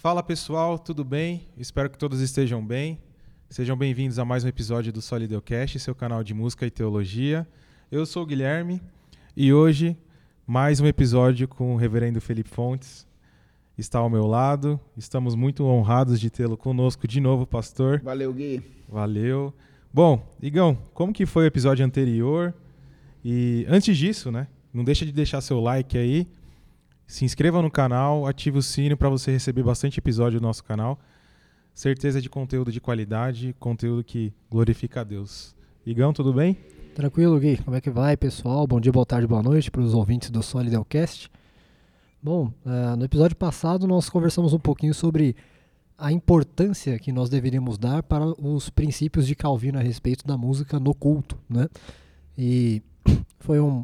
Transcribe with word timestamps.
Fala 0.00 0.22
pessoal, 0.22 0.78
tudo 0.78 1.04
bem? 1.04 1.48
Espero 1.56 1.90
que 1.90 1.98
todos 1.98 2.20
estejam 2.20 2.64
bem. 2.64 3.00
Sejam 3.50 3.76
bem-vindos 3.76 4.20
a 4.20 4.24
mais 4.24 4.44
um 4.44 4.48
episódio 4.48 4.92
do 4.92 5.02
Solideocast, 5.02 5.76
seu 5.80 5.92
canal 5.92 6.22
de 6.22 6.32
música 6.32 6.64
e 6.64 6.70
teologia. 6.70 7.44
Eu 7.90 8.06
sou 8.06 8.22
o 8.22 8.26
Guilherme 8.26 8.80
e 9.36 9.52
hoje 9.52 9.96
mais 10.46 10.78
um 10.78 10.86
episódio 10.86 11.48
com 11.48 11.74
o 11.74 11.76
Reverendo 11.76 12.20
Felipe 12.20 12.48
Fontes. 12.48 13.08
Está 13.76 13.98
ao 13.98 14.08
meu 14.08 14.24
lado. 14.24 14.78
Estamos 14.96 15.34
muito 15.34 15.64
honrados 15.64 16.20
de 16.20 16.30
tê-lo 16.30 16.56
conosco 16.56 17.08
de 17.08 17.20
novo, 17.20 17.44
pastor. 17.44 18.00
Valeu, 18.00 18.32
Gui. 18.32 18.62
Valeu. 18.88 19.52
Bom, 19.92 20.24
Igão, 20.40 20.78
como 20.94 21.12
que 21.12 21.26
foi 21.26 21.42
o 21.42 21.48
episódio 21.48 21.84
anterior? 21.84 22.54
E 23.24 23.66
antes 23.68 23.98
disso, 23.98 24.30
né? 24.30 24.46
Não 24.72 24.84
deixa 24.84 25.04
de 25.04 25.10
deixar 25.10 25.40
seu 25.40 25.58
like 25.58 25.98
aí. 25.98 26.28
Se 27.08 27.24
inscreva 27.24 27.62
no 27.62 27.70
canal, 27.70 28.26
ative 28.26 28.58
o 28.58 28.62
sino 28.62 28.94
para 28.94 29.08
você 29.08 29.32
receber 29.32 29.62
bastante 29.62 29.98
episódio 29.98 30.38
do 30.38 30.42
nosso 30.42 30.62
canal. 30.62 30.98
Certeza 31.72 32.20
de 32.20 32.28
conteúdo 32.28 32.70
de 32.70 32.82
qualidade, 32.82 33.56
conteúdo 33.58 34.04
que 34.04 34.30
glorifica 34.50 35.00
a 35.00 35.04
Deus. 35.04 35.56
Igão, 35.86 36.12
tudo 36.12 36.34
bem? 36.34 36.58
Tranquilo, 36.94 37.40
Gui. 37.40 37.56
Como 37.64 37.74
é 37.74 37.80
que 37.80 37.88
vai, 37.88 38.14
pessoal? 38.14 38.66
Bom 38.66 38.78
dia, 38.78 38.92
boa 38.92 39.06
tarde, 39.06 39.26
boa 39.26 39.42
noite 39.42 39.70
para 39.70 39.80
os 39.80 39.94
ouvintes 39.94 40.28
do 40.28 40.42
Solidelcast. 40.42 41.30
Bom, 42.22 42.52
uh, 42.66 42.94
no 42.94 43.06
episódio 43.06 43.38
passado 43.38 43.86
nós 43.86 44.10
conversamos 44.10 44.52
um 44.52 44.58
pouquinho 44.58 44.92
sobre 44.92 45.34
a 45.96 46.12
importância 46.12 46.98
que 46.98 47.10
nós 47.10 47.30
deveríamos 47.30 47.78
dar 47.78 48.02
para 48.02 48.26
os 48.38 48.68
princípios 48.68 49.26
de 49.26 49.34
Calvino 49.34 49.78
a 49.78 49.82
respeito 49.82 50.26
da 50.26 50.36
música 50.36 50.78
no 50.78 50.94
culto, 50.94 51.38
né? 51.48 51.68
E 52.36 52.82
foi 53.40 53.58
um, 53.60 53.82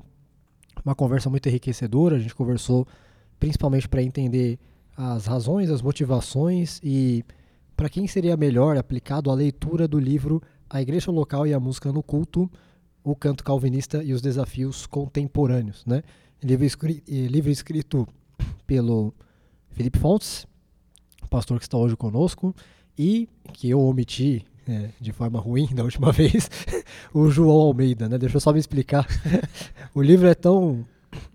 uma 0.84 0.94
conversa 0.94 1.30
muito 1.30 1.48
enriquecedora. 1.48 2.16
A 2.16 2.18
gente 2.18 2.34
conversou 2.34 2.86
principalmente 3.44 3.86
para 3.86 4.02
entender 4.02 4.58
as 4.96 5.26
razões, 5.26 5.68
as 5.68 5.82
motivações 5.82 6.80
e 6.82 7.22
para 7.76 7.90
quem 7.90 8.06
seria 8.06 8.38
melhor 8.38 8.78
aplicado 8.78 9.30
a 9.30 9.34
leitura 9.34 9.86
do 9.86 9.98
livro 9.98 10.40
A 10.70 10.80
Igreja 10.80 11.10
Local 11.10 11.46
e 11.46 11.52
a 11.52 11.60
Música 11.60 11.92
no 11.92 12.02
Culto, 12.02 12.50
o 13.02 13.14
Canto 13.14 13.44
Calvinista 13.44 14.02
e 14.02 14.14
os 14.14 14.22
Desafios 14.22 14.86
Contemporâneos, 14.86 15.84
né? 15.84 16.02
Livro, 16.42 16.64
escrito, 16.64 17.02
livro 17.06 17.50
escrito 17.50 18.08
pelo 18.66 19.12
Felipe 19.72 19.98
Fontes, 19.98 20.46
pastor 21.28 21.58
que 21.58 21.66
está 21.66 21.76
hoje 21.76 21.96
conosco, 21.96 22.56
e 22.98 23.28
que 23.52 23.68
eu 23.68 23.78
omiti 23.78 24.42
é, 24.66 24.88
de 24.98 25.12
forma 25.12 25.38
ruim 25.38 25.66
da 25.74 25.84
última 25.84 26.12
vez, 26.16 26.50
o 27.12 27.28
João 27.28 27.58
Almeida, 27.58 28.08
né? 28.08 28.16
Deixa 28.16 28.36
eu 28.36 28.40
só 28.40 28.54
me 28.54 28.58
explicar. 28.58 29.06
o 29.94 30.00
livro 30.00 30.26
é 30.26 30.34
tão 30.34 30.86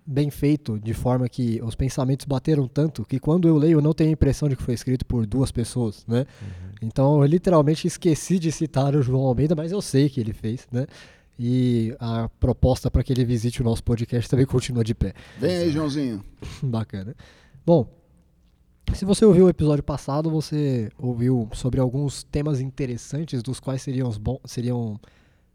bem 0.06 0.30
feito, 0.30 0.78
de 0.78 0.94
forma 0.94 1.28
que 1.28 1.60
os 1.62 1.74
pensamentos 1.74 2.26
bateram 2.26 2.66
tanto 2.66 3.04
que 3.04 3.18
quando 3.18 3.48
eu 3.48 3.56
leio 3.56 3.78
eu 3.78 3.82
não 3.82 3.92
tenho 3.92 4.10
a 4.10 4.12
impressão 4.12 4.48
de 4.48 4.56
que 4.56 4.62
foi 4.62 4.74
escrito 4.74 5.04
por 5.06 5.26
duas 5.26 5.50
pessoas, 5.50 6.04
né? 6.06 6.20
Uhum. 6.20 6.70
Então 6.82 7.20
eu 7.20 7.26
literalmente 7.26 7.86
esqueci 7.86 8.38
de 8.38 8.50
citar 8.50 8.94
o 8.94 9.02
João 9.02 9.22
Almeida, 9.22 9.54
mas 9.54 9.72
eu 9.72 9.82
sei 9.82 10.08
que 10.08 10.20
ele 10.20 10.32
fez, 10.32 10.66
né? 10.70 10.86
E 11.38 11.94
a 11.98 12.28
proposta 12.40 12.90
para 12.90 13.02
que 13.02 13.12
ele 13.12 13.24
visite 13.24 13.62
o 13.62 13.64
nosso 13.64 13.82
podcast 13.82 14.28
também 14.28 14.44
continua 14.46 14.84
de 14.84 14.94
pé. 14.94 15.14
Vem 15.38 15.56
aí, 15.56 15.70
Joãozinho. 15.70 16.22
Bacana. 16.62 17.14
Bom, 17.64 17.88
se 18.94 19.04
você 19.04 19.24
ouviu 19.24 19.46
o 19.46 19.48
episódio 19.48 19.82
passado, 19.82 20.30
você 20.30 20.90
ouviu 20.98 21.48
sobre 21.52 21.80
alguns 21.80 22.24
temas 22.24 22.60
interessantes 22.60 23.42
dos 23.42 23.60
quais 23.60 23.80
seriam, 23.82 24.10
bom, 24.12 24.38
seriam 24.44 25.00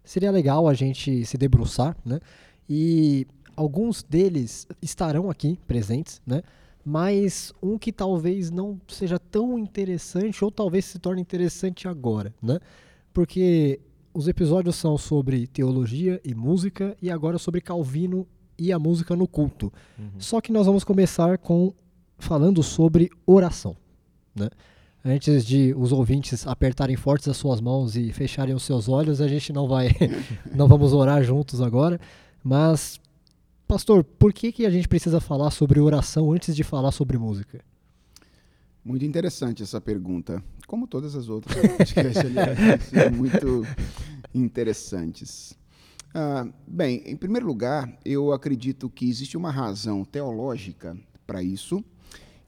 seria 0.05 0.31
legal 0.31 0.67
a 0.67 0.73
gente 0.73 1.25
se 1.25 1.37
debruçar, 1.37 1.97
né? 2.05 2.19
E 2.69 3.27
alguns 3.55 4.03
deles 4.03 4.67
estarão 4.81 5.29
aqui 5.29 5.59
presentes, 5.67 6.21
né? 6.25 6.41
Mas 6.83 7.51
um 7.61 7.77
que 7.77 7.91
talvez 7.91 8.51
não 8.51 8.79
seja 8.87 9.17
tão 9.17 9.57
interessante 9.57 10.43
ou 10.43 10.51
talvez 10.51 10.85
se 10.85 10.99
torne 10.99 11.21
interessante 11.21 11.87
agora, 11.87 12.33
né? 12.41 12.59
Porque 13.11 13.79
os 14.13 14.27
episódios 14.27 14.75
são 14.75 14.97
sobre 14.97 15.47
teologia 15.47 16.21
e 16.23 16.35
música 16.35 16.95
e 17.01 17.09
agora 17.09 17.37
sobre 17.37 17.59
Calvino 17.59 18.27
e 18.57 18.71
a 18.71 18.79
música 18.79 19.15
no 19.15 19.27
culto. 19.27 19.73
Uhum. 19.97 20.11
Só 20.19 20.39
que 20.39 20.51
nós 20.51 20.65
vamos 20.65 20.83
começar 20.83 21.37
com 21.37 21.73
falando 22.17 22.63
sobre 22.63 23.09
oração, 23.25 23.75
né? 24.33 24.49
Antes 25.03 25.45
de 25.45 25.71
os 25.77 25.91
ouvintes 25.91 26.47
apertarem 26.47 26.95
fortes 26.95 27.27
as 27.27 27.37
suas 27.37 27.61
mãos 27.61 27.95
e 27.95 28.11
fecharem 28.11 28.55
os 28.55 28.63
seus 28.63 28.89
olhos, 28.89 29.21
a 29.21 29.27
gente 29.27 29.53
não 29.53 29.67
vai 29.67 29.89
não 30.53 30.67
vamos 30.67 30.93
orar 30.93 31.23
juntos 31.23 31.61
agora, 31.61 31.99
mas 32.43 32.99
pastor, 33.67 34.03
por 34.03 34.33
que 34.33 34.51
que 34.51 34.65
a 34.65 34.69
gente 34.69 34.87
precisa 34.87 35.19
falar 35.19 35.51
sobre 35.51 35.79
oração 35.79 36.31
antes 36.31 36.55
de 36.55 36.63
falar 36.63 36.91
sobre 36.91 37.17
música? 37.17 37.63
Muito 38.83 39.03
interessante 39.03 39.63
essa 39.63 39.81
pergunta. 39.81 40.43
Como 40.67 40.87
todas 40.87 41.15
as 41.15 41.27
outras 41.27 41.57
aliás, 41.97 43.11
muito 43.15 43.63
interessantes. 44.33 45.57
Ah, 46.13 46.47
bem, 46.67 47.03
em 47.05 47.15
primeiro 47.17 47.45
lugar, 47.45 47.91
eu 48.05 48.31
acredito 48.31 48.89
que 48.89 49.09
existe 49.09 49.35
uma 49.35 49.51
razão 49.51 50.05
teológica 50.05 50.97
para 51.25 51.43
isso, 51.43 51.83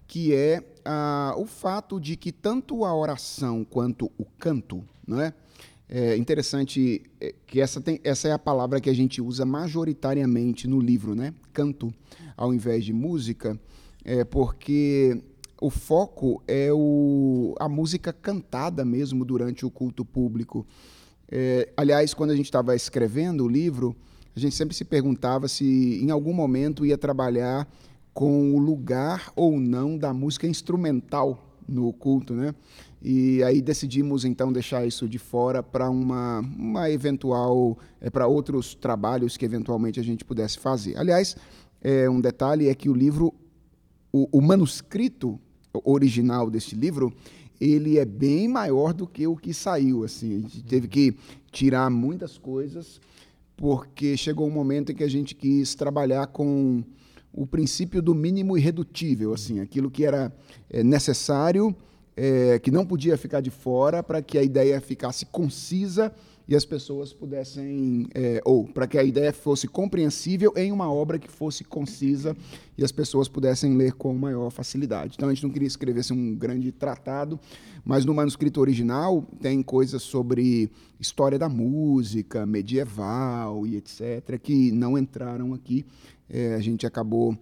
que 0.08 0.34
é 0.34 0.64
ah, 0.86 1.34
o 1.38 1.46
fato 1.46 2.00
de 2.00 2.16
que 2.16 2.32
tanto 2.32 2.86
a 2.86 2.96
oração 2.96 3.66
quanto 3.66 4.12
o 4.18 4.24
canto, 4.24 4.88
não 5.06 5.20
é? 5.20 5.34
É 5.90 6.18
interessante 6.18 7.02
é, 7.22 7.34
que 7.46 7.62
essa, 7.62 7.80
tem, 7.80 8.00
essa 8.03 8.28
é 8.28 8.31
a 8.34 8.40
palavra 8.40 8.81
que 8.81 8.90
a 8.90 8.94
gente 8.94 9.22
usa 9.22 9.46
majoritariamente 9.46 10.68
no 10.68 10.81
livro, 10.81 11.16
né? 11.16 11.34
Canto, 11.53 11.94
ao 12.36 12.53
invés 12.53 12.84
de 12.84 12.92
música, 12.92 13.58
é 14.03 14.25
porque 14.25 15.22
o 15.62 15.70
foco 15.70 16.44
é 16.46 16.72
o, 16.74 17.56
a 17.59 17.70
música 17.70 18.12
cantada 18.12 18.84
mesmo 18.84 19.24
durante 19.24 19.66
o 19.66 19.72
culto 19.72 20.03
público. 20.03 20.68
É, 21.30 21.72
aliás, 21.78 22.14
quando 22.14 22.31
a 22.31 22.36
gente 22.36 22.46
estava 22.46 22.75
escrevendo 22.75 23.46
o 23.46 23.48
livro, 23.48 23.96
a 24.36 24.40
gente 24.40 24.56
sempre 24.56 24.75
se 24.75 24.86
perguntava 24.86 25.48
se 25.48 26.00
em 26.04 26.12
algum 26.12 26.34
momento 26.34 26.86
ia 26.86 26.98
trabalhar 26.98 27.68
com 28.14 28.56
o 28.56 28.59
lugar 28.59 29.31
ou 29.36 29.59
não 29.59 29.98
da 29.98 30.14
música 30.14 30.48
instrumental 30.48 31.48
no 31.68 31.92
culto, 31.92 32.34
né? 32.34 32.54
E 33.02 33.44
aí 33.44 33.62
decidimos 33.62 34.25
então 34.25 34.52
deixar 34.52 34.85
isso 34.85 35.08
de 35.08 35.19
fora 35.19 35.62
para 35.62 35.90
uma, 35.90 36.40
uma 36.40 36.90
eventual 36.90 37.78
é, 38.02 38.09
para 38.09 38.28
outros 38.28 38.74
trabalhos 38.74 39.38
que 39.38 39.46
eventualmente 39.46 40.00
a 40.00 40.03
gente 40.03 40.25
pudesse 40.25 40.58
fazer. 40.58 40.97
Aliás, 40.97 41.36
é, 41.81 42.09
um 42.09 42.19
detalhe 42.19 42.68
é 42.68 42.75
que 42.75 42.90
o 42.90 42.94
livro, 42.94 43.34
o, 44.12 44.28
o 44.31 44.41
manuscrito 44.41 45.40
original 45.84 46.50
deste 46.50 46.75
livro, 46.75 47.13
ele 47.59 47.97
é 47.97 48.06
bem 48.06 48.47
maior 48.47 48.94
do 48.94 49.07
que 49.07 49.28
o 49.28 49.36
que 49.36 49.53
saiu. 49.53 50.03
Assim, 50.03 50.36
a 50.36 50.40
gente 50.40 50.63
teve 50.63 50.88
que 50.88 51.16
tirar 51.52 51.90
muitas 51.90 52.38
coisas 52.38 53.00
porque 53.56 54.16
chegou 54.16 54.47
um 54.47 54.52
momento 54.52 54.91
em 54.91 54.96
que 54.96 55.03
a 55.03 55.09
gente 55.09 55.34
quis 55.34 55.74
trabalhar 55.74 56.28
com 56.28 56.84
o 57.34 57.46
princípio 57.46 58.02
do 58.02 58.16
mínimo 58.16 58.57
irredutível, 58.57 59.34
assim, 59.34 59.59
aquilo 59.59 59.91
que 59.91 60.06
era 60.06 60.31
é, 60.69 60.84
necessário, 60.84 61.75
é, 62.18 62.58
que 62.58 62.72
não 62.72 62.84
podia 62.84 63.16
ficar 63.16 63.42
de 63.42 63.52
fora 63.52 64.02
para 64.02 64.24
que 64.24 64.40
a 64.40 64.44
ideia 64.44 64.82
ficasse 64.82 65.24
concisa 65.28 66.12
e 66.48 66.56
as 66.56 66.66
pessoas 66.66 67.12
pudessem, 67.12 68.08
é, 68.16 68.42
ou 68.46 68.66
para 68.66 68.88
que 68.88 68.98
a 68.98 69.04
ideia 69.04 69.34
fosse 69.34 69.68
compreensível 69.68 70.54
em 70.56 70.72
uma 70.72 70.92
obra 70.92 71.20
que 71.20 71.30
fosse 71.30 71.64
concisa 71.64 72.36
e 72.78 72.84
as 72.84 72.92
pessoas 72.92 73.28
pudessem 73.28 73.76
ler 73.76 73.94
com 73.94 74.14
maior 74.14 74.50
facilidade. 74.50 75.16
Então 75.16 75.28
a 75.28 75.34
gente 75.34 75.44
não 75.44 75.52
queria 75.52 75.68
escrever 75.68 76.00
assim, 76.00 76.14
um 76.14 76.36
grande 76.36 76.72
tratado, 76.72 77.38
mas 77.84 78.06
no 78.06 78.14
manuscrito 78.14 78.62
original 78.62 79.22
tem 79.42 79.62
coisas 79.62 80.02
sobre 80.02 80.72
história 81.00 81.38
da 81.38 81.50
música, 81.50 82.46
medieval 82.46 83.68
e 83.68 83.76
etc., 83.76 84.40
que 84.42 84.72
não 84.72 84.98
entraram 84.98 85.54
aqui. 85.54 85.86
É, 86.30 86.56
a 86.56 86.60
gente 86.60 86.88
acabou 86.88 87.38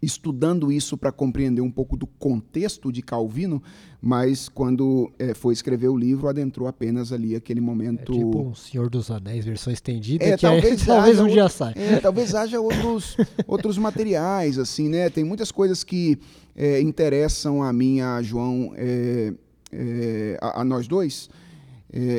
estudando 0.00 0.70
isso 0.70 0.96
para 0.96 1.10
compreender 1.10 1.60
um 1.60 1.70
pouco 1.70 1.96
do 1.96 2.06
contexto 2.06 2.92
de 2.92 3.02
Calvino, 3.02 3.62
mas 4.00 4.48
quando 4.48 5.10
é, 5.18 5.34
foi 5.34 5.52
escrever 5.52 5.88
o 5.88 5.96
livro, 5.96 6.28
adentrou 6.28 6.68
apenas 6.68 7.12
ali 7.12 7.34
aquele 7.34 7.60
momento. 7.60 8.12
É 8.12 8.18
tipo 8.18 8.40
um 8.40 8.54
Senhor 8.54 8.88
dos 8.88 9.10
Anéis, 9.10 9.44
versão 9.44 9.72
estendida, 9.72 10.24
é, 10.24 10.36
que 10.36 10.42
talvez, 10.42 10.82
é, 10.82 10.86
talvez 10.86 11.18
um 11.20 11.26
dia 11.26 11.42
outro, 11.42 11.58
sai. 11.58 11.74
É, 11.76 11.98
talvez 11.98 12.34
haja 12.34 12.60
outros, 12.60 13.16
outros 13.46 13.76
materiais, 13.76 14.58
assim, 14.58 14.88
né? 14.88 15.10
Tem 15.10 15.24
muitas 15.24 15.50
coisas 15.50 15.82
que 15.82 16.18
é, 16.54 16.80
interessam 16.80 17.62
a 17.62 17.72
mim, 17.72 18.00
a 18.00 18.22
João, 18.22 18.72
é, 18.76 19.32
é, 19.72 20.38
a, 20.40 20.60
a, 20.60 20.64
nós 20.64 20.86
dois. 20.86 21.28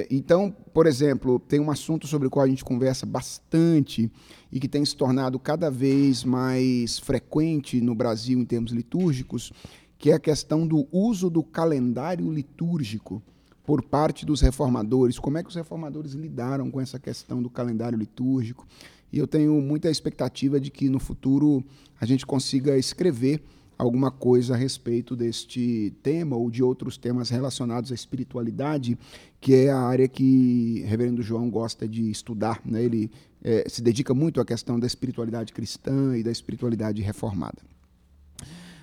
Então, 0.09 0.51
por 0.73 0.87
exemplo, 0.87 1.39
tem 1.39 1.59
um 1.59 1.69
assunto 1.69 2.07
sobre 2.07 2.27
o 2.27 2.31
qual 2.31 2.45
a 2.45 2.49
gente 2.49 2.65
conversa 2.65 3.05
bastante 3.05 4.11
e 4.51 4.59
que 4.59 4.67
tem 4.67 4.83
se 4.83 4.95
tornado 4.95 5.37
cada 5.37 5.69
vez 5.69 6.23
mais 6.23 6.97
frequente 6.97 7.79
no 7.79 7.93
Brasil 7.93 8.39
em 8.39 8.45
termos 8.45 8.71
litúrgicos, 8.71 9.53
que 9.97 10.09
é 10.09 10.13
a 10.15 10.19
questão 10.19 10.65
do 10.65 10.87
uso 10.91 11.29
do 11.29 11.43
calendário 11.43 12.31
litúrgico 12.31 13.21
por 13.63 13.83
parte 13.83 14.25
dos 14.25 14.41
reformadores. 14.41 15.19
Como 15.19 15.37
é 15.37 15.43
que 15.43 15.49
os 15.49 15.55
reformadores 15.55 16.13
lidaram 16.13 16.71
com 16.71 16.81
essa 16.81 16.97
questão 16.97 17.39
do 17.39 17.49
calendário 17.49 17.99
litúrgico? 17.99 18.65
E 19.11 19.19
eu 19.19 19.27
tenho 19.27 19.61
muita 19.61 19.91
expectativa 19.91 20.59
de 20.59 20.71
que 20.71 20.89
no 20.89 20.99
futuro 20.99 21.63
a 22.01 22.05
gente 22.05 22.25
consiga 22.25 22.77
escrever 22.77 23.43
alguma 23.79 24.11
coisa 24.11 24.55
a 24.55 24.57
respeito 24.57 25.15
deste 25.15 25.93
tema 26.03 26.35
ou 26.35 26.51
de 26.51 26.61
outros 26.61 26.97
temas 26.97 27.29
relacionados 27.29 27.93
à 27.93 27.95
espiritualidade, 27.95 28.97
que 29.39 29.55
é 29.55 29.71
a 29.71 29.79
área 29.79 30.05
que 30.05 30.83
o 30.83 30.89
Reverendo 30.89 31.23
João 31.23 31.49
gosta 31.49 31.87
de 31.87 32.11
estudar. 32.11 32.59
Né? 32.65 32.83
Ele 32.83 33.09
é, 33.41 33.63
se 33.69 33.81
dedica 33.81 34.13
muito 34.13 34.41
à 34.41 34.45
questão 34.45 34.77
da 34.77 34.85
espiritualidade 34.85 35.53
cristã 35.53 36.17
e 36.17 36.21
da 36.21 36.29
espiritualidade 36.29 37.01
reformada. 37.01 37.61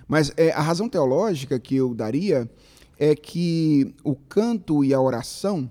Mas 0.08 0.32
é, 0.34 0.50
a 0.52 0.62
razão 0.62 0.88
teológica 0.88 1.60
que 1.60 1.76
eu 1.76 1.94
daria 1.94 2.50
é 2.98 3.14
que 3.14 3.94
o 4.02 4.16
canto 4.16 4.82
e 4.82 4.94
a 4.94 5.00
oração 5.00 5.70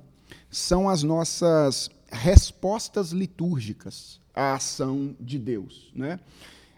são 0.51 0.87
as 0.87 1.01
nossas 1.01 1.89
respostas 2.11 3.09
litúrgicas 3.09 4.19
à 4.35 4.53
ação 4.53 5.15
de 5.19 5.39
Deus. 5.39 5.91
Né? 5.95 6.19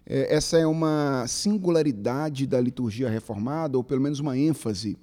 É, 0.10 0.34
essa 0.34 0.58
é 0.58 0.66
uma 0.66 1.26
singularidade 1.28 2.48
da 2.48 2.62
liturgia 2.62 3.10
reformada, 3.10 3.78
ou 3.78 3.84
pelo 3.84 4.02
menos 4.02 4.20
uma 4.22 4.38
ênfase 4.38 4.98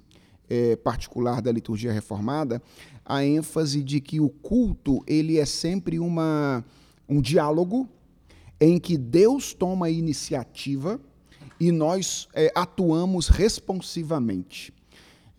é, 0.49 0.75
particular 0.75 1.41
da 1.41 1.51
liturgia 1.51 1.91
reformada, 1.91 2.61
a 3.05 3.23
ênfase 3.23 3.83
de 3.83 4.01
que 4.01 4.19
o 4.19 4.29
culto 4.29 5.03
ele 5.05 5.37
é 5.37 5.45
sempre 5.45 5.99
uma, 5.99 6.65
um 7.07 7.21
diálogo 7.21 7.87
em 8.59 8.79
que 8.79 8.97
Deus 8.97 9.53
toma 9.53 9.85
a 9.85 9.91
iniciativa 9.91 10.99
e 11.59 11.71
nós 11.71 12.27
é, 12.33 12.51
atuamos 12.55 13.27
responsivamente. 13.27 14.73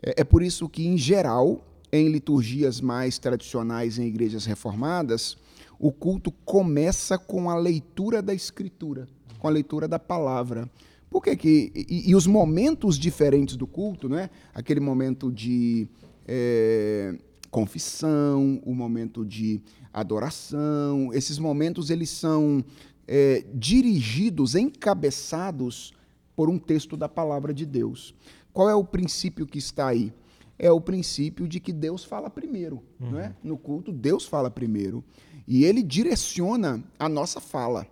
É, 0.00 0.20
é 0.20 0.24
por 0.24 0.42
isso 0.42 0.68
que, 0.68 0.86
em 0.86 0.96
geral, 0.96 1.64
em 1.90 2.08
liturgias 2.08 2.80
mais 2.80 3.18
tradicionais 3.18 3.98
em 3.98 4.06
igrejas 4.06 4.44
reformadas, 4.44 5.36
o 5.78 5.90
culto 5.90 6.30
começa 6.30 7.18
com 7.18 7.50
a 7.50 7.56
leitura 7.58 8.22
da 8.22 8.32
Escritura, 8.32 9.08
com 9.38 9.46
a 9.46 9.50
leitura 9.50 9.86
da 9.86 9.98
palavra. 9.98 10.70
Por 11.10 11.22
que 11.22 11.36
que 11.36 11.72
e, 11.74 12.10
e 12.10 12.14
os 12.14 12.26
momentos 12.26 12.98
diferentes 12.98 13.56
do 13.56 13.66
culto, 13.66 14.08
né? 14.08 14.28
Aquele 14.52 14.80
momento 14.80 15.30
de 15.30 15.88
é, 16.26 17.16
confissão, 17.50 18.60
o 18.64 18.74
momento 18.74 19.24
de 19.24 19.60
adoração, 19.92 21.10
esses 21.12 21.38
momentos 21.38 21.88
eles 21.90 22.10
são 22.10 22.64
é, 23.06 23.44
dirigidos, 23.54 24.54
encabeçados 24.54 25.94
por 26.34 26.50
um 26.50 26.58
texto 26.58 26.96
da 26.96 27.08
palavra 27.08 27.54
de 27.54 27.64
Deus. 27.64 28.14
Qual 28.52 28.68
é 28.68 28.74
o 28.74 28.84
princípio 28.84 29.46
que 29.46 29.58
está 29.58 29.88
aí? 29.88 30.12
É 30.58 30.70
o 30.70 30.80
princípio 30.80 31.46
de 31.46 31.60
que 31.60 31.72
Deus 31.72 32.04
fala 32.04 32.28
primeiro. 32.28 32.82
Uhum. 33.00 33.12
Não 33.12 33.20
é? 33.20 33.34
No 33.42 33.56
culto, 33.56 33.92
Deus 33.92 34.24
fala 34.26 34.50
primeiro. 34.50 35.04
E 35.46 35.64
ele 35.64 35.82
direciona 35.82 36.82
a 36.98 37.08
nossa 37.08 37.40
fala. 37.40 37.86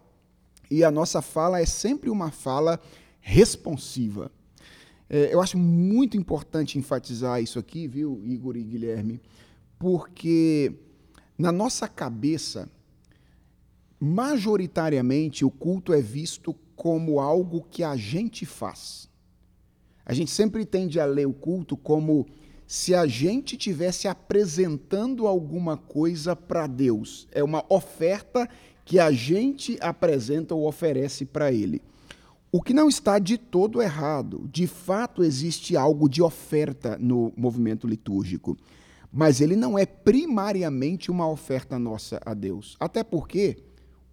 E 0.75 0.83
a 0.83 0.91
nossa 0.91 1.23
fala 1.23 1.61
é 1.61 1.67
sempre 1.67 2.11
uma 2.11 2.33
fala 2.33 2.81
responsiva. 3.21 4.29
É, 5.09 5.33
eu 5.33 5.41
acho 5.41 5.57
muito 5.57 6.17
importante 6.17 6.81
enfatizar 6.81 7.41
isso 7.41 7.61
aqui, 7.61 7.87
viu, 7.87 8.21
Igor 8.25 8.57
e 8.57 8.65
Guilherme, 8.65 9.21
porque 9.79 10.73
na 11.39 11.53
nossa 11.53 11.87
cabeça, 11.87 12.69
majoritariamente, 14.01 15.45
o 15.45 15.51
culto 15.51 15.93
é 15.93 16.01
visto 16.01 16.53
como 16.75 17.21
algo 17.21 17.65
que 17.71 17.85
a 17.85 17.95
gente 17.95 18.45
faz. 18.45 19.09
A 20.05 20.13
gente 20.13 20.33
sempre 20.33 20.65
tende 20.65 20.99
a 20.99 21.07
ler 21.07 21.29
o 21.29 21.33
culto 21.33 21.77
como 21.77 22.27
se 22.67 22.97
a 22.97 23.07
gente 23.07 23.57
tivesse 23.57 24.09
apresentando 24.09 25.29
alguma 25.29 25.77
coisa 25.77 26.35
para 26.35 26.67
Deus. 26.67 27.29
É 27.31 27.45
uma 27.45 27.65
oferta 27.69 28.49
que 28.85 28.99
a 28.99 29.11
gente 29.11 29.79
apresenta 29.81 30.55
ou 30.55 30.67
oferece 30.69 31.25
para 31.25 31.53
Ele. 31.53 31.81
O 32.53 32.63
que 32.63 32.73
não 32.73 32.89
está 32.89 33.19
de 33.19 33.37
todo 33.37 33.83
errado. 33.83 34.49
De 34.53 34.67
fato, 34.67 35.25
existe 35.25 35.77
algo 35.77 36.09
de 36.09 36.23
oferta 36.23 36.97
no 36.99 37.33
movimento 37.37 37.87
litúrgico. 37.87 38.57
Mas 39.13 39.41
ele 39.41 39.57
não 39.57 39.79
é 39.79 39.87
primariamente 39.87 41.11
uma 41.11 41.29
oferta 41.29 41.79
nossa 41.79 42.21
a 42.25 42.35
Deus. 42.35 42.77
Até 42.79 43.03
porque 43.03 43.57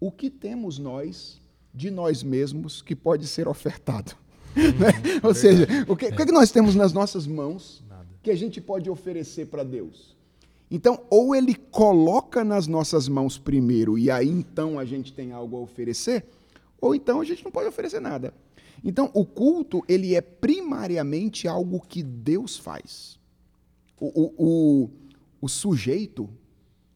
o 0.00 0.10
que 0.10 0.30
temos 0.30 0.78
nós 0.78 1.40
de 1.72 1.90
nós 1.90 2.22
mesmos 2.22 2.82
que 2.82 2.96
pode 2.96 3.26
ser 3.26 3.46
ofertado? 3.46 4.16
Uhum, 4.56 4.62
né? 4.78 5.20
Ou 5.22 5.34
seja, 5.34 5.66
o 5.86 5.96
que, 5.96 6.06
é. 6.06 6.08
o 6.08 6.16
que 6.16 6.32
nós 6.32 6.50
temos 6.50 6.74
nas 6.74 6.92
nossas 6.92 7.26
mãos 7.26 7.84
que 8.22 8.30
a 8.30 8.36
gente 8.36 8.60
pode 8.60 8.90
oferecer 8.90 9.46
para 9.46 9.62
Deus? 9.62 10.16
Então, 10.74 11.04
ou 11.10 11.34
ele 11.34 11.54
coloca 11.54 12.42
nas 12.42 12.66
nossas 12.66 13.06
mãos 13.06 13.36
primeiro 13.36 13.98
e 13.98 14.10
aí 14.10 14.30
então 14.30 14.78
a 14.78 14.86
gente 14.86 15.12
tem 15.12 15.30
algo 15.30 15.58
a 15.58 15.60
oferecer, 15.60 16.24
ou 16.80 16.94
então 16.94 17.20
a 17.20 17.24
gente 17.24 17.44
não 17.44 17.52
pode 17.52 17.68
oferecer 17.68 18.00
nada. 18.00 18.32
Então, 18.82 19.10
o 19.12 19.26
culto 19.26 19.84
ele 19.86 20.14
é 20.14 20.22
primariamente 20.22 21.46
algo 21.46 21.78
que 21.78 22.02
Deus 22.02 22.56
faz. 22.56 23.20
O, 24.00 24.06
o, 24.06 24.34
o, 24.38 24.90
o 25.42 25.48
sujeito 25.48 26.26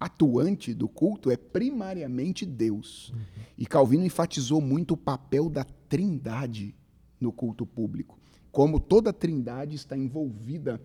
atuante 0.00 0.72
do 0.72 0.88
culto 0.88 1.30
é 1.30 1.36
primariamente 1.36 2.46
Deus. 2.46 3.10
Uhum. 3.10 3.18
E 3.58 3.66
Calvino 3.66 4.06
enfatizou 4.06 4.58
muito 4.62 4.94
o 4.94 4.96
papel 4.96 5.50
da 5.50 5.64
trindade 5.86 6.74
no 7.20 7.30
culto 7.30 7.66
público. 7.66 8.18
Como 8.50 8.80
toda 8.80 9.12
trindade 9.12 9.76
está 9.76 9.94
envolvida 9.94 10.80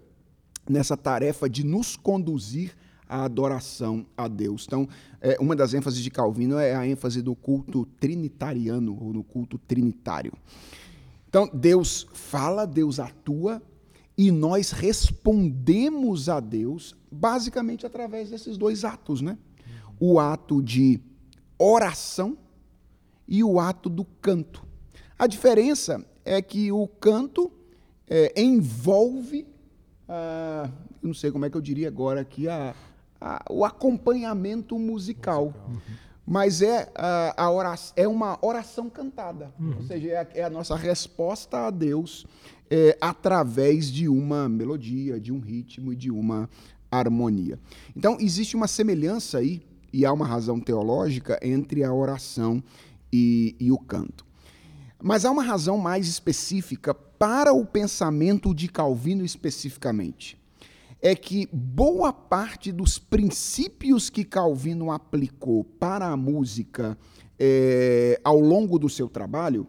nessa 0.70 0.96
tarefa 0.96 1.50
de 1.50 1.64
nos 1.64 1.96
conduzir 1.96 2.76
à 3.08 3.24
adoração 3.24 4.06
a 4.16 4.28
Deus. 4.28 4.66
Então, 4.66 4.88
é, 5.20 5.38
uma 5.40 5.56
das 5.56 5.74
ênfases 5.74 6.02
de 6.02 6.10
Calvino 6.10 6.58
é 6.58 6.76
a 6.76 6.88
ênfase 6.88 7.22
do 7.22 7.36
culto 7.36 7.86
trinitariano, 8.00 8.98
ou 9.02 9.12
no 9.12 9.24
culto 9.24 9.58
trinitário. 9.58 10.34
Então, 11.28 11.50
Deus 11.54 12.08
fala, 12.14 12.66
Deus 12.66 13.00
atua, 13.00 13.62
e 14.18 14.32
nós 14.32 14.72
respondemos 14.72 16.30
a 16.30 16.40
Deus 16.40 16.96
basicamente 17.12 17.86
através 17.86 18.30
desses 18.30 18.58
dois 18.58 18.86
atos, 18.86 19.22
né? 19.22 19.38
O 20.00 20.20
ato 20.20 20.62
de 20.62 21.00
oração 21.58 22.38
e 23.28 23.44
o 23.44 23.60
ato 23.60 23.90
do 23.90 24.04
canto. 24.04 24.66
A 25.18 25.28
diferença 25.28 26.06
é 26.26 26.42
que 26.42 26.72
o 26.72 26.88
canto 26.88 27.52
é, 28.08 28.42
envolve, 28.42 29.48
ah, 30.14 30.70
não 31.02 31.14
sei 31.14 31.32
como 31.32 31.46
é 31.46 31.50
que 31.50 31.56
eu 31.56 31.62
diria 31.62 31.88
agora 31.88 32.20
aqui, 32.20 32.50
a, 32.50 32.76
a, 33.20 33.46
o 33.50 33.64
acompanhamento 33.64 34.78
musical. 34.78 35.46
musical. 35.46 35.70
Uhum. 35.70 35.96
Mas 36.28 36.62
é, 36.62 36.92
a, 36.94 37.46
a 37.46 37.52
oração, 37.52 37.94
é 37.96 38.08
uma 38.08 38.38
oração 38.42 38.90
cantada, 38.90 39.54
uhum. 39.60 39.76
ou 39.78 39.84
seja, 39.84 40.10
é 40.10 40.18
a, 40.18 40.28
é 40.36 40.44
a, 40.44 40.50
nossa 40.50 40.76
resposta 40.76 41.68
a 41.68 41.72
Deus 41.72 42.26
é, 42.70 42.98
através 43.02 43.90
de 43.90 44.08
uma 44.08 44.48
melodia, 44.48 45.20
de 45.20 45.32
um 45.32 45.40
ritmo 45.40 45.94
e 45.94 45.96
de 45.96 46.12
uma 46.12 46.50
harmonia. 46.92 47.58
Então, 47.96 48.18
existe 48.20 48.56
uma 48.56 48.68
semelhança 48.68 49.40
aí, 49.40 49.62
e 49.94 50.06
há 50.06 50.12
uma 50.12 50.26
razão 50.26 50.60
teológica, 50.60 51.40
entre 51.42 51.84
a 51.84 51.94
oração 51.94 52.62
e, 53.12 53.56
e 53.60 53.72
o 53.72 53.78
canto. 53.78 54.26
Mas 55.02 55.26
há 55.26 55.32
uma 55.32 55.44
razão 55.44 55.78
mais 55.78 56.08
específica 56.08 56.94
para 56.94 57.54
o 57.54 57.66
pensamento 57.66 58.54
de 58.54 58.68
Calvino 58.68 59.26
especificamente. 59.26 60.40
É 61.02 61.16
que 61.16 61.50
boa 61.52 62.14
parte 62.14 62.72
dos 62.72 63.00
princípios 63.00 64.10
que 64.10 64.24
Calvino 64.24 64.92
aplicou 64.92 65.64
para 65.64 66.08
a 66.08 66.16
música 66.16 66.96
é, 67.40 68.22
ao 68.24 68.40
longo 68.40 68.78
do 68.78 68.88
seu 68.88 69.10
trabalho, 69.10 69.68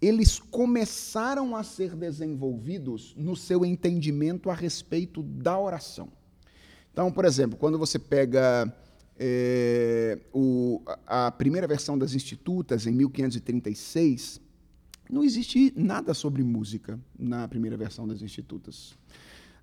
eles 0.00 0.38
começaram 0.38 1.54
a 1.54 1.62
ser 1.62 1.94
desenvolvidos 1.94 3.14
no 3.18 3.36
seu 3.36 3.62
entendimento 3.66 4.48
a 4.48 4.54
respeito 4.54 5.22
da 5.22 5.58
oração. 5.58 6.08
Então, 6.90 7.12
por 7.12 7.26
exemplo, 7.26 7.58
quando 7.58 7.78
você 7.78 7.98
pega 7.98 8.74
é, 9.18 10.18
o, 10.32 10.80
a 11.06 11.30
primeira 11.30 11.66
versão 11.66 11.98
das 11.98 12.14
Institutas, 12.14 12.86
em 12.86 12.92
1536, 12.92 14.40
não 15.10 15.24
existe 15.24 15.72
nada 15.76 16.14
sobre 16.14 16.42
música 16.42 16.98
na 17.18 17.46
primeira 17.48 17.76
versão 17.76 18.06
das 18.06 18.22
Institutas. 18.22 18.94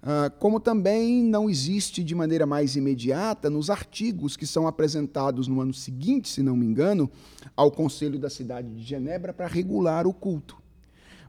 Uh, 0.03 0.29
como 0.39 0.59
também 0.59 1.23
não 1.23 1.49
existe 1.49 2.03
de 2.03 2.13
maneira 2.13 2.45
mais 2.45 2.75
imediata 2.75 3.49
nos 3.49 3.69
artigos 3.69 4.37
que 4.37 4.45
são 4.45 4.67
apresentados 4.67 5.47
no 5.47 5.59
ano 5.59 5.73
seguinte, 5.73 6.29
se 6.29 6.43
não 6.43 6.55
me 6.55 6.65
engano, 6.65 7.09
ao 7.55 7.71
Conselho 7.71 8.19
da 8.19 8.29
cidade 8.29 8.69
de 8.69 8.83
Genebra 8.83 9.33
para 9.33 9.47
regular 9.47 10.05
o 10.05 10.13
culto. 10.13 10.57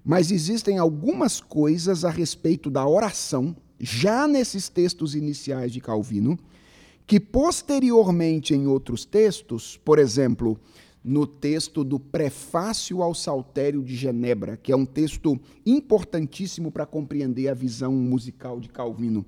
Mas 0.05 0.31
existem 0.31 0.79
algumas 0.79 1.41
coisas 1.41 2.05
a 2.05 2.11
respeito 2.11 2.71
da 2.71 2.87
oração, 2.87 3.57
já 3.81 4.29
nesses 4.29 4.69
textos 4.69 5.15
iniciais 5.15 5.73
de 5.73 5.81
Calvino, 5.81 6.39
que 7.07 7.19
posteriormente 7.19 8.55
em 8.55 8.67
outros 8.67 9.05
textos, 9.05 9.81
por 9.83 9.99
exemplo, 9.99 10.61
no 11.09 11.27
texto 11.27 11.83
do 11.83 11.99
Prefácio 11.99 13.03
ao 13.03 13.15
Saltério 13.15 13.83
de 13.83 13.97
Genebra, 13.97 14.59
que 14.59 14.71
é 14.71 14.77
um 14.77 14.85
texto 14.85 15.41
importantíssimo 15.65 16.71
para 16.71 16.85
compreender 16.85 17.49
a 17.49 17.55
visão 17.55 17.95
musical 17.95 18.61
de 18.61 18.69
Calvino. 18.69 19.25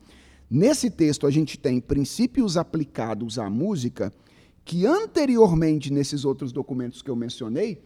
Nesse 0.50 0.90
texto, 0.90 1.26
a 1.26 1.30
gente 1.30 1.58
tem 1.58 1.80
princípios 1.80 2.58
aplicados 2.58 3.38
à 3.38 3.48
música 3.48 4.12
que 4.62 4.84
anteriormente, 4.84 5.90
nesses 5.90 6.26
outros 6.26 6.52
documentos 6.52 7.00
que 7.00 7.10
eu 7.10 7.16
mencionei, 7.16 7.82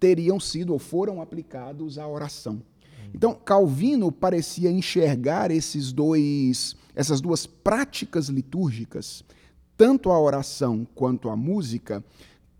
teriam 0.00 0.40
sido 0.40 0.72
ou 0.72 0.78
foram 0.78 1.20
aplicados 1.20 1.98
à 1.98 2.08
oração. 2.08 2.62
Então, 3.12 3.34
Calvino 3.34 4.10
parecia 4.10 4.70
enxergar 4.70 5.50
esses 5.50 5.92
dois, 5.92 6.74
essas 6.94 7.20
duas 7.20 7.44
práticas 7.44 8.28
litúrgicas, 8.28 9.22
tanto 9.76 10.10
a 10.10 10.18
oração 10.18 10.86
quanto 10.94 11.28
a 11.28 11.36
música, 11.36 12.02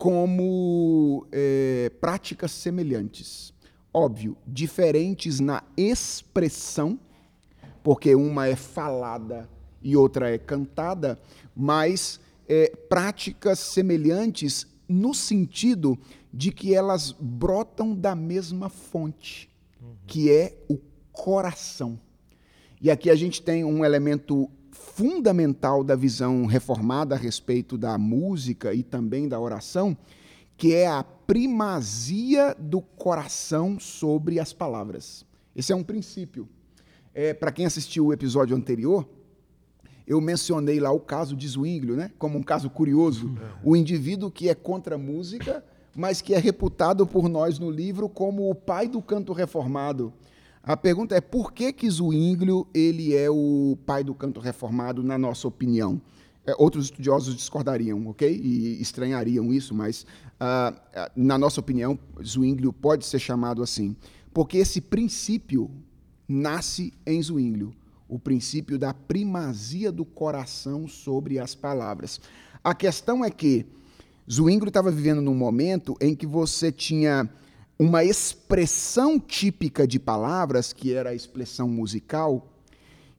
como 0.04 1.26
é, 1.32 1.90
práticas 1.98 2.50
semelhantes. 2.50 3.54
Óbvio, 3.90 4.36
diferentes 4.46 5.40
na 5.40 5.62
expressão, 5.78 7.00
porque 7.82 8.14
uma 8.14 8.46
é 8.46 8.54
falada 8.54 9.48
e 9.80 9.96
outra 9.96 10.28
é 10.28 10.36
cantada, 10.36 11.18
mas 11.56 12.20
é, 12.46 12.70
práticas 12.86 13.58
semelhantes 13.58 14.66
no 14.86 15.14
sentido 15.14 15.98
de 16.30 16.52
que 16.52 16.74
elas 16.74 17.10
brotam 17.10 17.94
da 17.94 18.14
mesma 18.14 18.68
fonte, 18.68 19.48
uhum. 19.80 19.94
que 20.06 20.30
é 20.30 20.54
o 20.68 20.76
coração. 21.12 21.98
E 22.78 22.90
aqui 22.90 23.08
a 23.08 23.14
gente 23.14 23.40
tem 23.40 23.64
um 23.64 23.82
elemento 23.82 24.50
fundamental 24.74 25.82
da 25.82 25.94
visão 25.94 26.44
reformada 26.44 27.14
a 27.14 27.18
respeito 27.18 27.78
da 27.78 27.96
música 27.96 28.74
e 28.74 28.82
também 28.82 29.28
da 29.28 29.40
oração, 29.40 29.96
que 30.56 30.74
é 30.74 30.86
a 30.86 31.02
primazia 31.02 32.54
do 32.58 32.82
coração 32.82 33.78
sobre 33.78 34.38
as 34.38 34.52
palavras. 34.52 35.24
Esse 35.54 35.72
é 35.72 35.76
um 35.76 35.82
princípio. 35.82 36.48
É, 37.14 37.32
Para 37.32 37.52
quem 37.52 37.64
assistiu 37.64 38.06
o 38.06 38.12
episódio 38.12 38.56
anterior, 38.56 39.08
eu 40.06 40.20
mencionei 40.20 40.80
lá 40.80 40.90
o 40.90 41.00
caso 41.00 41.36
de 41.36 41.48
Zwinglio, 41.48 41.96
né? 41.96 42.10
como 42.18 42.36
um 42.36 42.42
caso 42.42 42.68
curioso. 42.68 43.34
O 43.62 43.74
indivíduo 43.74 44.30
que 44.30 44.48
é 44.48 44.54
contra 44.54 44.96
a 44.96 44.98
música, 44.98 45.64
mas 45.96 46.20
que 46.20 46.34
é 46.34 46.38
reputado 46.38 47.06
por 47.06 47.28
nós 47.28 47.58
no 47.58 47.70
livro 47.70 48.08
como 48.08 48.50
o 48.50 48.54
pai 48.54 48.88
do 48.88 49.00
canto 49.00 49.32
reformado. 49.32 50.12
A 50.66 50.78
pergunta 50.78 51.14
é 51.14 51.20
por 51.20 51.52
que 51.52 51.72
que 51.74 51.88
Zwinglio 51.90 52.66
ele 52.72 53.14
é 53.14 53.28
o 53.28 53.76
pai 53.84 54.02
do 54.02 54.14
canto 54.14 54.40
reformado 54.40 55.02
na 55.02 55.18
nossa 55.18 55.46
opinião? 55.46 56.00
É, 56.46 56.54
outros 56.58 56.86
estudiosos 56.86 57.36
discordariam, 57.36 58.06
ok? 58.06 58.34
E 58.34 58.80
estranhariam 58.80 59.52
isso, 59.52 59.74
mas 59.74 60.06
uh, 60.40 61.10
na 61.14 61.36
nossa 61.36 61.60
opinião, 61.60 61.98
Zwinglio 62.22 62.72
pode 62.72 63.04
ser 63.04 63.18
chamado 63.18 63.62
assim, 63.62 63.94
porque 64.32 64.56
esse 64.56 64.80
princípio 64.80 65.70
nasce 66.26 66.94
em 67.06 67.22
Zwinglio 67.22 67.74
o 68.08 68.18
princípio 68.18 68.78
da 68.78 68.94
primazia 68.94 69.92
do 69.92 70.04
coração 70.04 70.88
sobre 70.88 71.38
as 71.38 71.54
palavras. 71.54 72.20
A 72.62 72.74
questão 72.74 73.22
é 73.22 73.30
que 73.30 73.66
Zwingli 74.30 74.68
estava 74.68 74.90
vivendo 74.90 75.20
num 75.20 75.34
momento 75.34 75.94
em 76.00 76.14
que 76.14 76.26
você 76.26 76.72
tinha 76.72 77.28
uma 77.78 78.04
expressão 78.04 79.18
típica 79.18 79.86
de 79.86 79.98
palavras, 79.98 80.72
que 80.72 80.94
era 80.94 81.10
a 81.10 81.14
expressão 81.14 81.68
musical, 81.68 82.48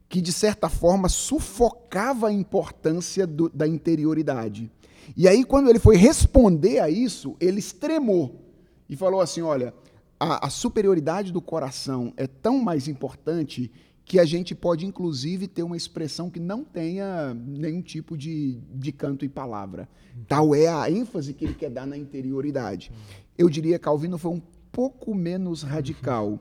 que 0.08 0.22
de 0.22 0.32
certa 0.32 0.70
forma 0.70 1.10
sufocava 1.10 2.28
a 2.28 2.34
importância 2.34 3.28
do, 3.28 3.50
da 3.50 3.68
interioridade. 3.68 4.72
E 5.16 5.28
aí, 5.28 5.44
quando 5.44 5.70
ele 5.70 5.80
foi 5.80 5.98
responder 5.98 6.80
a 6.80 6.90
isso, 6.90 7.36
ele 7.40 7.60
extremou 7.60 8.42
e 8.90 8.96
falou 8.96 9.22
assim: 9.22 9.42
olha, 9.42 9.74
a, 10.20 10.48
a 10.48 10.50
superioridade 10.50 11.32
do 11.32 11.42
coração 11.42 12.14
é 12.16 12.26
tão 12.26 12.60
mais 12.60 12.88
importante 12.88 13.72
que 14.06 14.20
a 14.20 14.26
gente 14.26 14.54
pode, 14.54 14.86
inclusive, 14.86 15.48
ter 15.48 15.64
uma 15.64 15.76
expressão 15.76 16.30
que 16.30 16.40
não 16.40 16.64
tenha 16.64 17.34
nenhum 17.34 17.82
tipo 17.82 18.16
de, 18.16 18.60
de 18.72 18.92
canto 18.92 19.26
e 19.26 19.30
palavra. 19.30 19.90
Tal 20.28 20.54
é 20.54 20.68
a 20.68 20.90
ênfase 20.90 21.34
que 21.34 21.44
ele 21.44 21.56
quer 21.56 21.72
dar 21.72 21.88
na 21.88 21.98
interioridade. 21.98 22.92
Eu 23.38 23.50
diria 23.50 23.78
que 23.78 23.86
Calvino 23.86 24.18
foi 24.18 24.32
um 24.32 24.42
pouco 24.72 25.16
menos 25.16 25.62
radical. 25.62 26.40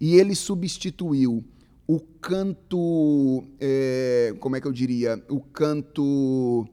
E 0.00 0.16
ele 0.16 0.34
substituiu 0.34 1.44
o 1.86 2.00
canto, 2.00 3.44
é, 3.60 4.34
como 4.40 4.56
é 4.56 4.60
que 4.60 4.66
eu 4.66 4.72
diria? 4.72 5.22
O 5.28 5.40
canto 5.40 6.66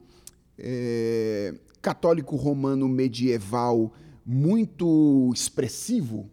é, 0.58 1.54
católico 1.82 2.36
romano 2.36 2.88
medieval 2.88 3.94
muito 4.26 5.32
expressivo, 5.34 6.30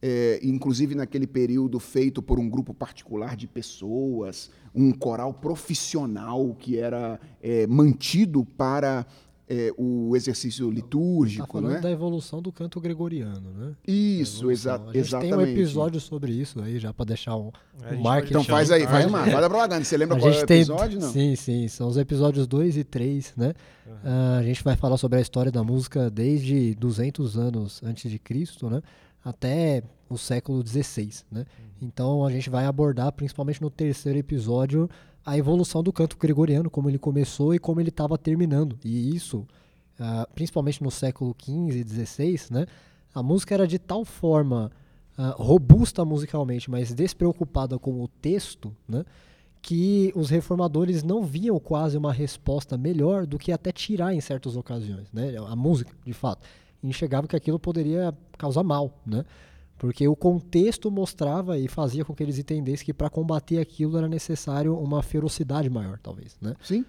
é, 0.00 0.38
inclusive 0.42 0.94
naquele 0.94 1.26
período 1.26 1.78
feito 1.80 2.22
por 2.22 2.38
um 2.38 2.48
grupo 2.48 2.72
particular 2.72 3.36
de 3.36 3.46
pessoas, 3.46 4.50
um 4.74 4.92
coral 4.92 5.34
profissional 5.34 6.54
que 6.58 6.78
era 6.78 7.20
é, 7.42 7.66
mantido 7.66 8.44
para 8.44 9.04
é, 9.48 9.72
o 9.76 10.14
exercício 10.14 10.70
litúrgico. 10.70 11.46
Tá 11.46 11.52
falando 11.52 11.72
né? 11.72 11.80
da 11.80 11.90
evolução 11.90 12.42
do 12.42 12.52
canto 12.52 12.80
gregoriano, 12.80 13.50
né? 13.52 13.72
Isso, 13.86 14.50
exa 14.50 14.76
a 14.76 14.96
exatamente. 14.96 15.36
Tem 15.36 15.38
um 15.38 15.42
episódio 15.42 16.00
sobre 16.00 16.32
isso 16.32 16.60
aí, 16.60 16.78
já 16.78 16.92
para 16.92 17.06
deixar 17.06 17.36
um, 17.36 17.50
um 17.90 18.00
marketing. 18.00 18.32
Então 18.34 18.44
faz 18.44 18.70
aí, 18.70 18.86
faz 18.86 19.06
uma, 19.06 19.24
faz 19.24 19.44
a 19.44 19.48
propaganda. 19.48 19.84
Você 19.84 19.96
lembra 19.96 20.16
a 20.16 20.20
qual 20.20 20.32
é 20.32 20.36
o 20.36 20.40
episódio? 20.40 21.00
Não? 21.00 21.10
Sim, 21.10 21.34
sim, 21.34 21.66
são 21.68 21.88
os 21.88 21.96
episódios 21.96 22.46
2 22.46 22.76
e 22.76 22.84
3, 22.84 23.34
né? 23.36 23.54
Uhum. 23.86 23.92
Uh, 23.94 24.38
a 24.38 24.42
gente 24.42 24.62
vai 24.62 24.76
falar 24.76 24.98
sobre 24.98 25.18
a 25.18 25.22
história 25.22 25.50
da 25.50 25.64
música 25.64 26.10
desde 26.10 26.74
200 26.74 27.38
anos 27.38 27.80
antes 27.82 28.10
de 28.10 28.18
Cristo, 28.18 28.68
né? 28.68 28.82
até 29.24 29.82
o 30.08 30.16
século 30.16 30.66
XVI, 30.66 31.10
né? 31.30 31.44
Então 31.80 32.24
a 32.24 32.30
gente 32.30 32.48
vai 32.48 32.64
abordar, 32.64 33.12
principalmente 33.12 33.60
no 33.60 33.70
terceiro 33.70 34.18
episódio, 34.18 34.88
a 35.28 35.36
evolução 35.36 35.82
do 35.82 35.92
canto 35.92 36.16
gregoriano, 36.16 36.70
como 36.70 36.88
ele 36.88 36.98
começou 36.98 37.54
e 37.54 37.58
como 37.58 37.80
ele 37.80 37.90
estava 37.90 38.16
terminando. 38.16 38.78
E 38.82 39.14
isso, 39.14 39.46
uh, 40.00 40.32
principalmente 40.34 40.82
no 40.82 40.90
século 40.90 41.36
XV 41.38 41.80
e 41.80 41.84
XVI, 41.84 42.40
né? 42.50 42.66
A 43.14 43.22
música 43.22 43.54
era 43.54 43.66
de 43.66 43.78
tal 43.78 44.06
forma 44.06 44.72
uh, 45.18 45.42
robusta 45.42 46.02
musicalmente, 46.02 46.70
mas 46.70 46.94
despreocupada 46.94 47.78
com 47.78 48.02
o 48.02 48.08
texto, 48.08 48.74
né? 48.88 49.04
que 49.60 50.12
os 50.14 50.30
reformadores 50.30 51.02
não 51.02 51.24
viam 51.24 51.58
quase 51.58 51.98
uma 51.98 52.12
resposta 52.12 52.78
melhor 52.78 53.26
do 53.26 53.38
que 53.38 53.50
até 53.50 53.72
tirar 53.72 54.14
em 54.14 54.20
certas 54.20 54.56
ocasiões, 54.56 55.12
né? 55.12 55.34
A 55.36 55.56
música, 55.56 55.92
de 56.06 56.12
fato 56.12 56.46
enxergava 56.82 57.26
que 57.26 57.36
aquilo 57.36 57.58
poderia 57.58 58.14
causar 58.36 58.62
mal, 58.62 58.92
né? 59.04 59.24
Porque 59.78 60.06
o 60.08 60.16
contexto 60.16 60.90
mostrava 60.90 61.56
e 61.56 61.68
fazia 61.68 62.04
com 62.04 62.14
que 62.14 62.22
eles 62.22 62.38
entendessem 62.38 62.84
que 62.84 62.92
para 62.92 63.08
combater 63.08 63.58
aquilo 63.58 63.96
era 63.96 64.08
necessário 64.08 64.76
uma 64.76 65.02
ferocidade 65.02 65.70
maior, 65.70 65.98
talvez, 65.98 66.36
né? 66.40 66.54
Sim. 66.62 66.84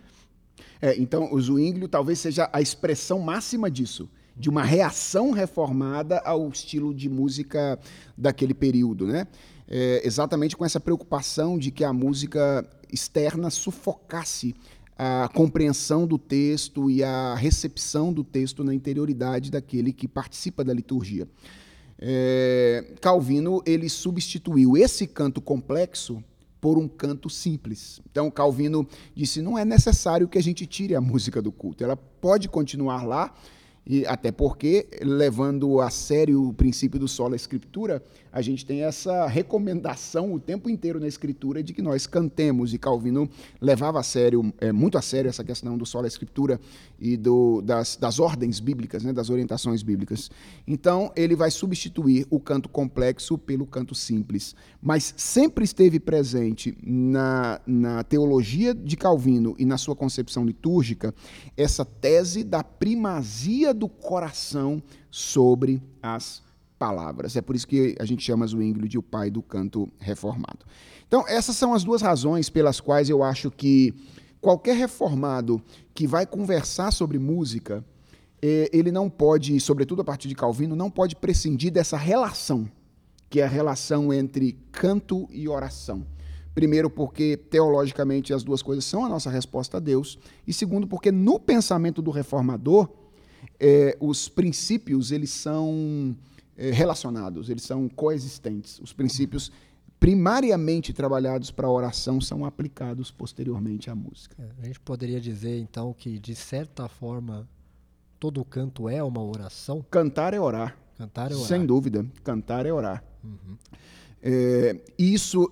É, 0.81 0.97
então, 0.97 1.31
o 1.31 1.39
Zwinglio 1.39 1.87
talvez 1.87 2.19
seja 2.19 2.49
a 2.51 2.61
expressão 2.61 3.19
máxima 3.19 3.69
disso, 3.69 4.09
de 4.35 4.49
uma 4.49 4.63
reação 4.63 5.31
reformada 5.31 6.19
ao 6.19 6.47
estilo 6.49 6.93
de 6.93 7.07
música 7.07 7.77
daquele 8.17 8.53
período, 8.53 9.05
né? 9.05 9.27
É, 9.67 10.01
exatamente 10.03 10.57
com 10.57 10.65
essa 10.65 10.79
preocupação 10.79 11.59
de 11.59 11.69
que 11.69 11.83
a 11.83 11.93
música 11.93 12.67
externa 12.91 13.51
sufocasse 13.51 14.55
a 14.97 15.29
compreensão 15.33 16.07
do 16.07 16.17
texto 16.17 16.89
e 16.89 17.03
a 17.03 17.35
recepção 17.35 18.11
do 18.11 18.23
texto 18.23 18.63
na 18.63 18.73
interioridade 18.73 19.51
daquele 19.51 19.93
que 19.93 20.07
participa 20.07 20.63
da 20.63 20.73
liturgia. 20.73 21.27
É, 22.01 22.93
Calvino 23.01 23.61
ele 23.65 23.89
substituiu 23.89 24.77
esse 24.77 25.05
canto 25.05 25.41
complexo 25.41 26.23
por 26.61 26.77
um 26.77 26.87
canto 26.87 27.29
simples. 27.29 28.01
Então 28.09 28.31
Calvino 28.31 28.87
disse 29.13 29.41
não 29.41 29.57
é 29.57 29.65
necessário 29.65 30.27
que 30.27 30.37
a 30.37 30.43
gente 30.43 30.65
tire 30.65 30.95
a 30.95 31.01
música 31.01 31.41
do 31.41 31.51
culto, 31.51 31.83
ela 31.83 31.95
pode 31.95 32.47
continuar 32.47 33.05
lá 33.05 33.33
e 33.89 34.05
até 34.05 34.31
porque, 34.31 34.87
levando 35.01 35.81
a 35.81 35.89
sério 35.89 36.49
o 36.49 36.53
princípio 36.53 36.99
do 36.99 37.07
solo 37.07 37.33
escritura, 37.33 38.03
a 38.31 38.39
gente 38.39 38.63
tem 38.63 38.83
essa 38.83 39.25
recomendação 39.25 40.31
o 40.31 40.39
tempo 40.39 40.69
inteiro 40.69 40.99
na 40.99 41.07
escritura 41.07 41.63
de 41.63 41.73
que 41.73 41.81
nós 41.81 42.05
cantemos. 42.05 42.71
E 42.71 42.77
Calvino 42.77 43.27
levava 43.59 43.99
a 43.99 44.03
sério, 44.03 44.53
é, 44.59 44.71
muito 44.71 44.95
a 44.95 45.01
sério, 45.01 45.27
essa 45.27 45.43
questão 45.43 45.75
do 45.75 45.87
solo 45.87 46.05
escritura 46.05 46.61
e 46.99 47.17
do, 47.17 47.63
das, 47.63 47.95
das 47.95 48.19
ordens 48.19 48.59
bíblicas, 48.59 49.03
né, 49.03 49.11
das 49.11 49.31
orientações 49.31 49.81
bíblicas. 49.81 50.29
Então, 50.67 51.11
ele 51.15 51.35
vai 51.35 51.49
substituir 51.49 52.27
o 52.29 52.39
canto 52.39 52.69
complexo 52.69 53.39
pelo 53.39 53.65
canto 53.65 53.95
simples. 53.95 54.55
Mas 54.79 55.15
sempre 55.17 55.63
esteve 55.63 55.99
presente 55.99 56.77
na, 56.83 57.59
na 57.65 58.03
teologia 58.03 58.75
de 58.75 58.95
Calvino 58.95 59.55
e 59.57 59.65
na 59.65 59.79
sua 59.79 59.95
concepção 59.95 60.45
litúrgica 60.45 61.11
essa 61.57 61.83
tese 61.83 62.43
da 62.43 62.63
primazia 62.63 63.73
do 63.79 63.89
coração 63.89 64.83
sobre 65.09 65.81
as 66.03 66.43
palavras. 66.77 67.35
É 67.35 67.41
por 67.41 67.55
isso 67.55 67.67
que 67.67 67.95
a 67.99 68.05
gente 68.05 68.23
chama 68.23 68.45
Zwinglio 68.45 68.87
de 68.87 68.97
o 68.97 69.03
pai 69.03 69.29
do 69.29 69.41
canto 69.41 69.91
reformado. 69.99 70.65
Então, 71.07 71.25
essas 71.27 71.55
são 71.55 71.73
as 71.73 71.83
duas 71.83 72.01
razões 72.01 72.49
pelas 72.49 72.79
quais 72.79 73.09
eu 73.09 73.23
acho 73.23 73.49
que 73.49 73.93
qualquer 74.39 74.75
reformado 74.75 75.61
que 75.93 76.05
vai 76.05 76.25
conversar 76.25 76.91
sobre 76.91 77.19
música, 77.19 77.83
eh, 78.41 78.69
ele 78.71 78.91
não 78.91 79.09
pode, 79.09 79.59
sobretudo 79.59 80.01
a 80.01 80.05
partir 80.05 80.27
de 80.27 80.35
Calvino, 80.35 80.75
não 80.75 80.89
pode 80.89 81.15
prescindir 81.15 81.71
dessa 81.71 81.97
relação, 81.97 82.69
que 83.29 83.41
é 83.41 83.43
a 83.43 83.47
relação 83.47 84.13
entre 84.13 84.53
canto 84.71 85.27
e 85.31 85.49
oração. 85.49 86.05
Primeiro, 86.55 86.89
porque 86.89 87.37
teologicamente 87.37 88.33
as 88.33 88.43
duas 88.43 88.61
coisas 88.61 88.85
são 88.85 89.05
a 89.05 89.09
nossa 89.09 89.29
resposta 89.29 89.77
a 89.77 89.79
Deus, 89.79 90.17
e 90.47 90.53
segundo, 90.53 90.87
porque 90.87 91.11
no 91.11 91.39
pensamento 91.39 92.01
do 92.01 92.11
reformador, 92.11 92.89
é, 93.59 93.97
os 93.99 94.29
princípios 94.29 95.11
eles 95.11 95.31
são 95.31 96.15
é, 96.57 96.71
relacionados, 96.71 97.49
eles 97.49 97.63
são 97.63 97.87
coexistentes. 97.89 98.79
Os 98.79 98.93
princípios 98.93 99.51
primariamente 99.99 100.93
trabalhados 100.93 101.51
para 101.51 101.67
a 101.67 101.71
oração 101.71 102.21
são 102.21 102.45
aplicados 102.45 103.11
posteriormente 103.11 103.89
à 103.89 103.95
música. 103.95 104.35
É, 104.39 104.63
a 104.63 104.65
gente 104.65 104.79
poderia 104.79 105.19
dizer 105.19 105.59
então 105.59 105.93
que 105.93 106.17
de 106.17 106.35
certa 106.35 106.87
forma 106.87 107.47
todo 108.19 108.43
canto 108.45 108.87
é 108.87 109.03
uma 109.03 109.23
oração. 109.23 109.85
Cantar 109.89 110.33
é 110.33 110.39
orar. 110.39 110.77
Cantar 110.97 111.31
é 111.31 111.35
orar. 111.35 111.47
Sem 111.47 111.65
dúvida, 111.65 112.05
cantar 112.23 112.65
é 112.65 112.73
orar. 112.73 113.03
Uhum. 113.23 113.57
É, 114.21 114.79
isso, 114.97 115.49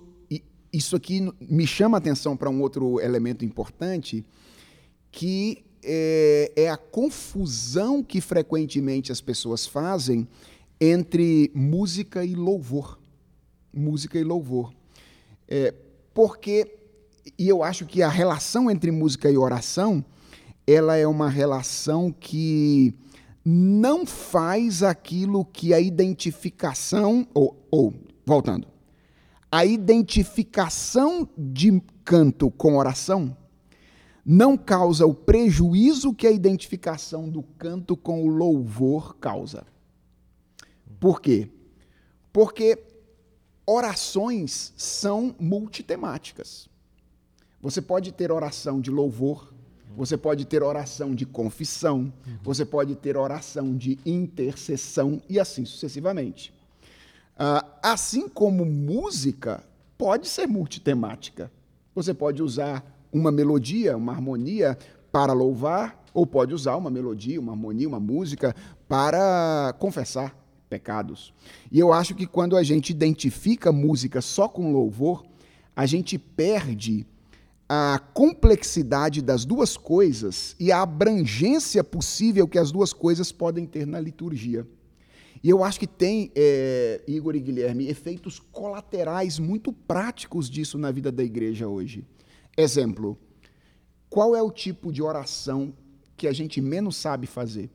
isso 0.72 0.94
aqui 0.94 1.26
me 1.40 1.66
chama 1.66 1.96
a 1.96 1.98
atenção 1.98 2.36
para 2.36 2.50
um 2.50 2.60
outro 2.60 3.00
elemento 3.00 3.44
importante, 3.44 4.24
que 5.10 5.64
é, 5.82 6.52
é, 6.56 6.68
a 6.68 6.76
confusão 6.76 8.02
que 8.02 8.20
frequentemente 8.20 9.12
as 9.12 9.20
pessoas 9.20 9.66
fazem 9.66 10.26
entre 10.80 11.50
música 11.54 12.24
e 12.24 12.34
louvor. 12.34 12.98
Música 13.72 14.18
e 14.18 14.24
louvor. 14.24 14.72
É, 15.46 15.74
porque, 16.12 16.78
e 17.38 17.48
eu 17.48 17.62
acho 17.62 17.86
que 17.86 18.02
a 18.02 18.08
relação 18.08 18.70
entre 18.70 18.90
música 18.90 19.30
e 19.30 19.36
oração, 19.36 20.04
ela 20.66 20.96
é 20.96 21.06
uma 21.06 21.28
relação 21.28 22.12
que 22.12 22.94
não 23.44 24.04
faz 24.04 24.82
aquilo 24.82 25.44
que 25.44 25.72
a 25.72 25.80
identificação, 25.80 27.26
ou, 27.32 27.56
ou 27.70 27.94
voltando, 28.26 28.66
a 29.50 29.64
identificação 29.64 31.26
de 31.36 31.82
canto 32.04 32.50
com 32.50 32.76
oração 32.76 33.34
não 34.30 34.58
causa 34.58 35.06
o 35.06 35.14
prejuízo 35.14 36.12
que 36.12 36.26
a 36.26 36.30
identificação 36.30 37.30
do 37.30 37.42
canto 37.42 37.96
com 37.96 38.22
o 38.22 38.28
louvor 38.28 39.16
causa. 39.16 39.66
Por 41.00 41.22
quê? 41.22 41.48
Porque 42.30 42.78
orações 43.64 44.74
são 44.76 45.34
multitemáticas. 45.40 46.68
Você 47.62 47.80
pode 47.80 48.12
ter 48.12 48.30
oração 48.30 48.82
de 48.82 48.90
louvor, 48.90 49.54
você 49.96 50.14
pode 50.14 50.44
ter 50.44 50.62
oração 50.62 51.14
de 51.14 51.24
confissão, 51.24 52.12
você 52.42 52.66
pode 52.66 52.96
ter 52.96 53.16
oração 53.16 53.74
de 53.74 53.98
intercessão 54.04 55.22
e 55.26 55.40
assim 55.40 55.64
sucessivamente. 55.64 56.52
Uh, 57.32 57.66
assim 57.82 58.28
como 58.28 58.66
música 58.66 59.64
pode 59.96 60.28
ser 60.28 60.46
multitemática. 60.46 61.50
Você 61.94 62.12
pode 62.12 62.42
usar 62.42 62.97
uma 63.12 63.30
melodia, 63.30 63.96
uma 63.96 64.12
harmonia 64.12 64.78
para 65.10 65.32
louvar, 65.32 66.04
ou 66.12 66.26
pode 66.26 66.54
usar 66.54 66.76
uma 66.76 66.90
melodia, 66.90 67.40
uma 67.40 67.52
harmonia, 67.52 67.88
uma 67.88 68.00
música 68.00 68.54
para 68.88 69.74
confessar 69.78 70.36
pecados. 70.68 71.32
E 71.70 71.78
eu 71.78 71.92
acho 71.92 72.14
que 72.14 72.26
quando 72.26 72.56
a 72.56 72.62
gente 72.62 72.90
identifica 72.90 73.72
música 73.72 74.20
só 74.20 74.48
com 74.48 74.72
louvor, 74.72 75.24
a 75.74 75.86
gente 75.86 76.18
perde 76.18 77.06
a 77.68 78.00
complexidade 78.14 79.20
das 79.20 79.44
duas 79.44 79.76
coisas 79.76 80.56
e 80.58 80.72
a 80.72 80.80
abrangência 80.82 81.84
possível 81.84 82.48
que 82.48 82.58
as 82.58 82.72
duas 82.72 82.92
coisas 82.92 83.30
podem 83.30 83.66
ter 83.66 83.86
na 83.86 84.00
liturgia. 84.00 84.66
E 85.42 85.50
eu 85.50 85.62
acho 85.62 85.78
que 85.78 85.86
tem, 85.86 86.32
é, 86.34 87.02
Igor 87.06 87.36
e 87.36 87.40
Guilherme, 87.40 87.88
efeitos 87.88 88.40
colaterais 88.50 89.38
muito 89.38 89.72
práticos 89.72 90.50
disso 90.50 90.78
na 90.78 90.90
vida 90.90 91.12
da 91.12 91.22
igreja 91.22 91.68
hoje. 91.68 92.04
Exemplo, 92.58 93.16
qual 94.10 94.34
é 94.34 94.42
o 94.42 94.50
tipo 94.50 94.92
de 94.92 95.00
oração 95.00 95.72
que 96.16 96.26
a 96.26 96.32
gente 96.32 96.60
menos 96.60 96.96
sabe 96.96 97.24
fazer? 97.24 97.70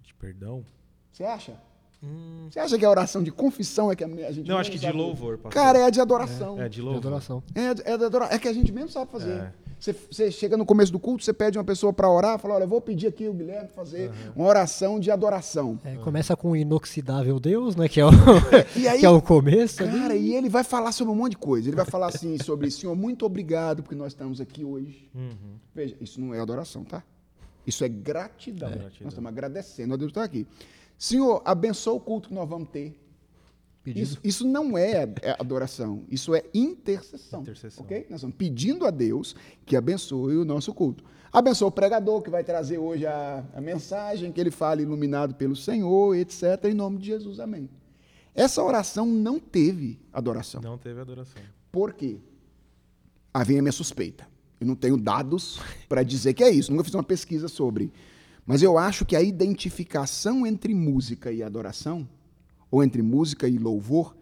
De 0.00 0.14
perdão? 0.14 0.64
Você 1.10 1.24
acha? 1.24 1.60
Hum. 2.00 2.46
Você 2.48 2.60
acha 2.60 2.78
que 2.78 2.84
a 2.84 2.88
oração 2.88 3.20
de 3.20 3.32
confissão 3.32 3.90
é 3.90 3.96
que 3.96 4.04
a 4.04 4.30
gente 4.30 4.48
Não, 4.48 4.58
acho 4.58 4.70
que 4.70 4.78
de 4.78 4.92
louvor. 4.92 5.38
Pastor. 5.38 5.52
Cara, 5.52 5.80
é 5.80 5.84
a 5.86 5.90
de 5.90 6.00
adoração. 6.00 6.60
É, 6.60 6.66
é 6.66 6.68
de 6.68 6.80
louvor. 6.80 7.00
De 7.00 7.06
adoração. 7.08 7.42
É, 7.52 7.92
é, 7.92 7.98
de 7.98 8.04
adoração. 8.04 8.36
é 8.36 8.38
que 8.38 8.46
a 8.46 8.52
gente 8.52 8.70
menos 8.70 8.92
sabe 8.92 9.10
fazer. 9.10 9.38
É. 9.40 9.52
Você, 9.80 9.94
você, 9.94 10.30
chega 10.30 10.58
no 10.58 10.66
começo 10.66 10.92
do 10.92 11.00
culto, 11.00 11.24
você 11.24 11.32
pede 11.32 11.56
uma 11.56 11.64
pessoa 11.64 11.90
para 11.90 12.08
orar, 12.10 12.38
fala, 12.38 12.56
olha, 12.56 12.64
eu 12.64 12.68
vou 12.68 12.82
pedir 12.82 13.06
aqui 13.06 13.26
o 13.26 13.32
Guilherme 13.32 13.70
fazer 13.70 14.10
uhum. 14.10 14.32
uma 14.36 14.46
oração 14.46 15.00
de 15.00 15.10
adoração. 15.10 15.80
É, 15.82 15.96
começa 15.96 16.36
com 16.36 16.50
o 16.50 16.56
inoxidável 16.56 17.40
Deus, 17.40 17.74
né, 17.74 17.88
que 17.88 17.98
é 17.98 18.04
o, 18.04 18.10
aí, 18.90 18.98
que 19.00 19.06
é 19.06 19.08
o 19.08 19.22
começo. 19.22 19.78
Cara, 19.78 20.12
ali. 20.12 20.32
e 20.32 20.34
ele 20.34 20.50
vai 20.50 20.62
falar 20.62 20.92
sobre 20.92 21.14
um 21.14 21.16
monte 21.16 21.30
de 21.30 21.38
coisa. 21.38 21.66
Ele 21.66 21.76
vai 21.76 21.86
falar 21.86 22.08
assim 22.08 22.36
sobre, 22.44 22.70
Senhor, 22.70 22.94
muito 22.94 23.24
obrigado 23.24 23.82
porque 23.82 23.94
nós 23.94 24.12
estamos 24.12 24.38
aqui 24.38 24.62
hoje. 24.62 25.08
Uhum. 25.14 25.56
Veja, 25.74 25.96
isso 25.98 26.20
não 26.20 26.34
é 26.34 26.40
adoração, 26.40 26.84
tá? 26.84 27.02
Isso 27.66 27.82
é 27.82 27.88
gratidão. 27.88 28.68
É, 28.68 28.72
gratidão. 28.72 29.04
Nós 29.04 29.12
estamos 29.14 29.28
agradecendo 29.28 29.94
a 29.94 29.96
Deus 29.96 30.12
por 30.12 30.20
estar 30.20 30.24
aqui. 30.24 30.46
Senhor, 30.98 31.40
abençoa 31.42 31.94
o 31.94 32.00
culto 32.00 32.28
que 32.28 32.34
nós 32.34 32.46
vamos 32.46 32.68
ter. 32.68 32.94
Isso, 33.86 34.18
isso, 34.22 34.46
não 34.46 34.76
é, 34.76 35.08
é 35.22 35.36
adoração, 35.38 36.04
isso 36.10 36.34
é 36.34 36.44
intercessão. 36.52 37.40
intercessão. 37.40 37.84
Okay? 37.84 38.06
Nós 38.10 38.18
estamos 38.18 38.36
pedindo 38.36 38.86
a 38.86 38.90
Deus 38.90 39.34
que 39.64 39.74
abençoe 39.74 40.36
o 40.36 40.44
nosso 40.44 40.74
culto. 40.74 41.02
Abençoa 41.32 41.68
o 41.68 41.72
pregador 41.72 42.20
que 42.20 42.28
vai 42.28 42.44
trazer 42.44 42.76
hoje 42.76 43.06
a, 43.06 43.42
a 43.54 43.60
mensagem, 43.60 44.32
que 44.32 44.40
ele 44.40 44.50
fale 44.50 44.82
iluminado 44.82 45.34
pelo 45.34 45.56
Senhor, 45.56 46.14
etc. 46.14 46.64
Em 46.64 46.74
nome 46.74 46.98
de 46.98 47.06
Jesus, 47.06 47.40
amém. 47.40 47.70
Essa 48.34 48.62
oração 48.62 49.06
não 49.06 49.38
teve 49.38 49.98
adoração. 50.12 50.60
Não 50.60 50.76
teve 50.76 51.00
adoração. 51.00 51.40
Por 51.72 51.92
quê? 51.94 52.18
Havia 53.32 53.60
a 53.60 53.62
minha 53.62 53.72
suspeita. 53.72 54.28
Eu 54.60 54.66
não 54.66 54.74
tenho 54.74 54.96
dados 54.96 55.58
para 55.88 56.02
dizer 56.02 56.34
que 56.34 56.44
é 56.44 56.50
isso. 56.50 56.70
Nunca 56.70 56.84
fiz 56.84 56.94
uma 56.94 57.02
pesquisa 57.02 57.48
sobre. 57.48 57.90
Mas 58.44 58.62
eu 58.62 58.76
acho 58.76 59.06
que 59.06 59.16
a 59.16 59.22
identificação 59.22 60.46
entre 60.46 60.74
música 60.74 61.32
e 61.32 61.42
adoração, 61.42 62.08
ou 62.70 62.82
entre 62.82 63.02
música 63.02 63.48
e 63.48 63.58
louvor, 63.58 64.16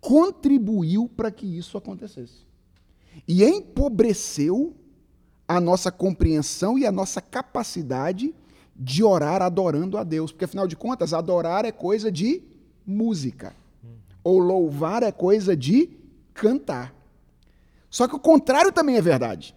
contribuiu 0.00 1.08
para 1.08 1.30
que 1.30 1.46
isso 1.46 1.76
acontecesse. 1.76 2.46
E 3.26 3.44
empobreceu 3.44 4.74
a 5.46 5.60
nossa 5.60 5.90
compreensão 5.90 6.78
e 6.78 6.86
a 6.86 6.92
nossa 6.92 7.20
capacidade 7.20 8.34
de 8.74 9.04
orar 9.04 9.42
adorando 9.42 9.98
a 9.98 10.04
Deus. 10.04 10.32
Porque, 10.32 10.44
afinal 10.44 10.66
de 10.66 10.76
contas, 10.76 11.12
adorar 11.12 11.64
é 11.64 11.72
coisa 11.72 12.10
de 12.10 12.42
música. 12.86 13.54
Ou 14.22 14.38
louvar 14.38 15.02
é 15.02 15.12
coisa 15.12 15.56
de 15.56 15.90
cantar. 16.32 16.94
Só 17.90 18.06
que 18.06 18.14
o 18.14 18.20
contrário 18.20 18.72
também 18.72 18.96
é 18.96 19.02
verdade. 19.02 19.54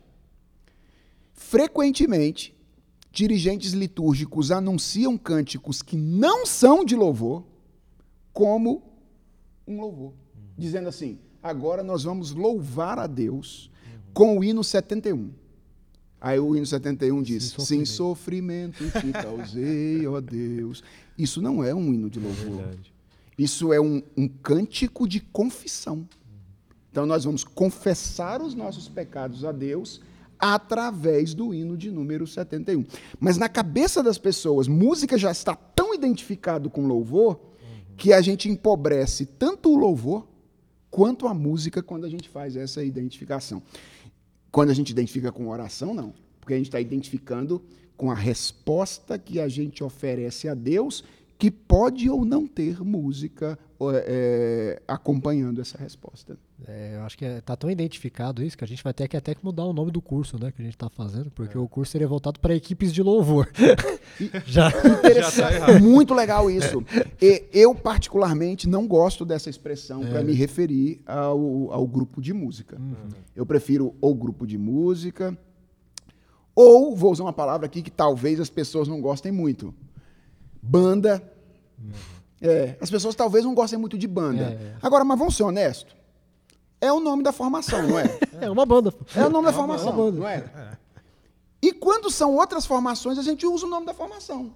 Frequentemente, 1.33 2.55
dirigentes 3.11 3.73
litúrgicos 3.73 4.51
anunciam 4.51 5.17
cânticos 5.17 5.81
que 5.81 5.95
não 5.95 6.45
são 6.45 6.83
de 6.83 6.95
louvor 6.95 7.43
como 8.33 8.81
um 9.67 9.79
louvor, 9.79 10.13
dizendo 10.57 10.89
assim: 10.89 11.19
agora 11.41 11.83
nós 11.83 12.03
vamos 12.03 12.31
louvar 12.31 12.99
a 12.99 13.07
Deus 13.07 13.69
com 14.13 14.37
o 14.39 14.43
hino 14.43 14.63
71. 14.63 15.31
Aí 16.19 16.39
o 16.39 16.55
hino 16.55 16.65
71 16.65 17.21
diz: 17.21 17.53
Sem 17.59 17.85
sofrimento, 17.85 18.77
Sem 18.77 18.89
sofrimento 18.89 19.01
te 19.01 19.11
causei, 19.11 20.07
ó 20.07 20.19
Deus. 20.19 20.83
Isso 21.17 21.41
não 21.41 21.63
é 21.63 21.75
um 21.75 21.93
hino 21.93 22.09
de 22.09 22.19
louvor. 22.19 22.61
É 22.61 22.75
Isso 23.37 23.71
é 23.71 23.79
um, 23.79 24.01
um 24.17 24.27
cântico 24.27 25.07
de 25.07 25.19
confissão. 25.19 26.07
Então 26.89 27.05
nós 27.05 27.23
vamos 27.25 27.43
confessar 27.43 28.41
os 28.41 28.55
nossos 28.55 28.87
pecados 28.87 29.43
a 29.43 29.51
Deus 29.51 29.99
através 30.39 31.33
do 31.33 31.53
hino 31.53 31.75
de 31.75 31.89
número 31.89 32.27
71. 32.27 32.85
Mas 33.19 33.37
na 33.37 33.49
cabeça 33.49 34.03
das 34.03 34.17
pessoas, 34.17 34.67
música 34.67 35.17
já 35.17 35.31
está 35.31 35.55
tão 35.55 35.93
identificado 35.93 36.69
com 36.69 36.85
louvor 36.87 37.39
que 37.97 38.13
a 38.13 38.21
gente 38.21 38.49
empobrece 38.49 39.25
tanto 39.25 39.71
o 39.71 39.75
louvor 39.75 40.27
quanto 40.89 41.27
a 41.27 41.33
música 41.33 41.81
quando 41.81 42.05
a 42.05 42.09
gente 42.09 42.29
faz 42.29 42.55
essa 42.55 42.83
identificação. 42.83 43.61
Quando 44.51 44.69
a 44.69 44.73
gente 44.73 44.91
identifica 44.91 45.31
com 45.31 45.47
oração, 45.49 45.93
não. 45.93 46.13
Porque 46.39 46.53
a 46.53 46.57
gente 46.57 46.67
está 46.67 46.79
identificando 46.79 47.63
com 47.97 48.11
a 48.11 48.15
resposta 48.15 49.17
que 49.17 49.39
a 49.39 49.47
gente 49.47 49.83
oferece 49.83 50.47
a 50.47 50.53
Deus, 50.53 51.03
que 51.37 51.49
pode 51.49 52.09
ou 52.09 52.23
não 52.23 52.47
ter 52.47 52.83
música 52.83 53.57
é, 53.91 54.81
acompanhando 54.87 55.59
essa 55.61 55.77
resposta. 55.77 56.37
É, 56.67 56.95
eu 56.95 57.01
acho 57.03 57.17
que 57.17 57.25
está 57.25 57.37
é, 57.37 57.41
tá 57.41 57.55
tão 57.55 57.69
identificado 57.69 58.43
isso 58.43 58.57
que 58.57 58.63
a 58.63 58.67
gente 58.67 58.83
vai 58.83 58.93
ter 58.93 59.07
que 59.07 59.17
até 59.17 59.35
que 59.35 59.43
mudar 59.43 59.65
o 59.65 59.73
nome 59.73 59.91
do 59.91 60.01
curso, 60.01 60.39
né, 60.39 60.51
que 60.51 60.61
a 60.61 60.65
gente 60.65 60.75
está 60.75 60.89
fazendo, 60.89 61.29
porque 61.31 61.57
é. 61.57 61.59
o 61.59 61.67
curso 61.67 61.91
seria 61.91 62.07
voltado 62.07 62.39
para 62.39 62.55
equipes 62.55 62.93
de 62.93 63.01
louvor. 63.03 63.49
já. 64.45 64.69
Interessante, 64.69 65.53
já 65.53 65.65
tá 65.65 65.79
muito 65.79 66.13
legal 66.13 66.49
isso. 66.49 66.83
E 67.21 67.45
eu 67.51 67.75
particularmente 67.75 68.67
não 68.67 68.87
gosto 68.87 69.25
dessa 69.25 69.49
expressão 69.49 70.01
para 70.01 70.21
é. 70.21 70.23
me 70.23 70.33
referir 70.33 71.01
ao, 71.05 71.71
ao 71.71 71.87
grupo 71.87 72.21
de 72.21 72.33
música. 72.33 72.77
Uhum. 72.79 73.09
Eu 73.35 73.45
prefiro 73.45 73.95
ou 73.99 74.15
grupo 74.15 74.47
de 74.47 74.57
música 74.57 75.37
ou 76.55 76.95
vou 76.95 77.11
usar 77.11 77.23
uma 77.23 77.33
palavra 77.33 77.65
aqui 77.65 77.81
que 77.81 77.91
talvez 77.91 78.39
as 78.39 78.49
pessoas 78.49 78.87
não 78.87 79.01
gostem 79.01 79.31
muito, 79.31 79.73
banda. 80.61 81.21
Uhum. 81.79 81.91
É, 82.43 82.75
as 82.81 82.91
pessoas 82.91 83.15
talvez 83.15 83.45
não 83.45 83.55
gostem 83.55 83.79
muito 83.79 83.97
de 83.97 84.07
banda. 84.07 84.43
É. 84.61 84.73
Agora, 84.81 85.03
mas 85.05 85.17
vamos 85.17 85.35
ser 85.35 85.43
honestos. 85.43 85.95
É 86.81 86.91
o 86.91 86.99
nome 86.99 87.23
da 87.23 87.31
formação, 87.31 87.81
não 87.87 87.97
é? 87.97 88.03
É 88.41 88.49
uma 88.49 88.65
banda. 88.65 88.93
É 89.15 89.25
o 89.25 89.29
nome 89.29 89.47
é 89.47 89.51
da 89.51 89.57
formação, 89.57 89.95
banda. 89.95 90.19
não 90.19 90.27
é? 90.27 90.37
é? 90.37 90.77
E 91.61 91.71
quando 91.71 92.11
são 92.11 92.35
outras 92.35 92.65
formações, 92.65 93.17
a 93.17 93.21
gente 93.21 93.45
usa 93.47 93.65
o 93.65 93.69
nome 93.69 93.85
da 93.85 93.93
formação. 93.93 94.51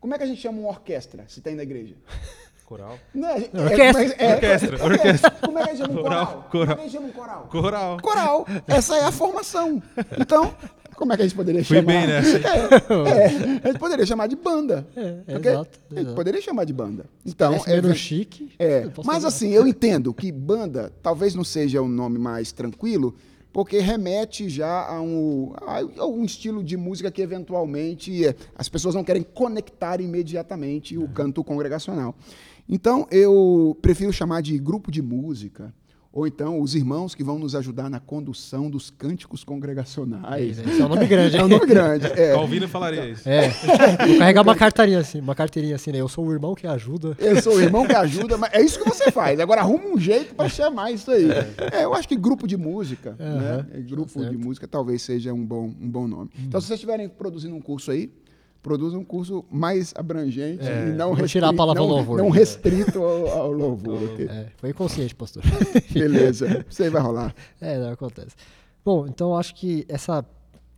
Como 0.00 0.12
é 0.12 0.18
que 0.18 0.24
a 0.24 0.26
gente 0.26 0.40
chama 0.40 0.58
uma 0.58 0.68
orquestra, 0.70 1.24
se 1.28 1.40
tem 1.40 1.54
na 1.54 1.62
igreja? 1.62 1.94
Coral. 2.66 2.98
Não, 3.14 3.28
é, 3.28 3.34
Orquestra. 3.54 3.92
mas 3.92 4.14
é- 4.18 4.34
Orquestra, 4.34 4.84
orquestra. 4.84 5.30
Como 5.30 5.58
é 5.58 5.62
que 5.64 5.70
a 5.70 5.74
gente 5.74 5.86
chama 5.86 6.00
um 6.00 6.02
Coral, 6.02 6.26
coral? 6.26 6.48
coral. 6.50 6.50
Como 6.50 6.72
é 6.72 6.74
que 6.74 6.80
a 6.80 6.82
gente 6.84 6.92
chama 6.92 7.06
um 7.06 7.12
coral? 7.12 7.48
Coral. 7.48 8.00
Coral. 8.02 8.46
Essa 8.66 8.96
é 8.98 9.04
a 9.04 9.12
formação. 9.12 9.82
Então, 10.20 10.54
como 10.98 11.12
é 11.12 11.16
que 11.16 11.22
a 11.22 11.26
gente 11.26 11.36
poderia 11.36 11.64
Fui 11.64 11.76
chamar? 11.76 11.92
bem 11.92 12.06
nessa. 12.08 12.38
É, 12.38 13.22
é, 13.22 13.26
a 13.62 13.68
gente 13.68 13.78
poderia 13.78 14.04
chamar 14.04 14.26
de 14.26 14.34
banda. 14.34 14.86
É, 14.96 15.36
ok? 15.36 15.50
exato, 15.52 15.78
A 15.90 15.94
gente 15.94 16.00
exato. 16.02 16.14
poderia 16.16 16.40
chamar 16.42 16.64
de 16.64 16.72
banda. 16.72 17.06
Então, 17.24 17.56
Parece 17.56 17.86
é, 17.88 17.94
chique. 17.94 18.50
é, 18.58 18.88
mas 19.04 19.24
assim, 19.24 19.50
eu 19.50 19.66
entendo 19.66 20.12
que 20.12 20.32
banda 20.32 20.92
talvez 21.00 21.34
não 21.36 21.44
seja 21.44 21.80
o 21.80 21.88
nome 21.88 22.18
mais 22.18 22.50
tranquilo, 22.50 23.14
porque 23.52 23.78
remete 23.78 24.48
já 24.48 24.86
a 24.88 25.00
um, 25.00 25.52
a 25.96 26.06
um 26.06 26.24
estilo 26.24 26.62
de 26.64 26.76
música 26.76 27.10
que 27.12 27.22
eventualmente 27.22 28.26
é, 28.26 28.34
as 28.56 28.68
pessoas 28.68 28.94
não 28.94 29.04
querem 29.04 29.22
conectar 29.22 30.00
imediatamente 30.00 30.98
o 30.98 31.08
canto 31.08 31.44
congregacional. 31.44 32.14
Então, 32.68 33.06
eu 33.10 33.78
prefiro 33.80 34.12
chamar 34.12 34.42
de 34.42 34.58
grupo 34.58 34.90
de 34.90 35.00
música, 35.00 35.72
ou 36.12 36.26
então 36.26 36.60
os 36.60 36.74
irmãos 36.74 37.14
que 37.14 37.22
vão 37.22 37.38
nos 37.38 37.54
ajudar 37.54 37.90
na 37.90 38.00
condução 38.00 38.70
dos 38.70 38.90
cânticos 38.90 39.44
congregacionais. 39.44 40.58
Esse 40.58 40.80
é 40.80 40.84
um 40.84 40.88
nome 40.88 41.06
grande. 41.06 41.36
É 41.36 41.44
um 41.44 41.48
nome 41.48 41.66
grande. 41.66 42.06
É. 42.06 42.32
Calvino 42.32 42.68
falaria 42.68 43.08
isso. 43.10 43.28
É. 43.28 43.48
Vou 44.06 44.18
carregar 44.18 44.42
uma 44.42 44.56
carteirinha 44.56 44.98
assim, 44.98 45.20
uma 45.20 45.34
carteirinha 45.34 45.76
assim, 45.76 45.92
né? 45.92 46.00
Eu 46.00 46.08
sou 46.08 46.26
o 46.26 46.32
irmão 46.32 46.54
que 46.54 46.66
ajuda. 46.66 47.16
Eu 47.18 47.40
sou 47.42 47.56
o 47.56 47.60
irmão 47.60 47.86
que 47.86 47.94
ajuda, 47.94 48.36
mas 48.36 48.52
é 48.52 48.62
isso 48.62 48.82
que 48.82 48.88
você 48.88 49.10
faz. 49.10 49.38
Agora 49.38 49.60
arruma 49.60 49.86
um 49.86 49.98
jeito 49.98 50.34
para 50.34 50.48
chamar 50.48 50.90
isso 50.90 51.10
aí. 51.10 51.28
É, 51.72 51.84
eu 51.84 51.94
acho 51.94 52.08
que 52.08 52.16
grupo 52.16 52.46
de 52.46 52.56
música, 52.56 53.14
Aham, 53.20 53.38
né? 53.38 53.66
É, 53.72 53.80
Grupo 53.80 54.22
tá 54.22 54.28
de 54.28 54.36
música 54.36 54.66
talvez 54.66 55.02
seja 55.02 55.32
um 55.32 55.44
bom, 55.44 55.72
um 55.80 55.88
bom 55.88 56.06
nome. 56.06 56.30
Então, 56.38 56.60
se 56.60 56.66
vocês 56.66 56.78
estiverem 56.78 57.08
produzindo 57.08 57.54
um 57.54 57.60
curso 57.60 57.90
aí, 57.90 58.10
produza 58.62 58.98
um 58.98 59.04
curso 59.04 59.44
mais 59.50 59.92
abrangente 59.96 60.62
É, 60.66 60.88
e 60.88 60.92
não 60.92 61.14
tirar 61.26 61.48
a 61.48 61.50
restrito- 61.50 61.56
palavra 61.56 61.82
não, 61.82 61.88
louvor. 61.88 62.18
não 62.18 62.28
restrito 62.30 63.02
ao, 63.02 63.26
ao 63.28 63.52
louvor. 63.52 64.02
ok? 64.02 64.26
É, 64.26 64.46
foi 64.56 64.70
inconsciente, 64.70 65.14
pastor. 65.14 65.42
Beleza, 65.92 66.64
isso 66.68 66.82
aí 66.82 66.90
vai 66.90 67.00
rolar. 67.02 67.34
É, 67.60 67.78
não 67.78 67.90
acontece. 67.92 68.34
Bom, 68.84 69.06
então 69.06 69.30
eu 69.30 69.36
acho 69.36 69.54
que 69.54 69.84
essa 69.88 70.24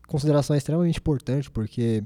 consideração 0.06 0.54
é 0.54 0.58
extremamente 0.58 0.98
importante, 0.98 1.50
porque 1.50 2.02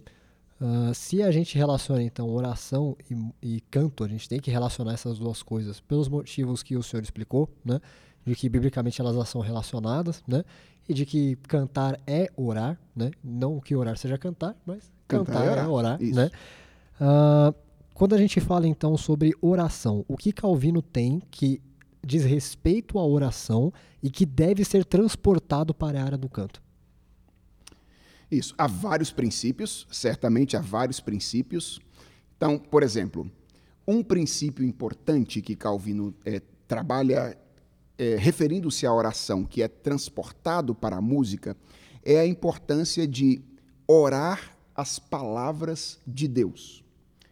ah, 0.60 0.92
se 0.94 1.22
a 1.22 1.30
gente 1.30 1.56
relaciona, 1.58 2.02
então, 2.02 2.28
oração 2.30 2.96
e, 3.42 3.56
e 3.56 3.60
canto, 3.70 4.04
a 4.04 4.08
gente 4.08 4.28
tem 4.28 4.38
que 4.40 4.50
relacionar 4.50 4.92
essas 4.92 5.18
duas 5.18 5.42
coisas 5.42 5.80
pelos 5.80 6.08
motivos 6.08 6.62
que 6.62 6.76
o 6.76 6.82
senhor 6.82 7.02
explicou, 7.02 7.48
né? 7.64 7.80
De 8.24 8.34
que, 8.34 8.48
biblicamente, 8.48 9.00
elas 9.00 9.28
são 9.28 9.40
relacionadas, 9.40 10.22
né? 10.26 10.44
E 10.88 10.94
de 10.94 11.04
que 11.04 11.36
cantar 11.48 11.98
é 12.06 12.30
orar, 12.36 12.78
né? 12.94 13.10
Não 13.22 13.58
que 13.60 13.74
orar 13.74 13.96
seja 13.98 14.16
cantar, 14.18 14.54
mas 14.66 14.92
Cantar 15.06 15.32
cantar, 15.32 15.44
é 15.44 15.48
é 15.48 15.50
orar, 15.50 15.70
orar, 15.70 16.00
né? 16.00 16.30
Ah, 17.00 17.52
quando 17.94 18.14
a 18.14 18.18
gente 18.18 18.40
fala, 18.40 18.66
então, 18.66 18.96
sobre 18.96 19.32
oração, 19.40 20.04
o 20.08 20.16
que 20.16 20.32
Calvino 20.32 20.82
tem 20.82 21.22
que 21.30 21.60
diz 22.04 22.24
respeito 22.24 22.98
à 22.98 23.06
oração 23.06 23.72
e 24.02 24.10
que 24.10 24.26
deve 24.26 24.64
ser 24.64 24.84
transportado 24.84 25.72
para 25.72 26.00
a 26.00 26.04
área 26.04 26.18
do 26.18 26.28
canto? 26.28 26.62
Isso. 28.30 28.54
Há 28.58 28.66
vários 28.66 29.12
princípios, 29.12 29.86
certamente 29.90 30.56
há 30.56 30.60
vários 30.60 30.98
princípios. 30.98 31.80
Então, 32.36 32.58
por 32.58 32.82
exemplo, 32.82 33.30
um 33.86 34.02
princípio 34.02 34.64
importante 34.64 35.40
que 35.40 35.54
Calvino 35.54 36.14
eh, 36.24 36.42
trabalha 36.66 37.38
eh, 37.96 38.16
referindo-se 38.18 38.86
à 38.86 38.92
oração, 38.92 39.44
que 39.44 39.62
é 39.62 39.68
transportado 39.68 40.74
para 40.74 40.96
a 40.96 41.00
música, 41.00 41.56
é 42.02 42.18
a 42.18 42.26
importância 42.26 43.06
de 43.06 43.40
orar 43.86 44.53
as 44.74 44.98
palavras 44.98 45.98
de 46.06 46.26
Deus. 46.28 46.82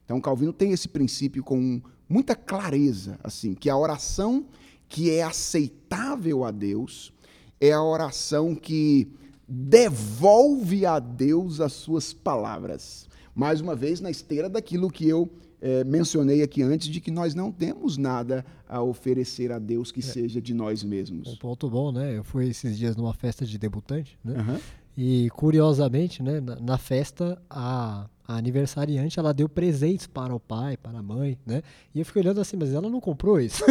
Então, 0.04 0.20
Calvino 0.20 0.52
tem 0.52 0.72
esse 0.72 0.88
princípio 0.88 1.42
com 1.42 1.80
muita 2.08 2.34
clareza, 2.36 3.18
assim, 3.22 3.54
que 3.54 3.70
a 3.70 3.76
oração 3.76 4.44
que 4.88 5.10
é 5.10 5.22
aceitável 5.22 6.44
a 6.44 6.50
Deus 6.50 7.12
é 7.60 7.72
a 7.72 7.82
oração 7.82 8.54
que 8.54 9.08
devolve 9.48 10.84
a 10.84 10.98
Deus 10.98 11.60
as 11.60 11.72
suas 11.72 12.12
palavras. 12.12 13.08
Mais 13.34 13.60
uma 13.60 13.74
vez, 13.74 14.00
na 14.00 14.10
esteira 14.10 14.48
daquilo 14.48 14.90
que 14.90 15.08
eu 15.08 15.30
eh, 15.60 15.82
mencionei 15.84 16.42
aqui 16.42 16.62
antes, 16.62 16.88
de 16.88 17.00
que 17.00 17.10
nós 17.10 17.34
não 17.34 17.50
temos 17.50 17.96
nada 17.96 18.44
a 18.68 18.82
oferecer 18.82 19.50
a 19.50 19.58
Deus 19.58 19.90
que 19.90 20.02
seja 20.02 20.40
de 20.42 20.52
nós 20.52 20.82
Um 20.84 20.88
mesmos. 20.88 21.36
ponto 21.36 21.70
bom, 21.70 21.90
né? 21.92 22.16
Eu 22.18 22.24
fui 22.24 22.48
esses 22.48 22.76
dias 22.76 22.96
numa 22.96 23.14
festa 23.14 23.46
de 23.46 23.56
debutante, 23.58 24.18
né? 24.24 24.34
Aham. 24.38 24.60
E 24.96 25.30
curiosamente, 25.30 26.22
né, 26.22 26.40
na, 26.40 26.56
na 26.56 26.78
festa, 26.78 27.40
a, 27.48 28.06
a 28.28 28.36
aniversariante 28.36 29.18
ela 29.18 29.32
deu 29.32 29.48
presentes 29.48 30.06
para 30.06 30.34
o 30.34 30.38
pai, 30.38 30.76
para 30.76 30.98
a 30.98 31.02
mãe, 31.02 31.38
né? 31.46 31.62
E 31.94 32.00
eu 32.00 32.04
fiquei 32.04 32.20
olhando 32.20 32.40
assim, 32.40 32.56
mas 32.56 32.72
ela 32.72 32.90
não 32.90 33.00
comprou 33.00 33.40
isso. 33.40 33.64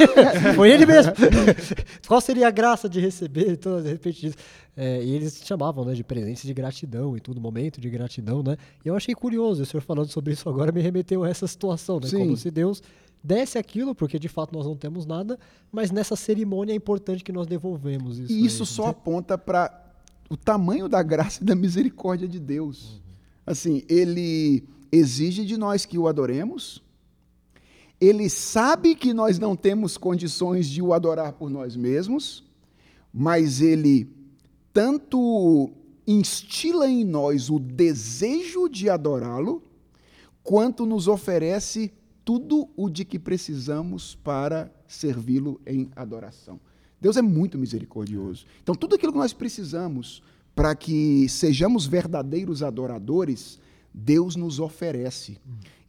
Foi 0.54 0.70
ele 0.70 0.84
mesmo. 0.84 1.12
Qual 2.06 2.20
seria 2.20 2.48
a 2.48 2.50
graça 2.50 2.88
de 2.88 3.00
receber, 3.00 3.52
então, 3.52 3.82
de 3.82 3.88
repente, 3.88 4.20
disso? 4.20 4.36
É, 4.76 5.02
e 5.02 5.10
eles 5.12 5.40
chamavam, 5.44 5.84
né, 5.84 5.94
de 5.94 6.04
presentes 6.04 6.42
de 6.42 6.52
gratidão 6.52 7.16
e 7.16 7.20
tudo, 7.20 7.40
momento 7.40 7.80
de 7.80 7.88
gratidão, 7.88 8.42
né? 8.42 8.58
E 8.84 8.88
eu 8.88 8.94
achei 8.94 9.14
curioso, 9.14 9.62
o 9.62 9.66
senhor 9.66 9.82
falando 9.82 10.10
sobre 10.10 10.34
isso 10.34 10.46
agora 10.48 10.70
me 10.70 10.82
remeteu 10.82 11.24
a 11.24 11.28
essa 11.30 11.46
situação, 11.46 11.98
né? 11.98 12.08
Sim. 12.08 12.18
Como 12.18 12.36
se 12.36 12.50
Deus 12.50 12.82
desse 13.24 13.58
aquilo, 13.58 13.94
porque 13.94 14.18
de 14.18 14.28
fato 14.28 14.52
nós 14.52 14.66
não 14.66 14.76
temos 14.76 15.04
nada, 15.04 15.38
mas 15.72 15.90
nessa 15.90 16.14
cerimônia 16.14 16.72
é 16.72 16.76
importante 16.76 17.24
que 17.24 17.32
nós 17.32 17.46
devolvemos 17.46 18.18
isso. 18.18 18.32
E 18.32 18.44
isso 18.44 18.62
a 18.62 18.66
ele, 18.66 18.72
só 18.72 18.84
né? 18.84 18.90
aponta 18.90 19.36
para 19.36 19.85
o 20.28 20.36
tamanho 20.36 20.88
da 20.88 21.02
graça 21.02 21.42
e 21.42 21.46
da 21.46 21.54
misericórdia 21.54 22.26
de 22.26 22.38
Deus. 22.40 23.00
Assim, 23.46 23.82
ele 23.88 24.64
exige 24.90 25.44
de 25.44 25.56
nós 25.56 25.84
que 25.84 25.98
o 25.98 26.08
adoremos. 26.08 26.82
Ele 28.00 28.28
sabe 28.28 28.94
que 28.94 29.14
nós 29.14 29.38
não 29.38 29.56
temos 29.56 29.96
condições 29.96 30.68
de 30.68 30.82
o 30.82 30.92
adorar 30.92 31.32
por 31.32 31.48
nós 31.48 31.76
mesmos, 31.76 32.44
mas 33.12 33.60
ele 33.60 34.10
tanto 34.72 35.70
instila 36.06 36.88
em 36.88 37.04
nós 37.04 37.48
o 37.48 37.58
desejo 37.58 38.68
de 38.68 38.90
adorá-lo, 38.90 39.62
quanto 40.42 40.84
nos 40.84 41.08
oferece 41.08 41.92
tudo 42.24 42.68
o 42.76 42.90
de 42.90 43.04
que 43.04 43.18
precisamos 43.18 44.14
para 44.16 44.70
servi-lo 44.86 45.60
em 45.66 45.90
adoração. 45.96 46.60
Deus 47.00 47.16
é 47.16 47.22
muito 47.22 47.58
misericordioso. 47.58 48.46
Então, 48.62 48.74
tudo 48.74 48.94
aquilo 48.94 49.12
que 49.12 49.18
nós 49.18 49.32
precisamos 49.32 50.22
para 50.54 50.74
que 50.74 51.28
sejamos 51.28 51.86
verdadeiros 51.86 52.62
adoradores, 52.62 53.60
Deus 53.92 54.36
nos 54.36 54.58
oferece. 54.58 55.38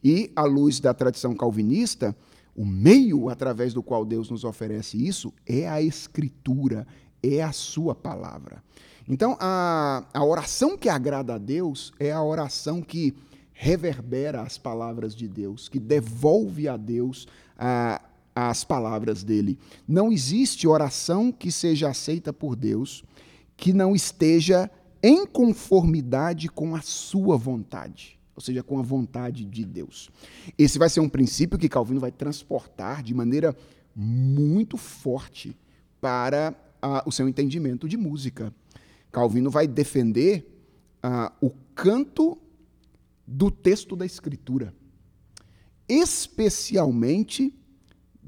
E, 0.04 0.30
à 0.36 0.42
luz 0.42 0.78
da 0.78 0.92
tradição 0.92 1.34
calvinista, 1.34 2.14
o 2.54 2.64
meio 2.66 3.28
através 3.28 3.72
do 3.72 3.82
qual 3.82 4.04
Deus 4.04 4.30
nos 4.30 4.44
oferece 4.44 5.02
isso 5.02 5.32
é 5.46 5.68
a 5.68 5.80
Escritura, 5.80 6.86
é 7.22 7.42
a 7.42 7.52
Sua 7.52 7.94
palavra. 7.94 8.62
Então, 9.08 9.36
a, 9.40 10.04
a 10.12 10.22
oração 10.22 10.76
que 10.76 10.88
agrada 10.88 11.36
a 11.36 11.38
Deus 11.38 11.92
é 11.98 12.12
a 12.12 12.22
oração 12.22 12.82
que 12.82 13.14
reverbera 13.54 14.42
as 14.42 14.58
palavras 14.58 15.16
de 15.16 15.26
Deus, 15.26 15.68
que 15.68 15.80
devolve 15.80 16.68
a 16.68 16.76
Deus 16.76 17.26
a, 17.58 18.00
as 18.46 18.62
palavras 18.62 19.24
dele. 19.24 19.58
Não 19.86 20.12
existe 20.12 20.68
oração 20.68 21.32
que 21.32 21.50
seja 21.50 21.88
aceita 21.88 22.32
por 22.32 22.54
Deus 22.54 23.02
que 23.56 23.72
não 23.72 23.96
esteja 23.96 24.70
em 25.02 25.26
conformidade 25.26 26.48
com 26.48 26.76
a 26.76 26.80
sua 26.80 27.36
vontade, 27.36 28.16
ou 28.36 28.40
seja, 28.40 28.62
com 28.62 28.78
a 28.78 28.82
vontade 28.82 29.44
de 29.44 29.64
Deus. 29.64 30.08
Esse 30.56 30.78
vai 30.78 30.88
ser 30.88 31.00
um 31.00 31.08
princípio 31.08 31.58
que 31.58 31.68
Calvino 31.68 31.98
vai 31.98 32.12
transportar 32.12 33.02
de 33.02 33.12
maneira 33.12 33.56
muito 33.94 34.76
forte 34.76 35.56
para 36.00 36.54
ah, 36.80 37.02
o 37.04 37.10
seu 37.10 37.28
entendimento 37.28 37.88
de 37.88 37.96
música. 37.96 38.54
Calvino 39.10 39.50
vai 39.50 39.66
defender 39.66 40.46
ah, 41.02 41.32
o 41.40 41.50
canto 41.74 42.38
do 43.26 43.50
texto 43.50 43.96
da 43.96 44.06
Escritura, 44.06 44.72
especialmente 45.88 47.52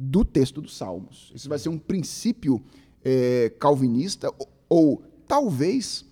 do 0.02 0.24
texto 0.24 0.62
dos 0.62 0.74
Salmos. 0.74 1.30
Esse 1.34 1.46
vai 1.46 1.58
ser 1.58 1.68
um 1.68 1.78
princípio 1.78 2.62
eh, 3.04 3.52
calvinista, 3.60 4.32
ou, 4.38 4.48
ou 4.66 5.02
talvez 5.28 6.06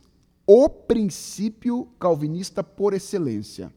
o 0.47 0.69
princípio 0.69 1.87
calvinista 1.99 2.63
por 2.63 2.93
excelência, 2.93 3.73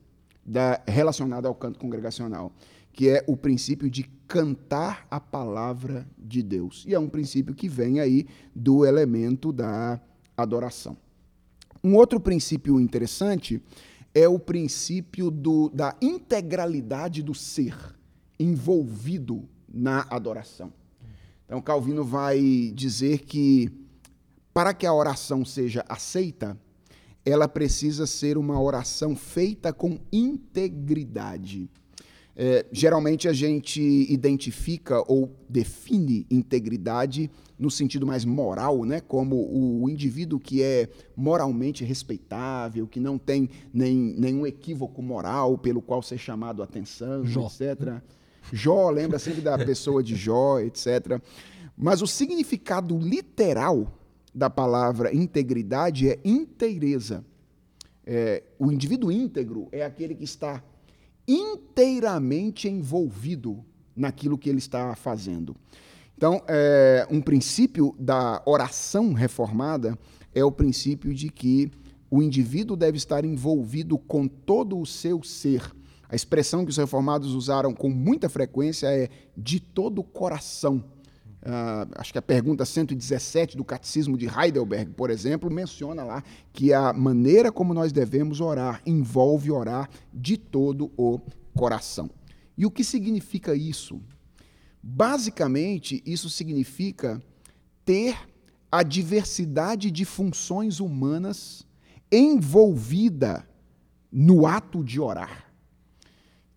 da, 0.46 0.82
relacionado 0.86 1.46
ao 1.46 1.56
canto 1.56 1.80
congregacional, 1.80 2.52
que 2.92 3.08
é 3.08 3.24
o 3.26 3.38
princípio 3.38 3.90
de 3.90 4.04
cantar 4.28 5.08
a 5.10 5.20
palavra 5.20 6.06
de 6.18 6.44
Deus. 6.44 6.84
E 6.86 6.94
é 6.94 7.00
um 7.00 7.08
princípio 7.08 7.56
que 7.56 7.70
vem 7.70 8.02
aí 8.02 8.28
do 8.54 8.86
elemento 8.86 9.54
da 9.54 10.02
adoração. 10.36 10.98
Um 11.82 11.96
outro 11.96 12.20
princípio 12.20 12.82
interessante 12.82 13.62
é 14.14 14.28
o 14.28 14.38
princípio 14.38 15.32
do, 15.32 15.70
da 15.70 15.96
integralidade 16.02 17.24
do 17.24 17.34
ser 17.34 17.76
envolvido 18.38 19.48
na 19.74 20.06
adoração. 20.10 20.72
Então, 21.46 21.62
Calvino 21.62 22.04
vai 22.04 22.72
dizer 22.74 23.20
que 23.20 23.70
para 24.54 24.74
que 24.74 24.86
a 24.86 24.94
oração 24.94 25.46
seja 25.46 25.84
aceita, 25.88 26.58
ela 27.26 27.48
precisa 27.48 28.08
ser 28.08 28.38
uma 28.38 28.60
oração 28.60 29.16
feita 29.16 29.72
com 29.72 30.00
integridade. 30.12 31.70
É, 32.36 32.66
geralmente 32.72 33.28
a 33.28 33.34
gente 33.34 33.82
identifica 33.82 35.04
ou 35.12 35.36
define 35.50 36.26
integridade 36.32 37.30
no 37.60 37.70
sentido 37.70 38.08
mais 38.08 38.26
moral, 38.26 38.84
né? 38.86 39.00
como 39.02 39.36
o 39.82 39.90
indivíduo 39.90 40.40
que 40.40 40.64
é 40.64 40.90
moralmente 41.16 41.84
respeitável, 41.84 42.88
que 42.88 43.00
não 43.00 43.18
tem 43.18 43.50
nem, 43.72 43.96
nenhum 44.18 44.48
equívoco 44.48 45.02
moral 45.02 45.58
pelo 45.58 45.82
qual 45.82 46.02
ser 46.02 46.18
chamado 46.18 46.62
a 46.62 46.66
atenção, 46.66 47.26
Jó. 47.26 47.46
etc. 47.46 48.02
Jó, 48.52 48.90
lembra 48.90 49.20
sempre 49.20 49.42
da 49.42 49.58
pessoa 49.58 50.02
de 50.02 50.16
Jó, 50.16 50.60
etc. 50.60 51.22
Mas 51.78 52.02
o 52.02 52.08
significado 52.08 52.98
literal 52.98 54.00
da 54.34 54.50
palavra 54.50 55.14
integridade 55.14 56.10
é 56.10 56.20
inteireza. 56.24 57.26
É, 58.06 58.44
o 58.58 58.72
indivíduo 58.72 59.12
íntegro 59.12 59.68
é 59.72 59.84
aquele 59.84 60.16
que 60.16 60.24
está 60.24 60.64
inteiramente 61.28 62.68
envolvido 62.68 63.64
naquilo 63.96 64.38
que 64.38 64.50
ele 64.50 64.58
está 64.58 64.96
fazendo. 64.96 65.56
Então, 66.18 66.42
é, 66.48 67.08
um 67.10 67.22
princípio 67.22 67.96
da 67.98 68.42
oração 68.46 69.14
reformada 69.14 69.98
é 70.34 70.44
o 70.44 70.52
princípio 70.52 71.14
de 71.14 71.30
que 71.30 71.72
o 72.10 72.22
indivíduo 72.22 72.76
deve 72.76 72.98
estar 72.98 73.24
envolvido 73.26 73.98
com 73.98 74.28
todo 74.28 74.80
o 74.80 74.86
seu 74.86 75.24
ser. 75.24 75.72
A 76.12 76.16
expressão 76.16 76.66
que 76.66 76.72
os 76.72 76.76
reformados 76.76 77.34
usaram 77.34 77.74
com 77.74 77.90
muita 77.90 78.28
frequência 78.28 78.88
é 78.88 79.08
de 79.38 79.62
todo 79.62 80.00
o 80.00 80.04
coração. 80.04 80.84
Uh, 81.42 81.88
acho 81.96 82.12
que 82.12 82.20
a 82.20 82.22
pergunta 82.22 82.66
117 82.66 83.56
do 83.56 83.64
Catecismo 83.64 84.18
de 84.18 84.28
Heidelberg, 84.28 84.92
por 84.92 85.10
exemplo, 85.10 85.50
menciona 85.50 86.04
lá 86.04 86.22
que 86.52 86.74
a 86.74 86.92
maneira 86.92 87.50
como 87.50 87.74
nós 87.74 87.94
devemos 87.94 88.42
orar 88.42 88.82
envolve 88.86 89.50
orar 89.52 89.90
de 90.14 90.36
todo 90.36 90.92
o 90.98 91.18
coração. 91.56 92.10
E 92.58 92.66
o 92.66 92.72
que 92.72 92.84
significa 92.84 93.56
isso? 93.56 94.02
Basicamente, 94.84 96.04
isso 96.06 96.30
significa 96.30 97.24
ter 97.86 98.18
a 98.70 98.84
diversidade 98.84 99.90
de 99.90 100.04
funções 100.04 100.82
humanas 100.82 101.66
envolvida 102.12 103.48
no 104.12 104.46
ato 104.46 104.84
de 104.84 105.00
orar. 105.00 105.51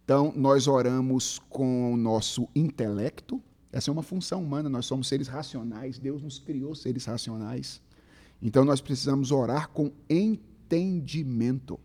Então, 0.04 0.32
nós 0.36 0.66
oramos 0.66 1.40
com 1.48 1.92
o 1.92 1.96
nosso 1.96 2.48
intelecto, 2.54 3.42
essa 3.74 3.90
é 3.90 3.92
uma 3.92 4.04
função 4.04 4.40
humana, 4.40 4.68
nós 4.68 4.86
somos 4.86 5.08
seres 5.08 5.26
racionais, 5.26 5.98
Deus 5.98 6.22
nos 6.22 6.38
criou 6.38 6.76
seres 6.76 7.06
racionais. 7.06 7.82
Então 8.40 8.64
nós 8.64 8.80
precisamos 8.80 9.32
orar 9.32 9.68
com 9.70 9.90
entendimento. 10.08 11.80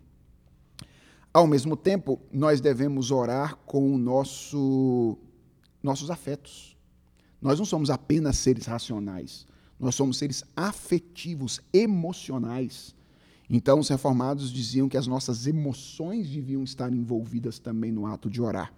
Ao 1.34 1.48
mesmo 1.48 1.76
tempo, 1.76 2.22
nós 2.32 2.62
devemos 2.62 3.10
orar 3.10 3.56
com 3.66 3.92
o 3.96 3.98
nosso, 3.98 5.18
nossos 5.82 6.12
afetos. 6.12 6.78
Nós 7.42 7.58
não 7.58 7.66
somos 7.66 7.90
apenas 7.90 8.38
seres 8.38 8.66
racionais, 8.66 9.48
nós 9.80 9.96
somos 9.96 10.18
seres 10.18 10.44
afetivos, 10.56 11.62
emocionais. 11.74 12.94
Então, 13.50 13.80
os 13.80 13.90
reformados 13.90 14.52
diziam 14.52 14.88
que 14.88 14.98
as 14.98 15.08
nossas 15.08 15.48
emoções 15.48 16.30
deviam 16.30 16.64
estar 16.64 16.94
envolvidas 16.94 17.58
também 17.58 17.92
no 17.92 18.06
ato 18.06 18.30
de 18.30 18.42
orar. 18.42 18.72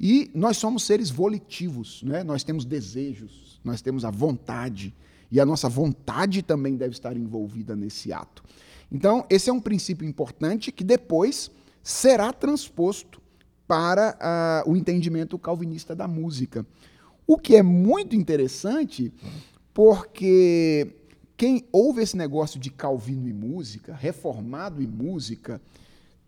E 0.00 0.30
nós 0.34 0.56
somos 0.56 0.84
seres 0.84 1.10
volitivos, 1.10 2.02
né? 2.02 2.22
nós 2.22 2.42
temos 2.42 2.64
desejos, 2.64 3.60
nós 3.62 3.82
temos 3.82 4.04
a 4.04 4.10
vontade, 4.10 4.94
e 5.30 5.40
a 5.40 5.44
nossa 5.44 5.68
vontade 5.68 6.40
também 6.40 6.76
deve 6.76 6.92
estar 6.92 7.16
envolvida 7.16 7.76
nesse 7.76 8.12
ato. 8.12 8.42
Então, 8.90 9.26
esse 9.28 9.50
é 9.50 9.52
um 9.52 9.60
princípio 9.60 10.08
importante 10.08 10.72
que 10.72 10.82
depois 10.82 11.50
será 11.82 12.32
transposto 12.32 13.20
para 13.66 14.64
uh, 14.66 14.70
o 14.70 14.76
entendimento 14.76 15.38
calvinista 15.38 15.94
da 15.94 16.08
música. 16.08 16.66
O 17.26 17.36
que 17.36 17.56
é 17.56 17.62
muito 17.62 18.16
interessante, 18.16 19.12
porque 19.74 20.97
quem 21.38 21.64
ouve 21.70 22.02
esse 22.02 22.16
negócio 22.16 22.58
de 22.58 22.68
Calvino 22.68 23.28
e 23.28 23.32
música, 23.32 23.94
reformado 23.94 24.82
e 24.82 24.88
música, 24.88 25.60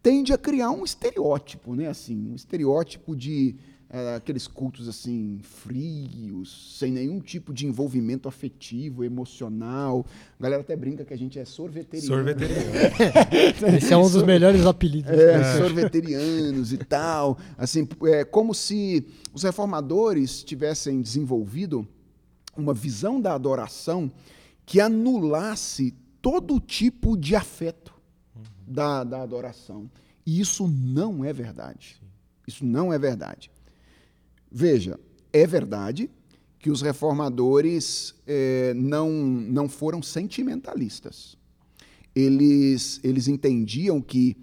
tende 0.01 0.33
a 0.33 0.39
criar 0.39 0.71
um 0.71 0.85
estereótipo, 0.85 1.75
né? 1.75 1.89
Assim, 1.89 2.31
um 2.31 2.37
estereótipo 2.37 3.17
de 3.17 3.57
é, 3.91 4.15
aqueles 4.15 4.47
cultos 4.47 4.89
assim 4.89 5.41
frios, 5.43 6.77
sem 6.79 6.93
nenhum 6.93 7.19
tipo 7.19 7.53
de 7.53 7.67
envolvimento 7.67 8.29
afetivo, 8.29 9.03
emocional. 9.03 10.07
A 10.39 10.43
galera 10.45 10.63
até 10.63 10.77
brinca 10.77 11.05
que 11.05 11.13
a 11.13 11.19
gente 11.19 11.41
é 11.41 11.45
sorveteriano. 11.45 12.15
Sorveteriano. 12.15 12.71
Esse 13.77 13.93
é 13.93 13.97
um 13.97 14.09
dos 14.09 14.23
melhores 14.23 14.65
apelidos. 14.65 15.11
É, 15.11 15.41
é. 15.41 15.59
sorveterianos 15.59 16.73
e 16.73 16.79
tal. 16.79 17.37
Assim, 17.59 17.89
é 18.05 18.25
como 18.25 18.55
se 18.55 19.05
os 19.35 19.43
reformadores 19.43 20.45
tivessem 20.45 21.03
desenvolvido 21.03 21.85
uma 22.57 22.73
visão 22.73 23.21
da 23.21 23.35
adoração 23.35 24.09
que 24.71 24.79
anulasse 24.81 25.93
todo 26.23 26.61
tipo 26.61 27.17
de 27.17 27.35
afeto 27.35 27.93
da, 28.65 29.03
da 29.03 29.21
adoração. 29.21 29.91
E 30.25 30.39
isso 30.39 30.69
não 30.69 31.25
é 31.25 31.33
verdade. 31.33 32.01
Isso 32.47 32.65
não 32.65 32.93
é 32.93 32.97
verdade. 32.97 33.51
Veja, 34.49 34.97
é 35.33 35.45
verdade 35.45 36.09
que 36.57 36.71
os 36.71 36.83
reformadores 36.83 38.15
eh, 38.25 38.73
não, 38.77 39.11
não 39.11 39.69
foram 39.69 40.01
sentimentalistas. 40.01 41.37
Eles, 42.15 43.01
eles 43.03 43.27
entendiam 43.27 44.01
que, 44.01 44.37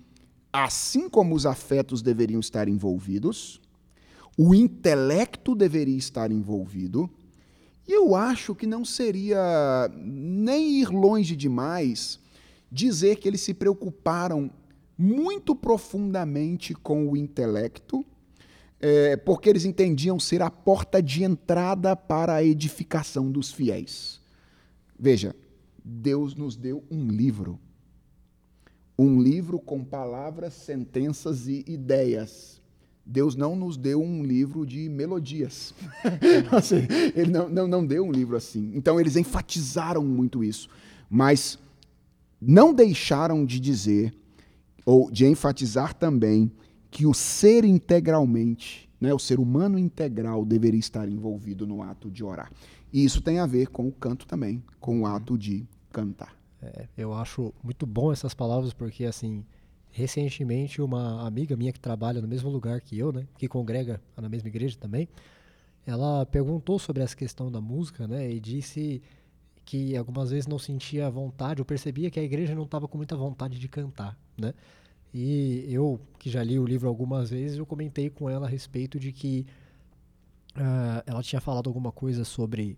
assim 0.51 1.07
como 1.07 1.35
os 1.35 1.45
afetos 1.45 2.01
deveriam 2.01 2.41
estar 2.41 2.67
envolvidos, 2.67 3.61
o 4.37 4.53
intelecto 4.53 5.55
deveria 5.55 5.97
estar 5.97 6.33
envolvido, 6.33 7.09
e 7.87 7.93
eu 7.93 8.15
acho 8.15 8.53
que 8.53 8.67
não 8.67 8.83
seria 8.83 9.89
nem 9.95 10.81
ir 10.81 10.89
longe 10.89 11.35
demais 11.35 12.19
dizer 12.71 13.15
que 13.17 13.27
eles 13.27 13.41
se 13.41 13.53
preocuparam 13.53 14.51
muito 14.97 15.55
profundamente 15.55 16.73
com 16.73 17.07
o 17.09 17.15
intelecto, 17.15 18.05
é, 18.79 19.15
porque 19.15 19.49
eles 19.49 19.63
entendiam 19.63 20.19
ser 20.19 20.41
a 20.41 20.49
porta 20.49 21.01
de 21.01 21.23
entrada 21.23 21.95
para 21.95 22.35
a 22.35 22.43
edificação 22.43 23.31
dos 23.31 23.51
fiéis. 23.51 24.19
Veja, 24.99 25.35
Deus 25.83 26.35
nos 26.35 26.55
deu 26.55 26.83
um 26.91 27.07
livro. 27.07 27.59
Um 28.99 29.21
livro 29.21 29.59
com 29.59 29.83
palavras, 29.83 30.53
sentenças 30.53 31.47
e 31.47 31.63
ideias. 31.67 32.56
Deus 33.07 33.35
não 33.35 33.55
nos 33.55 33.77
deu 33.77 34.01
um 34.01 34.21
livro 34.21 34.65
de 34.65 34.89
melodias. 34.89 35.73
assim, 36.51 36.85
ele 37.15 37.31
não, 37.31 37.47
não, 37.47 37.67
não 37.67 37.85
deu 37.85 38.05
um 38.05 38.11
livro 38.11 38.35
assim. 38.35 38.71
Então, 38.75 38.99
eles 38.99 39.15
enfatizaram 39.15 40.03
muito 40.03 40.43
isso. 40.43 40.69
Mas 41.09 41.57
não 42.41 42.73
deixaram 42.73 43.45
de 43.45 43.59
dizer 43.59 44.13
ou 44.85 45.09
de 45.09 45.25
enfatizar 45.25 45.93
também 45.93 46.51
que 46.91 47.05
o 47.05 47.13
ser 47.13 47.63
integralmente, 47.63 48.89
né, 48.99 49.13
o 49.13 49.19
ser 49.19 49.39
humano 49.39 49.79
integral 49.79 50.43
deveria 50.43 50.79
estar 50.79 51.07
envolvido 51.07 51.65
no 51.65 51.81
ato 51.81 52.11
de 52.11 52.23
orar. 52.23 52.51
E 52.91 53.03
isso 53.03 53.21
tem 53.21 53.39
a 53.39 53.45
ver 53.45 53.67
com 53.67 53.87
o 53.87 53.91
canto 53.91 54.25
também, 54.27 54.63
com 54.79 55.01
o 55.01 55.05
ato 55.05 55.37
de 55.37 55.65
cantar. 55.91 56.35
É, 56.61 56.87
eu 56.97 57.13
acho 57.13 57.53
muito 57.63 57.85
bom 57.85 58.11
essas 58.11 58.33
palavras 58.33 58.73
porque 58.73 59.05
assim, 59.05 59.45
recentemente 59.97 60.79
uma 60.79 61.25
amiga 61.25 61.57
minha 61.57 61.73
que 61.73 61.79
trabalha 61.79 62.21
no 62.21 62.27
mesmo 62.27 62.49
lugar 62.49 62.79
que 62.81 62.97
eu, 62.97 63.11
né, 63.11 63.27
que 63.35 63.47
congrega 63.47 63.99
na 64.15 64.29
mesma 64.29 64.47
igreja 64.47 64.77
também, 64.79 65.09
ela 65.87 66.23
perguntou 66.25 66.77
sobre 66.77 67.01
essa 67.01 67.15
questão 67.15 67.51
da 67.51 67.59
música, 67.59 68.07
né, 68.07 68.31
e 68.31 68.39
disse 68.39 69.01
que 69.65 69.97
algumas 69.97 70.29
vezes 70.29 70.45
não 70.45 70.59
sentia 70.59 71.09
vontade, 71.09 71.59
eu 71.61 71.65
percebia 71.65 72.11
que 72.11 72.19
a 72.19 72.23
igreja 72.23 72.53
não 72.53 72.63
estava 72.63 72.87
com 72.87 72.95
muita 72.95 73.15
vontade 73.15 73.59
de 73.59 73.67
cantar, 73.67 74.17
né? 74.37 74.53
E 75.13 75.65
eu, 75.67 75.99
que 76.19 76.29
já 76.29 76.43
li 76.43 76.59
o 76.59 76.65
livro 76.65 76.87
algumas 76.87 77.31
vezes, 77.31 77.57
eu 77.57 77.65
comentei 77.65 78.09
com 78.09 78.29
ela 78.29 78.45
a 78.45 78.49
respeito 78.49 78.99
de 78.99 79.11
que 79.11 79.45
uh, 80.55 81.03
ela 81.05 81.23
tinha 81.23 81.41
falado 81.41 81.67
alguma 81.67 81.91
coisa 81.91 82.23
sobre 82.23 82.77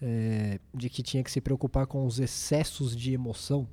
é, 0.00 0.58
de 0.74 0.88
que 0.88 1.02
tinha 1.02 1.22
que 1.22 1.30
se 1.30 1.40
preocupar 1.40 1.86
com 1.86 2.06
os 2.06 2.18
excessos 2.18 2.96
de 2.96 3.12
emoção. 3.12 3.68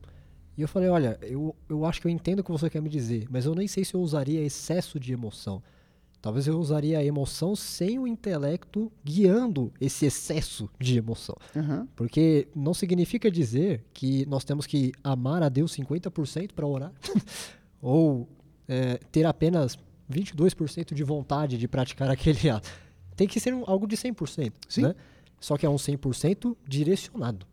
E 0.58 0.62
eu 0.62 0.68
falei, 0.68 0.89
olha, 0.89 1.18
eu, 1.22 1.56
eu 1.68 1.86
acho 1.86 2.00
que 2.00 2.08
eu 2.08 2.12
entendo 2.12 2.39
o 2.39 2.44
que 2.44 2.52
você 2.52 2.70
quer 2.70 2.82
me 2.82 2.89
dizer, 2.89 3.26
mas 3.30 3.46
eu 3.46 3.56
nem 3.56 3.68
sei 3.68 3.84
se 3.84 3.96
eu 3.96 4.02
usaria 4.02 4.42
excesso 4.42 5.00
de 5.00 5.12
emoção. 5.12 5.62
Talvez 6.22 6.48
eu 6.48 6.58
usaria 6.58 7.00
a 7.00 7.04
emoção 7.04 7.54
sem 7.54 8.00
o 8.00 8.08
intelecto 8.08 8.89
guiando 9.04 9.74
esse 9.82 10.06
excesso 10.06 10.70
de 10.80 10.98
emoção. 10.98 11.36
Uhum. 11.54 11.86
Porque 11.96 12.48
não 12.56 12.74
significa 12.74 13.30
dizer 13.30 13.84
que 13.94 14.26
nós 14.28 14.46
temos 14.46 14.66
que 14.66 14.94
amar 15.04 15.44
a 15.44 15.50
Deus 15.50 15.76
50% 15.76 16.54
para 16.54 16.66
orar, 16.66 16.94
ou 17.82 18.30
é, 18.70 19.00
ter 19.12 19.26
apenas 19.26 19.78
22% 20.10 20.94
de 20.94 21.04
vontade 21.04 21.58
de 21.58 21.68
praticar 21.68 22.10
aquele 22.12 22.50
ato. 22.50 22.70
Tem 23.18 23.28
que 23.28 23.39
ser 23.39 23.54
um, 23.54 23.63
algo 23.68 23.86
de 23.86 23.98
100%. 23.98 24.54
Sim. 24.70 24.84
Né? 24.84 24.96
Só 25.42 25.58
que 25.58 25.66
é 25.66 25.70
um 25.70 25.76
100% 25.76 26.56
direcionado. 26.66 27.46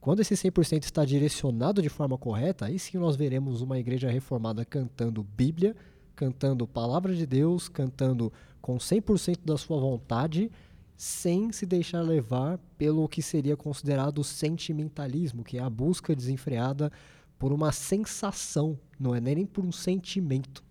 Quando 0.00 0.20
esse 0.20 0.34
100% 0.34 0.84
está 0.84 1.04
direcionado 1.04 1.82
de 1.82 1.90
forma 1.90 2.16
correta, 2.16 2.66
aí 2.66 2.78
sim 2.78 2.96
nós 2.96 3.16
veremos 3.16 3.60
uma 3.60 3.78
igreja 3.78 4.10
reformada 4.10 4.64
cantando 4.64 5.22
Bíblia, 5.22 5.76
cantando 6.16 6.66
palavra 6.66 7.14
de 7.14 7.26
Deus, 7.26 7.68
cantando 7.68 8.32
com 8.62 8.78
100% 8.78 9.40
da 9.44 9.58
sua 9.58 9.78
vontade, 9.78 10.50
sem 10.96 11.52
se 11.52 11.66
deixar 11.66 12.00
levar 12.02 12.58
pelo 12.78 13.08
que 13.08 13.22
seria 13.22 13.56
considerado 13.56 14.24
sentimentalismo, 14.24 15.44
que 15.44 15.58
é 15.58 15.62
a 15.62 15.70
busca 15.70 16.14
desenfreada 16.14 16.90
por 17.38 17.52
uma 17.52 17.72
sensação, 17.72 18.78
não 18.98 19.14
é 19.14 19.20
nem 19.20 19.46
por 19.46 19.64
um 19.64 19.72
sentimento, 19.72 20.62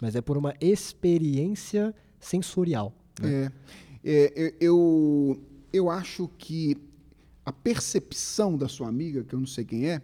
mas 0.00 0.14
é 0.14 0.20
por 0.20 0.36
uma 0.36 0.54
experiência 0.60 1.94
sensorial. 2.18 2.92
Né? 3.20 3.50
É, 4.04 4.32
é, 4.36 4.54
eu, 4.60 5.40
eu 5.72 5.90
acho 5.90 6.28
que 6.38 6.76
a 7.46 7.52
percepção 7.52 8.58
da 8.58 8.66
sua 8.66 8.88
amiga, 8.88 9.22
que 9.22 9.32
eu 9.32 9.38
não 9.38 9.46
sei 9.46 9.64
quem 9.64 9.88
é, 9.88 10.02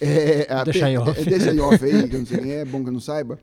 é 0.00 0.46
a 0.54 0.62
deixa 0.62 0.86
aí 0.86 0.96
off. 0.96 1.20
É, 1.20 1.24
deixa 1.24 1.50
aí 1.50 1.58
off 1.58 1.84
aí, 1.84 2.08
que 2.08 2.14
eu 2.14 2.20
não 2.20 2.26
sei 2.26 2.38
quem 2.38 2.52
é, 2.52 2.60
é 2.60 2.64
bom 2.64 2.80
que 2.80 2.88
eu 2.88 2.92
não 2.92 3.00
saiba. 3.00 3.40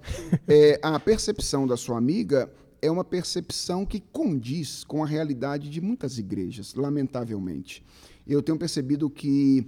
É, 0.47 0.79
a 0.81 0.97
percepção 0.97 1.67
da 1.67 1.75
sua 1.75 1.97
amiga 1.97 2.49
é 2.81 2.89
uma 2.89 3.03
percepção 3.03 3.85
que 3.85 3.99
condiz 3.99 4.85
com 4.85 5.03
a 5.03 5.05
realidade 5.05 5.69
de 5.69 5.81
muitas 5.81 6.17
igrejas, 6.17 6.73
lamentavelmente. 6.73 7.83
Eu 8.25 8.41
tenho 8.41 8.57
percebido 8.57 9.09
que 9.09 9.67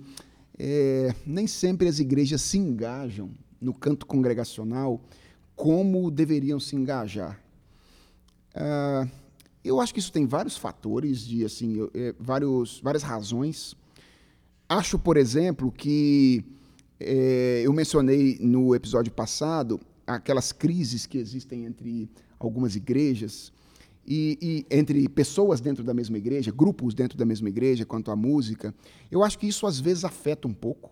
é, 0.58 1.14
nem 1.26 1.46
sempre 1.46 1.90
as 1.90 2.00
igrejas 2.00 2.42
se 2.42 2.58
engajam 2.58 3.30
no 3.60 3.74
canto 3.74 4.06
congregacional 4.06 5.02
como 5.54 6.10
deveriam 6.10 6.62
se 6.62 6.78
engajar. 6.78 7.42
Ah, 8.54 9.06
eu 9.66 9.82
acho 9.82 9.94
que 9.94 10.00
isso 10.00 10.12
tem 10.12 10.26
vários 10.28 10.56
fatores, 10.56 11.26
de 11.26 11.44
assim, 11.44 11.90
é, 11.94 12.14
vários, 12.20 12.80
várias 12.82 13.04
razões. 13.04 13.76
Acho, 14.70 15.00
por 15.00 15.18
exemplo, 15.18 15.72
que 15.72 16.46
é, 17.00 17.64
eu 17.66 17.74
mencionei 17.74 18.38
no 18.40 18.76
episódio 18.76 19.12
passado 19.12 19.80
aquelas 20.06 20.52
crises 20.52 21.06
que 21.06 21.18
existem 21.18 21.66
entre 21.66 22.08
algumas 22.40 22.76
igrejas 22.76 23.52
e, 24.08 24.38
e, 24.70 24.76
entre 24.76 25.10
pessoas 25.10 25.60
dentro 25.60 25.84
da 25.84 25.94
mesma 25.94 26.18
igreja, 26.18 26.52
grupos 26.52 26.94
dentro 26.94 27.18
da 27.18 27.26
mesma 27.26 27.50
igreja, 27.50 27.86
quanto 27.86 28.12
à 28.12 28.16
música, 28.16 28.74
eu 29.10 29.24
acho 29.24 29.40
que 29.40 29.48
isso 29.48 29.66
às 29.66 29.80
vezes 29.80 30.06
afeta 30.06 30.48
um 30.48 30.54
pouco. 30.54 30.92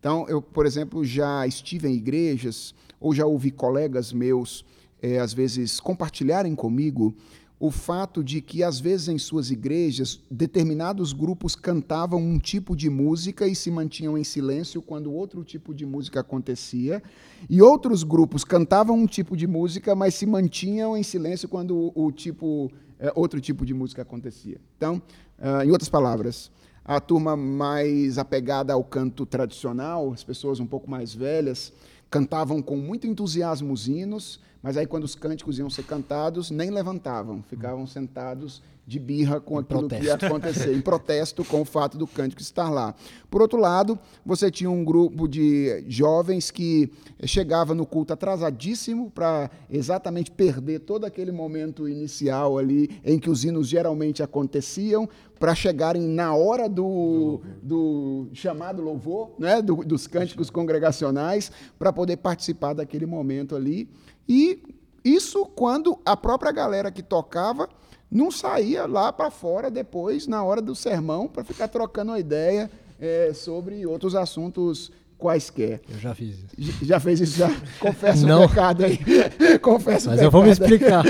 Então, 0.00 0.26
eu, 0.28 0.42
por 0.42 0.66
exemplo, 0.66 1.04
já 1.04 1.46
estive 1.46 1.88
em 1.88 1.94
igrejas 1.94 2.74
ou 3.00 3.14
já 3.14 3.24
ouvi 3.26 3.50
colegas 3.50 4.12
meus, 4.12 4.64
é, 5.00 5.18
às 5.18 5.32
vezes, 5.32 5.78
compartilharem 5.78 6.54
comigo 6.54 7.14
o 7.60 7.70
fato 7.70 8.22
de 8.22 8.40
que, 8.40 8.62
às 8.62 8.78
vezes, 8.78 9.08
em 9.08 9.18
suas 9.18 9.50
igrejas, 9.50 10.20
determinados 10.30 11.12
grupos 11.12 11.56
cantavam 11.56 12.20
um 12.20 12.38
tipo 12.38 12.76
de 12.76 12.88
música 12.88 13.48
e 13.48 13.54
se 13.54 13.70
mantinham 13.70 14.16
em 14.16 14.22
silêncio 14.22 14.80
quando 14.80 15.12
outro 15.12 15.42
tipo 15.42 15.74
de 15.74 15.84
música 15.84 16.20
acontecia, 16.20 17.02
e 17.50 17.60
outros 17.60 18.04
grupos 18.04 18.44
cantavam 18.44 18.96
um 18.96 19.06
tipo 19.06 19.36
de 19.36 19.46
música, 19.46 19.94
mas 19.94 20.14
se 20.14 20.24
mantinham 20.24 20.96
em 20.96 21.02
silêncio 21.02 21.48
quando 21.48 21.92
o, 21.94 22.12
tipo, 22.12 22.70
é, 22.98 23.12
outro 23.14 23.40
tipo 23.40 23.66
de 23.66 23.74
música 23.74 24.02
acontecia. 24.02 24.60
Então, 24.76 25.02
uh, 25.38 25.62
em 25.64 25.70
outras 25.70 25.88
palavras, 25.88 26.52
a 26.84 27.00
turma 27.00 27.36
mais 27.36 28.18
apegada 28.18 28.72
ao 28.72 28.84
canto 28.84 29.26
tradicional, 29.26 30.12
as 30.12 30.24
pessoas 30.24 30.60
um 30.60 30.66
pouco 30.66 30.88
mais 30.88 31.12
velhas, 31.12 31.72
cantavam 32.10 32.62
com 32.62 32.76
muito 32.76 33.06
entusiasmo 33.06 33.72
os 33.72 33.88
hinos, 33.88 34.40
mas 34.62 34.76
aí, 34.76 34.86
quando 34.86 35.04
os 35.04 35.14
cânticos 35.14 35.58
iam 35.58 35.70
ser 35.70 35.84
cantados, 35.84 36.50
nem 36.50 36.70
levantavam, 36.70 37.42
ficavam 37.42 37.86
sentados 37.86 38.62
de 38.88 38.98
birra 38.98 39.38
com 39.38 39.56
em 39.56 39.58
aquilo 39.58 39.80
protesto. 39.80 40.02
que 40.02 40.06
ia 40.06 40.14
acontecer, 40.14 40.74
em 40.74 40.80
protesto 40.80 41.44
com 41.44 41.60
o 41.60 41.64
fato 41.66 41.98
do 41.98 42.06
cântico 42.06 42.40
estar 42.40 42.70
lá. 42.70 42.94
Por 43.30 43.42
outro 43.42 43.60
lado, 43.60 43.98
você 44.24 44.50
tinha 44.50 44.70
um 44.70 44.82
grupo 44.82 45.28
de 45.28 45.84
jovens 45.86 46.50
que 46.50 46.90
chegava 47.24 47.74
no 47.74 47.84
culto 47.84 48.14
atrasadíssimo 48.14 49.10
para 49.10 49.50
exatamente 49.68 50.30
perder 50.30 50.80
todo 50.80 51.04
aquele 51.04 51.30
momento 51.30 51.86
inicial 51.86 52.56
ali 52.56 52.98
em 53.04 53.18
que 53.18 53.28
os 53.28 53.44
hinos 53.44 53.68
geralmente 53.68 54.22
aconteciam, 54.22 55.06
para 55.38 55.54
chegarem 55.54 56.02
na 56.02 56.34
hora 56.34 56.66
do, 56.66 57.42
do 57.62 58.28
chamado 58.32 58.82
louvor, 58.82 59.32
né, 59.38 59.60
do, 59.60 59.76
dos 59.84 60.06
cânticos 60.06 60.48
congregacionais, 60.48 61.52
para 61.78 61.92
poder 61.92 62.16
participar 62.16 62.72
daquele 62.72 63.04
momento 63.04 63.54
ali. 63.54 63.88
E 64.26 64.62
isso 65.04 65.44
quando 65.44 65.98
a 66.06 66.16
própria 66.16 66.50
galera 66.50 66.90
que 66.90 67.02
tocava 67.02 67.68
não 68.10 68.30
saía 68.30 68.86
lá 68.86 69.12
para 69.12 69.30
fora 69.30 69.70
depois, 69.70 70.26
na 70.26 70.42
hora 70.42 70.62
do 70.62 70.74
sermão, 70.74 71.28
para 71.28 71.44
ficar 71.44 71.68
trocando 71.68 72.12
uma 72.12 72.18
ideia 72.18 72.70
é, 73.00 73.32
sobre 73.34 73.86
outros 73.86 74.14
assuntos 74.14 74.90
quaisquer. 75.18 75.80
Eu 75.90 75.98
já 75.98 76.14
fiz 76.14 76.38
isso. 76.56 76.84
Já 76.84 77.00
fez 77.00 77.20
isso? 77.20 77.36
Já? 77.38 77.50
Confessa 77.80 78.36
o 78.36 78.48
pecado 78.48 78.84
aí. 78.84 78.98
Confessa 79.60 80.10
Mas 80.10 80.22
eu 80.22 80.30
vou 80.30 80.44
me 80.44 80.50
explicar. 80.50 81.04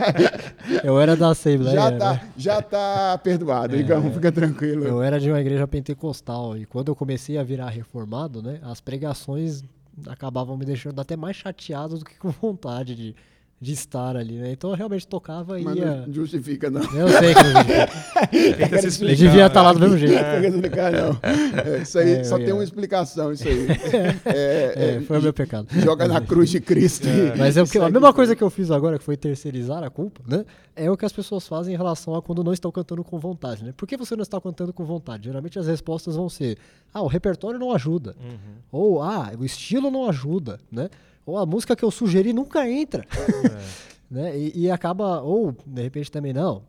eu 0.84 0.98
era 1.00 1.16
da 1.16 1.30
Assembleia. 1.30 1.74
Já 1.74 1.90
está 1.90 2.12
né? 2.12 2.30
já 2.36 2.62
tá 2.62 3.18
perdoado, 3.18 3.74
é, 3.74 3.80
então 3.80 4.10
fica 4.12 4.30
tranquilo. 4.30 4.84
Eu 4.84 5.02
era 5.02 5.18
de 5.18 5.28
uma 5.28 5.40
igreja 5.40 5.66
pentecostal 5.66 6.56
e 6.56 6.64
quando 6.64 6.88
eu 6.88 6.96
comecei 6.96 7.36
a 7.36 7.42
virar 7.42 7.70
reformado, 7.70 8.40
né, 8.40 8.60
as 8.62 8.80
pregações 8.80 9.64
acabavam 10.06 10.56
me 10.56 10.64
deixando 10.64 11.00
até 11.00 11.16
mais 11.16 11.36
chateado 11.36 11.98
do 11.98 12.04
que 12.04 12.16
com 12.16 12.30
vontade 12.30 12.94
de, 12.94 13.16
de 13.64 13.72
estar 13.72 14.14
ali, 14.14 14.34
né? 14.34 14.52
Então 14.52 14.68
eu 14.70 14.76
realmente 14.76 15.08
tocava 15.08 15.58
e 15.58 15.64
ia... 15.64 16.04
não 16.06 16.12
justifica, 16.12 16.70
não. 16.70 16.82
Eu 16.82 17.08
sei 17.08 17.34
que 17.34 17.42
não 17.42 18.82
justifica. 18.82 19.08
eu 19.10 19.16
devia 19.16 19.46
estar 19.46 19.62
lá 19.62 19.72
do 19.72 19.80
mesmo 19.80 19.96
jeito. 19.96 20.14
Não 20.14 20.32
tem 20.32 20.40
que 20.42 20.46
explicar, 20.48 20.92
não. 20.92 21.18
É, 21.22 21.78
isso 21.82 21.98
aí 21.98 22.12
é, 22.12 22.24
só 22.24 22.36
tem 22.36 22.52
uma 22.52 22.62
explicação, 22.62 23.32
isso 23.32 23.48
aí. 23.48 23.64
É, 24.26 24.96
é, 24.96 25.00
foi 25.00 25.18
o 25.18 25.22
meu 25.22 25.32
pecado. 25.32 25.68
Joga 25.80 26.06
na 26.06 26.20
cruz 26.20 26.50
de 26.50 26.60
Cristo. 26.60 27.06
Mas 27.38 27.56
eu, 27.56 27.64
a 27.82 27.90
mesma 27.90 28.12
coisa 28.12 28.36
que 28.36 28.42
eu 28.42 28.50
fiz 28.50 28.70
agora, 28.70 28.98
que 28.98 29.04
foi 29.04 29.16
terceirizar 29.16 29.82
a 29.82 29.88
culpa, 29.88 30.20
né? 30.26 30.44
É 30.76 30.90
o 30.90 30.96
que 30.96 31.04
as 31.04 31.12
pessoas 31.12 31.46
fazem 31.46 31.72
em 31.72 31.76
relação 31.76 32.14
a 32.14 32.22
quando 32.22 32.42
não 32.42 32.52
estão 32.52 32.70
cantando 32.70 33.02
com 33.04 33.18
vontade, 33.18 33.64
né? 33.64 33.72
Por 33.76 33.86
que 33.86 33.96
você 33.96 34.14
não 34.14 34.22
está 34.22 34.40
cantando 34.40 34.72
com 34.72 34.84
vontade? 34.84 35.24
Geralmente 35.24 35.58
as 35.58 35.66
respostas 35.66 36.16
vão 36.16 36.28
ser, 36.28 36.58
ah, 36.92 37.00
o 37.00 37.06
repertório 37.06 37.58
não 37.58 37.72
ajuda. 37.72 38.14
Uhum. 38.20 38.56
Ou, 38.72 39.02
ah, 39.02 39.32
o 39.38 39.44
estilo 39.44 39.90
não 39.90 40.08
ajuda, 40.08 40.60
né? 40.70 40.90
Ou 41.26 41.38
a 41.38 41.46
música 41.46 41.74
que 41.74 41.84
eu 41.84 41.90
sugeri 41.90 42.32
nunca 42.32 42.68
entra. 42.68 43.06
É. 43.12 43.94
né? 44.10 44.38
E, 44.38 44.64
e, 44.64 44.70
acaba, 44.70 45.20
ou 45.22 45.56
de 45.66 45.82
repente 45.82 46.10
também 46.10 46.32
não, 46.32 46.62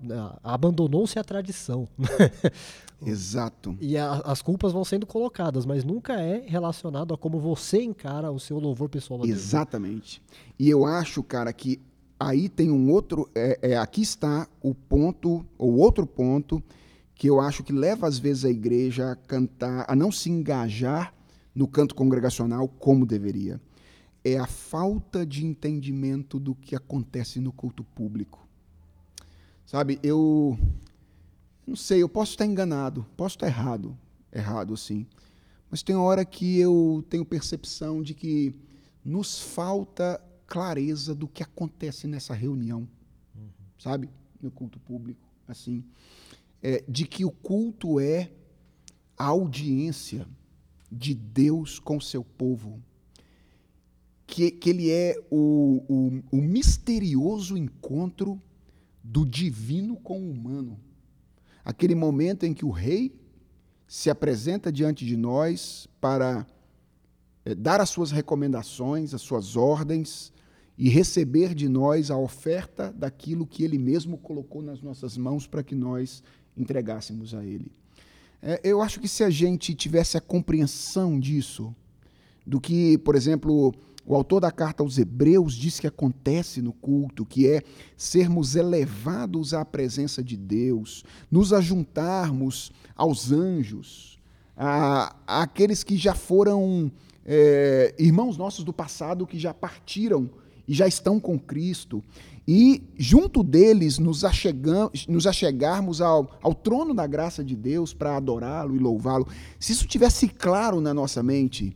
abandonou-se 0.44 1.18
a 1.20 1.24
tradição. 1.24 1.88
Exato. 3.06 3.78
E 3.80 3.98
a, 3.98 4.14
as 4.26 4.42
culpas 4.42 4.72
vão 4.72 4.86
sendo 4.86 5.06
colocadas, 5.06 5.66
mas 5.66 5.84
nunca 5.84 6.14
é 6.14 6.44
relacionado 6.48 7.14
a 7.14 7.18
como 7.18 7.40
você 7.40 7.82
encara 7.82 8.32
o 8.32 8.40
seu 8.40 8.58
louvor 8.58 8.90
pessoal. 8.90 9.26
Exatamente. 9.26 10.22
E 10.58 10.70
eu 10.70 10.86
acho, 10.86 11.22
cara, 11.22 11.52
que 11.52 11.80
aí 12.20 12.48
tem 12.48 12.72
um 12.72 12.90
outro. 12.90 13.30
É, 13.36 13.60
é, 13.62 13.78
aqui 13.78 14.02
está 14.02 14.48
o 14.62 14.74
ponto, 14.74 15.46
ou 15.58 15.76
outro 15.76 16.08
ponto, 16.08 16.64
que 17.14 17.30
eu 17.30 17.42
acho 17.42 17.64
que 17.64 17.74
leva 17.74 18.08
às 18.08 18.18
vezes 18.18 18.46
a 18.46 18.50
igreja 18.50 19.12
a 19.12 19.16
cantar, 19.16 19.86
a 19.88 19.96
não 19.96 20.12
se 20.12 20.32
engajar 20.32 21.14
no 21.54 21.68
canto 21.68 21.94
congregacional 21.94 22.68
como 22.68 23.06
deveria 23.06 23.60
é 24.26 24.40
a 24.40 24.48
falta 24.48 25.24
de 25.24 25.46
entendimento 25.46 26.40
do 26.40 26.56
que 26.56 26.76
acontece 26.76 27.40
no 27.40 27.52
culto 27.52 27.84
público. 27.84 28.48
Sabe, 29.68 30.00
eu 30.02 30.58
não 31.66 31.76
sei, 31.76 32.02
eu 32.02 32.10
posso 32.10 32.32
estar 32.32 32.46
enganado, 32.46 33.06
posso 33.16 33.36
estar 33.36 33.46
errado, 33.46 33.96
errado 34.34 34.76
sim. 34.76 35.06
Mas 35.70 35.84
tem 35.84 35.96
hora 35.96 36.26
que 36.26 36.60
eu 36.60 37.06
tenho 37.08 37.24
percepção 37.24 38.02
de 38.02 38.16
que 38.16 38.56
nos 39.04 39.40
falta 39.40 40.20
clareza 40.48 41.14
do 41.14 41.28
que 41.28 41.44
acontece 41.44 42.08
nessa 42.08 42.34
reunião, 42.34 42.88
uhum. 43.36 43.50
sabe, 43.78 44.10
no 44.42 44.50
culto 44.50 44.80
público, 44.80 45.28
assim, 45.48 45.84
é, 46.64 46.84
de 46.88 47.06
que 47.06 47.24
o 47.24 47.32
culto 47.32 48.00
é 48.00 48.32
a 49.16 49.26
audiência 49.26 50.28
de 50.92 51.14
Deus 51.14 51.78
com 51.78 52.00
seu 52.00 52.24
povo, 52.24 52.82
que, 54.26 54.52
que 54.52 54.70
ele 54.70 54.90
é 54.90 55.16
o, 55.30 55.84
o, 55.88 56.38
o 56.38 56.42
misterioso 56.42 57.58
encontro 57.58 58.42
do 59.04 59.26
divino 59.26 59.96
com 59.98 60.20
o 60.20 60.32
humano. 60.32 60.80
Aquele 61.64 61.96
momento 61.96 62.44
em 62.44 62.54
que 62.54 62.66
o 62.66 62.72
rei 62.72 63.14
se 63.88 64.10
apresenta 64.10 64.72
diante 64.72 65.06
de 65.06 65.16
nós 65.16 65.88
para 66.02 66.46
é, 67.46 67.54
dar 67.54 67.80
as 67.80 67.90
suas 67.90 68.12
recomendações, 68.12 69.14
as 69.14 69.22
suas 69.22 69.56
ordens 69.56 70.34
e 70.78 70.90
receber 70.90 71.54
de 71.54 71.70
nós 71.70 72.12
a 72.12 72.18
oferta 72.18 72.92
daquilo 72.92 73.46
que 73.46 73.64
ele 73.64 73.78
mesmo 73.78 74.18
colocou 74.18 74.62
nas 74.62 74.82
nossas 74.82 75.16
mãos 75.18 75.48
para 75.48 75.64
que 75.64 75.76
nós 75.76 76.24
entregássemos 76.58 77.34
a 77.34 77.46
ele. 77.46 77.72
É, 78.42 78.60
eu 78.64 78.82
acho 78.82 79.00
que 79.00 79.08
se 79.08 79.24
a 79.24 79.30
gente 79.30 79.74
tivesse 79.74 80.18
a 80.18 80.22
compreensão 80.22 81.20
disso, 81.20 81.74
do 82.46 82.60
que, 82.60 82.98
por 83.00 83.16
exemplo, 83.16 83.74
o 84.06 84.16
autor 84.16 84.40
da 84.40 84.52
carta 84.52 84.84
aos 84.84 84.98
Hebreus 84.98 85.56
diz 85.56 85.80
que 85.80 85.88
acontece 85.88 86.62
no 86.62 86.72
culto, 86.72 87.26
que 87.26 87.48
é 87.48 87.62
sermos 87.98 88.56
elevados 88.56 89.54
à 89.54 89.66
presença 89.66 90.24
de 90.24 90.38
Deus, 90.38 91.04
nos 91.32 91.52
ajuntarmos 91.52 92.72
aos 92.96 93.32
anjos, 93.32 94.20
a, 94.56 95.16
àqueles 95.26 95.84
que 95.84 95.98
já 95.98 96.14
foram 96.14 96.92
é, 97.26 97.96
irmãos 97.98 98.38
nossos 98.38 98.64
do 98.64 98.72
passado, 98.72 99.26
que 99.26 99.40
já 99.40 99.54
partiram 99.54 100.30
e 100.68 100.74
já 100.74 100.88
estão 100.88 101.20
com 101.20 101.40
Cristo, 101.40 102.04
e 102.48 102.84
junto 102.96 103.44
deles 103.44 103.98
nos, 103.98 104.24
achegamos, 104.24 105.08
nos 105.08 105.26
achegarmos 105.26 106.00
ao, 106.00 106.30
ao 106.44 106.54
trono 106.54 106.94
da 106.94 107.08
graça 107.08 107.44
de 107.44 107.56
Deus 107.56 107.92
para 107.92 108.16
adorá-lo 108.16 108.76
e 108.76 108.80
louvá-lo, 108.80 109.28
se 109.60 109.72
isso 109.72 109.88
tivesse 109.88 110.28
claro 110.28 110.80
na 110.80 110.94
nossa 110.94 111.24
mente, 111.24 111.76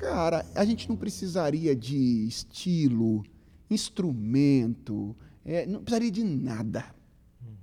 cara, 0.00 0.44
a 0.54 0.64
gente 0.64 0.88
não 0.88 0.96
precisaria 0.96 1.74
de 1.74 2.26
estilo, 2.26 3.24
instrumento, 3.70 5.16
é, 5.44 5.66
não 5.66 5.80
precisaria 5.80 6.10
de 6.10 6.24
nada 6.24 6.84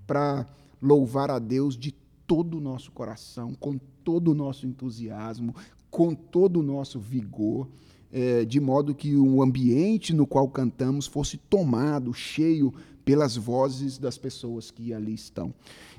para 0.05 0.47
louvar 0.81 1.31
a 1.31 1.39
Deus 1.39 1.77
de 1.77 1.91
todo 2.25 2.57
o 2.57 2.61
nosso 2.61 2.91
coração, 2.91 3.53
com 3.53 3.77
todo 4.03 4.31
o 4.31 4.35
nosso 4.35 4.65
entusiasmo, 4.65 5.55
com 5.89 6.13
todo 6.13 6.59
o 6.59 6.63
nosso 6.63 6.99
vigor 6.99 7.69
é, 8.13 8.45
de 8.45 8.59
modo 8.59 8.93
que 8.93 9.15
o 9.15 9.41
ambiente 9.41 10.13
no 10.13 10.27
qual 10.27 10.47
cantamos 10.47 11.07
fosse 11.07 11.35
tomado, 11.37 12.13
cheio 12.13 12.71
pelas 13.03 13.35
vozes 13.35 13.97
das 13.97 14.19
pessoas 14.19 14.69
que 14.69 14.93
ali 14.93 15.15
estão. 15.15 15.51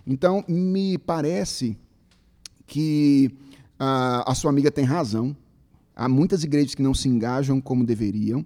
Então, 0.06 0.44
me 0.46 0.96
parece 0.96 1.76
que 2.66 3.30
a, 3.76 4.30
a 4.30 4.34
sua 4.34 4.50
amiga 4.50 4.70
tem 4.70 4.84
razão. 4.84 5.36
Há 5.94 6.08
muitas 6.08 6.44
igrejas 6.44 6.74
que 6.74 6.82
não 6.82 6.94
se 6.94 7.08
engajam 7.08 7.60
como 7.60 7.84
deveriam. 7.84 8.44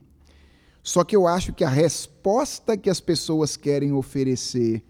Só 0.82 1.04
que 1.04 1.16
eu 1.16 1.26
acho 1.26 1.52
que 1.52 1.64
a 1.64 1.68
resposta 1.68 2.76
que 2.76 2.88
as 2.88 3.00
pessoas 3.00 3.56
querem 3.56 3.92
oferecer 3.92 4.84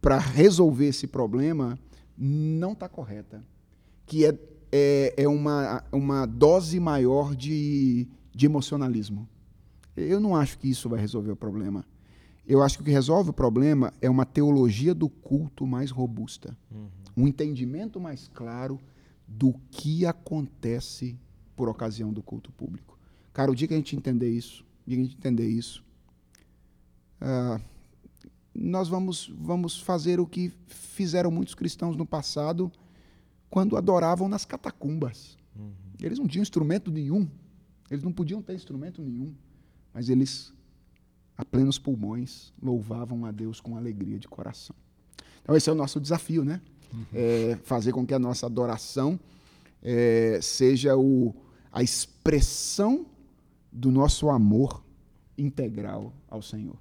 para 0.00 0.18
resolver 0.18 0.88
esse 0.88 1.06
problema 1.06 1.78
não 2.16 2.72
está 2.72 2.88
correta. 2.88 3.44
Que 4.06 4.24
é 4.24 4.38
é, 4.72 5.14
é 5.16 5.28
uma, 5.28 5.82
uma 5.92 6.26
dose 6.26 6.78
maior 6.78 7.34
de, 7.34 8.06
de 8.34 8.46
emocionalismo. 8.46 9.28
Eu 9.96 10.20
não 10.20 10.36
acho 10.36 10.58
que 10.58 10.68
isso 10.68 10.88
vai 10.88 11.00
resolver 11.00 11.30
o 11.30 11.36
problema. 11.36 11.84
Eu 12.46 12.62
acho 12.62 12.76
que 12.76 12.82
o 12.82 12.84
que 12.84 12.90
resolve 12.90 13.30
o 13.30 13.32
problema 13.32 13.92
é 14.00 14.08
uma 14.08 14.26
teologia 14.26 14.94
do 14.94 15.08
culto 15.08 15.66
mais 15.66 15.90
robusta, 15.90 16.56
uhum. 16.70 16.88
um 17.16 17.26
entendimento 17.26 17.98
mais 17.98 18.28
claro 18.28 18.78
do 19.26 19.54
que 19.70 20.06
acontece 20.06 21.18
por 21.56 21.68
ocasião 21.68 22.12
do 22.12 22.22
culto 22.22 22.52
público. 22.52 22.98
Cara, 23.32 23.50
o 23.50 23.54
dia 23.54 23.66
que 23.66 23.74
a 23.74 23.76
gente 23.76 23.96
entender 23.96 24.30
isso, 24.30 24.64
o 24.86 24.90
dia 24.90 24.96
que 24.96 25.02
a 25.02 25.04
gente 25.04 25.16
entender 25.16 25.48
isso, 25.48 25.82
uh, 27.20 27.60
nós 28.54 28.88
vamos, 28.88 29.32
vamos 29.38 29.80
fazer 29.80 30.20
o 30.20 30.26
que 30.26 30.52
fizeram 30.66 31.30
muitos 31.30 31.54
cristãos 31.54 31.96
no 31.96 32.06
passado 32.06 32.70
quando 33.50 33.76
adoravam 33.76 34.28
nas 34.28 34.44
catacumbas. 34.44 35.36
Uhum. 35.54 35.72
Eles 36.00 36.18
não 36.18 36.26
tinham 36.26 36.42
instrumento 36.42 36.90
nenhum, 36.90 37.28
eles 37.90 38.02
não 38.02 38.12
podiam 38.12 38.42
ter 38.42 38.54
instrumento 38.54 39.02
nenhum, 39.02 39.34
mas 39.92 40.08
eles, 40.08 40.52
a 41.36 41.44
plenos 41.44 41.78
pulmões, 41.78 42.52
louvavam 42.62 43.24
a 43.24 43.30
Deus 43.30 43.60
com 43.60 43.76
alegria 43.76 44.18
de 44.18 44.28
coração. 44.28 44.76
Então, 45.42 45.54
esse 45.54 45.68
é 45.70 45.72
o 45.72 45.76
nosso 45.76 46.00
desafio, 46.00 46.44
né? 46.44 46.60
Uhum. 46.92 47.04
É 47.12 47.58
fazer 47.62 47.92
com 47.92 48.06
que 48.06 48.14
a 48.14 48.18
nossa 48.18 48.46
adoração 48.46 49.18
é, 49.82 50.38
seja 50.42 50.96
o, 50.96 51.34
a 51.76 51.82
expressão 51.82 53.04
do 53.70 53.92
nosso 53.92 54.30
amor 54.30 54.82
integral 55.36 56.10
ao 56.26 56.40
Senhor. 56.40 56.78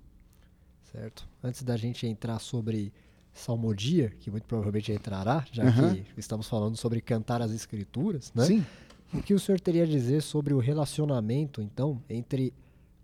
Certo. 0.89 1.27
Antes 1.43 1.63
da 1.63 1.75
gente 1.75 2.07
entrar 2.07 2.39
sobre 2.39 2.93
salmodia, 3.33 4.13
que 4.21 4.31
muito 4.31 4.45
provavelmente 4.45 4.93
entrará, 4.93 5.45
já 5.51 5.65
uhum. 5.65 5.95
que 5.95 6.17
estamos 6.17 6.47
falando 6.47 6.77
sobre 6.77 7.01
cantar 7.01 7.41
as 7.41 7.51
escrituras, 7.51 8.31
né? 8.33 8.45
Sim. 8.45 8.65
O 9.13 9.21
que 9.21 9.33
o 9.33 9.39
senhor 9.39 9.59
teria 9.59 9.83
a 9.83 9.85
dizer 9.85 10.21
sobre 10.21 10.53
o 10.53 10.59
relacionamento, 10.59 11.61
então, 11.61 12.01
entre 12.09 12.53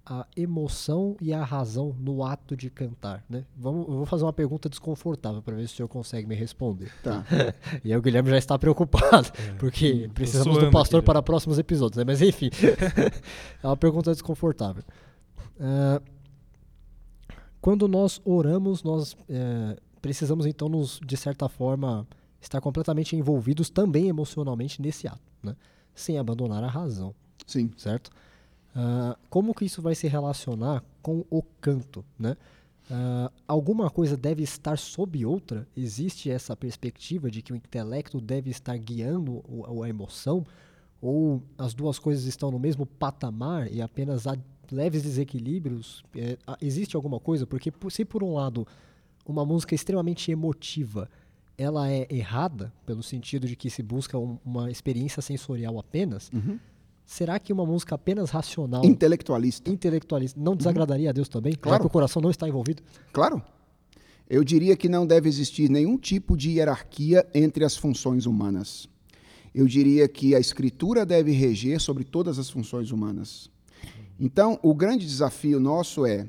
a 0.05 0.25
emoção 0.35 1.15
e 1.21 1.31
a 1.31 1.43
razão 1.43 1.95
no 1.99 2.23
ato 2.23 2.55
de 2.55 2.69
cantar, 2.69 3.23
né? 3.29 3.45
Vamos, 3.55 3.87
eu 3.87 3.95
vou 3.95 4.05
fazer 4.05 4.23
uma 4.23 4.33
pergunta 4.33 4.67
desconfortável 4.67 5.41
para 5.41 5.55
ver 5.55 5.67
se 5.67 5.73
o 5.73 5.77
senhor 5.77 5.87
consegue 5.87 6.27
me 6.27 6.35
responder. 6.35 6.91
Tá. 7.03 7.23
e 7.83 7.91
aí 7.91 7.97
o 7.97 8.01
Guilherme 8.01 8.29
já 8.29 8.37
está 8.37 8.57
preocupado, 8.57 9.31
é. 9.37 9.53
porque 9.53 10.09
precisamos 10.13 10.57
do 10.57 10.71
pastor 10.71 10.99
aqui, 10.99 11.05
para 11.05 11.21
próximos 11.21 11.59
episódios, 11.59 11.97
né? 11.97 12.03
Mas 12.03 12.21
enfim, 12.21 12.49
é 13.61 13.67
uma 13.67 13.77
pergunta 13.77 14.11
desconfortável. 14.11 14.83
Uh, 15.57 16.03
quando 17.61 17.87
nós 17.87 18.19
oramos, 18.25 18.81
nós 18.81 19.13
uh, 19.13 19.79
precisamos 20.01 20.47
então 20.47 20.67
nos, 20.67 20.99
de 21.05 21.15
certa 21.15 21.47
forma, 21.47 22.07
estar 22.41 22.59
completamente 22.59 23.15
envolvidos 23.15 23.69
também 23.69 24.07
emocionalmente 24.07 24.81
nesse 24.81 25.07
ato, 25.07 25.21
né? 25.43 25.55
sem 25.93 26.17
abandonar 26.17 26.63
a 26.63 26.67
razão. 26.67 27.13
Sim. 27.45 27.69
Certo? 27.77 28.09
Uh, 28.75 29.17
como 29.29 29.53
que 29.53 29.65
isso 29.65 29.81
vai 29.81 29.95
se 29.95 30.07
relacionar 30.07 30.83
com 31.01 31.25
o 31.29 31.41
canto, 31.59 32.05
né? 32.17 32.37
Uh, 32.89 33.31
alguma 33.47 33.89
coisa 33.89 34.17
deve 34.17 34.43
estar 34.43 34.77
sob 34.77 35.25
outra? 35.25 35.67
Existe 35.75 36.29
essa 36.29 36.55
perspectiva 36.55 37.29
de 37.29 37.41
que 37.41 37.53
o 37.53 37.55
intelecto 37.55 38.19
deve 38.19 38.49
estar 38.49 38.77
guiando 38.77 39.43
o, 39.47 39.83
a 39.83 39.89
emoção? 39.89 40.45
Ou 41.01 41.41
as 41.57 41.73
duas 41.73 41.97
coisas 41.97 42.25
estão 42.25 42.51
no 42.51 42.59
mesmo 42.59 42.85
patamar 42.85 43.71
e 43.71 43.81
apenas 43.81 44.27
há 44.27 44.37
leves 44.71 45.03
desequilíbrios? 45.03 46.03
É, 46.15 46.37
existe 46.61 46.95
alguma 46.95 47.19
coisa? 47.19 47.47
Porque 47.47 47.71
se 47.89 48.05
por 48.05 48.23
um 48.23 48.33
lado 48.33 48.67
uma 49.25 49.45
música 49.45 49.73
extremamente 49.75 50.31
emotiva, 50.31 51.09
ela 51.57 51.89
é 51.89 52.07
errada, 52.09 52.73
pelo 52.85 53.03
sentido 53.03 53.47
de 53.47 53.55
que 53.55 53.69
se 53.69 53.83
busca 53.83 54.17
um, 54.17 54.37
uma 54.43 54.69
experiência 54.71 55.21
sensorial 55.21 55.79
apenas, 55.79 56.29
uhum. 56.33 56.59
Será 57.11 57.37
que 57.37 57.51
uma 57.51 57.65
música 57.65 57.95
apenas 57.95 58.29
racional... 58.29 58.85
Intelectualista. 58.85 59.69
Intelectualista 59.69 60.39
não 60.39 60.55
desagradaria 60.55 61.07
uhum. 61.07 61.09
a 61.09 61.13
Deus 61.13 61.27
também? 61.27 61.53
Claro. 61.53 61.75
Já 61.75 61.79
que 61.81 61.85
o 61.85 61.89
coração 61.89 62.21
não 62.21 62.31
está 62.31 62.47
envolvido? 62.47 62.81
Claro. 63.11 63.43
Eu 64.29 64.45
diria 64.45 64.77
que 64.77 64.87
não 64.87 65.05
deve 65.05 65.27
existir 65.27 65.69
nenhum 65.69 65.97
tipo 65.97 66.37
de 66.37 66.51
hierarquia 66.51 67.27
entre 67.33 67.65
as 67.65 67.75
funções 67.75 68.25
humanas. 68.25 68.87
Eu 69.53 69.67
diria 69.67 70.07
que 70.07 70.33
a 70.33 70.39
escritura 70.39 71.05
deve 71.05 71.33
reger 71.33 71.81
sobre 71.81 72.05
todas 72.05 72.39
as 72.39 72.49
funções 72.49 72.91
humanas. 72.91 73.51
Então, 74.17 74.57
o 74.63 74.73
grande 74.73 75.05
desafio 75.05 75.59
nosso 75.59 76.05
é 76.05 76.25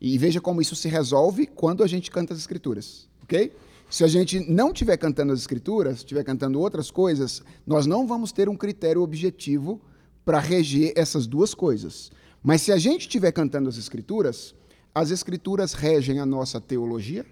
e 0.00 0.16
veja 0.18 0.40
como 0.40 0.62
isso 0.62 0.76
se 0.76 0.88
resolve 0.88 1.46
quando 1.46 1.82
a 1.82 1.86
gente 1.88 2.12
canta 2.12 2.32
as 2.32 2.38
escrituras, 2.38 3.08
ok? 3.24 3.52
Se 3.90 4.04
a 4.04 4.08
gente 4.08 4.38
não 4.48 4.68
estiver 4.68 4.96
cantando 4.96 5.32
as 5.32 5.40
escrituras, 5.40 5.98
estiver 5.98 6.22
cantando 6.22 6.60
outras 6.60 6.92
coisas, 6.92 7.42
nós 7.66 7.86
não 7.86 8.06
vamos 8.06 8.30
ter 8.30 8.48
um 8.48 8.56
critério 8.56 9.02
objetivo 9.02 9.80
para 10.24 10.38
reger 10.38 10.92
essas 10.96 11.26
duas 11.26 11.54
coisas. 11.54 12.10
Mas 12.42 12.62
se 12.62 12.72
a 12.72 12.76
gente 12.76 13.02
estiver 13.02 13.32
cantando 13.32 13.68
as 13.68 13.76
escrituras, 13.76 14.54
as 14.94 15.10
escrituras 15.10 15.72
regem 15.72 16.18
a 16.18 16.26
nossa 16.26 16.60
teologia 16.60 17.24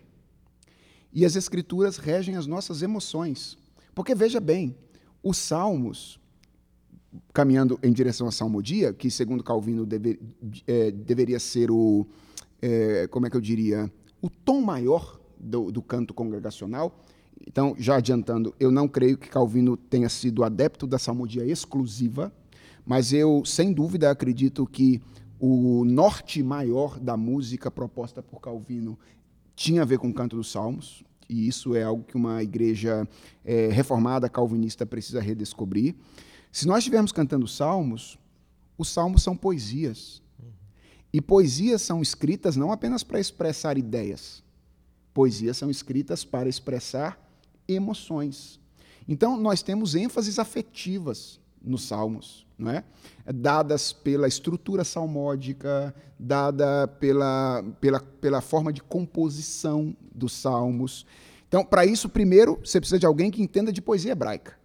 e 1.13 1.25
as 1.25 1.37
escrituras 1.37 1.97
regem 1.97 2.37
as 2.37 2.47
nossas 2.47 2.83
emoções. 2.83 3.59
Porque 3.95 4.15
veja 4.15 4.41
bem, 4.41 4.77
os 5.23 5.37
salmos, 5.37 6.21
caminhando 7.33 7.79
em 7.83 7.93
direção 7.93 8.27
à 8.29 8.31
salmodia, 8.31 8.93
que 8.93 9.11
segundo 9.11 9.43
Calvino 9.43 9.87
é, 10.67 10.91
deveria 10.91 11.41
ser 11.41 11.71
o 11.71 12.07
é, 12.63 13.07
como 13.09 13.27
é 13.27 13.31
que 13.31 13.37
eu 13.37 13.41
diria, 13.41 13.91
o 14.21 14.29
tom 14.29 14.61
maior 14.61 15.21
do, 15.39 15.73
do 15.73 15.83
canto 15.83 16.13
congregacional. 16.13 17.01
Então, 17.47 17.75
já 17.79 17.97
adiantando, 17.97 18.55
eu 18.61 18.71
não 18.71 18.87
creio 18.87 19.17
que 19.17 19.29
Calvino 19.29 19.77
tenha 19.77 20.09
sido 20.09 20.45
adepto 20.45 20.87
da 20.87 20.99
salmodia 20.99 21.45
exclusiva, 21.45 22.31
mas 22.91 23.13
eu, 23.13 23.45
sem 23.45 23.73
dúvida, 23.73 24.11
acredito 24.11 24.67
que 24.67 25.01
o 25.39 25.85
norte 25.85 26.43
maior 26.43 26.99
da 26.99 27.17
música 27.17 27.71
proposta 27.71 28.21
por 28.21 28.41
Calvino 28.41 28.99
tinha 29.55 29.83
a 29.83 29.85
ver 29.85 30.01
com 30.01 30.09
o 30.09 30.13
canto 30.13 30.35
dos 30.35 30.51
salmos, 30.51 31.05
e 31.29 31.47
isso 31.47 31.77
é 31.77 31.85
algo 31.85 32.03
que 32.03 32.17
uma 32.17 32.43
igreja 32.43 33.09
é, 33.45 33.69
reformada 33.69 34.29
calvinista 34.29 34.85
precisa 34.85 35.21
redescobrir. 35.21 35.95
Se 36.51 36.67
nós 36.67 36.79
estivermos 36.79 37.13
cantando 37.13 37.47
salmos, 37.47 38.19
os 38.77 38.89
salmos 38.89 39.23
são 39.23 39.37
poesias. 39.37 40.21
E 41.13 41.21
poesias 41.21 41.83
são 41.83 42.03
escritas 42.03 42.57
não 42.57 42.73
apenas 42.73 43.05
para 43.05 43.21
expressar 43.21 43.79
ideias. 43.79 44.43
Poesias 45.15 45.57
são 45.57 45.71
escritas 45.71 46.25
para 46.25 46.49
expressar 46.49 47.17
emoções. 47.69 48.59
Então, 49.07 49.37
nós 49.37 49.63
temos 49.63 49.95
ênfases 49.95 50.41
afetivas 50.41 51.39
nos 51.63 51.85
salmos, 51.85 52.47
não 52.59 52.71
é? 52.71 52.85
dadas 53.33 53.93
pela 53.93 54.27
estrutura 54.27 54.85
salmódica, 54.85 55.95
dada 56.19 56.89
pela, 56.89 57.65
pela, 57.81 58.01
pela 58.01 58.41
forma 58.41 58.73
de 58.73 58.83
composição 58.83 59.95
dos 60.15 60.33
salmos. 60.33 61.07
Então, 61.49 61.65
para 61.65 61.85
isso, 61.85 62.09
primeiro, 62.09 62.59
você 62.65 62.81
precisa 62.81 62.99
de 62.99 63.07
alguém 63.07 63.31
que 63.31 63.43
entenda 63.43 63.73
de 63.73 63.83
poesia 63.83 64.13
hebraica 64.13 64.61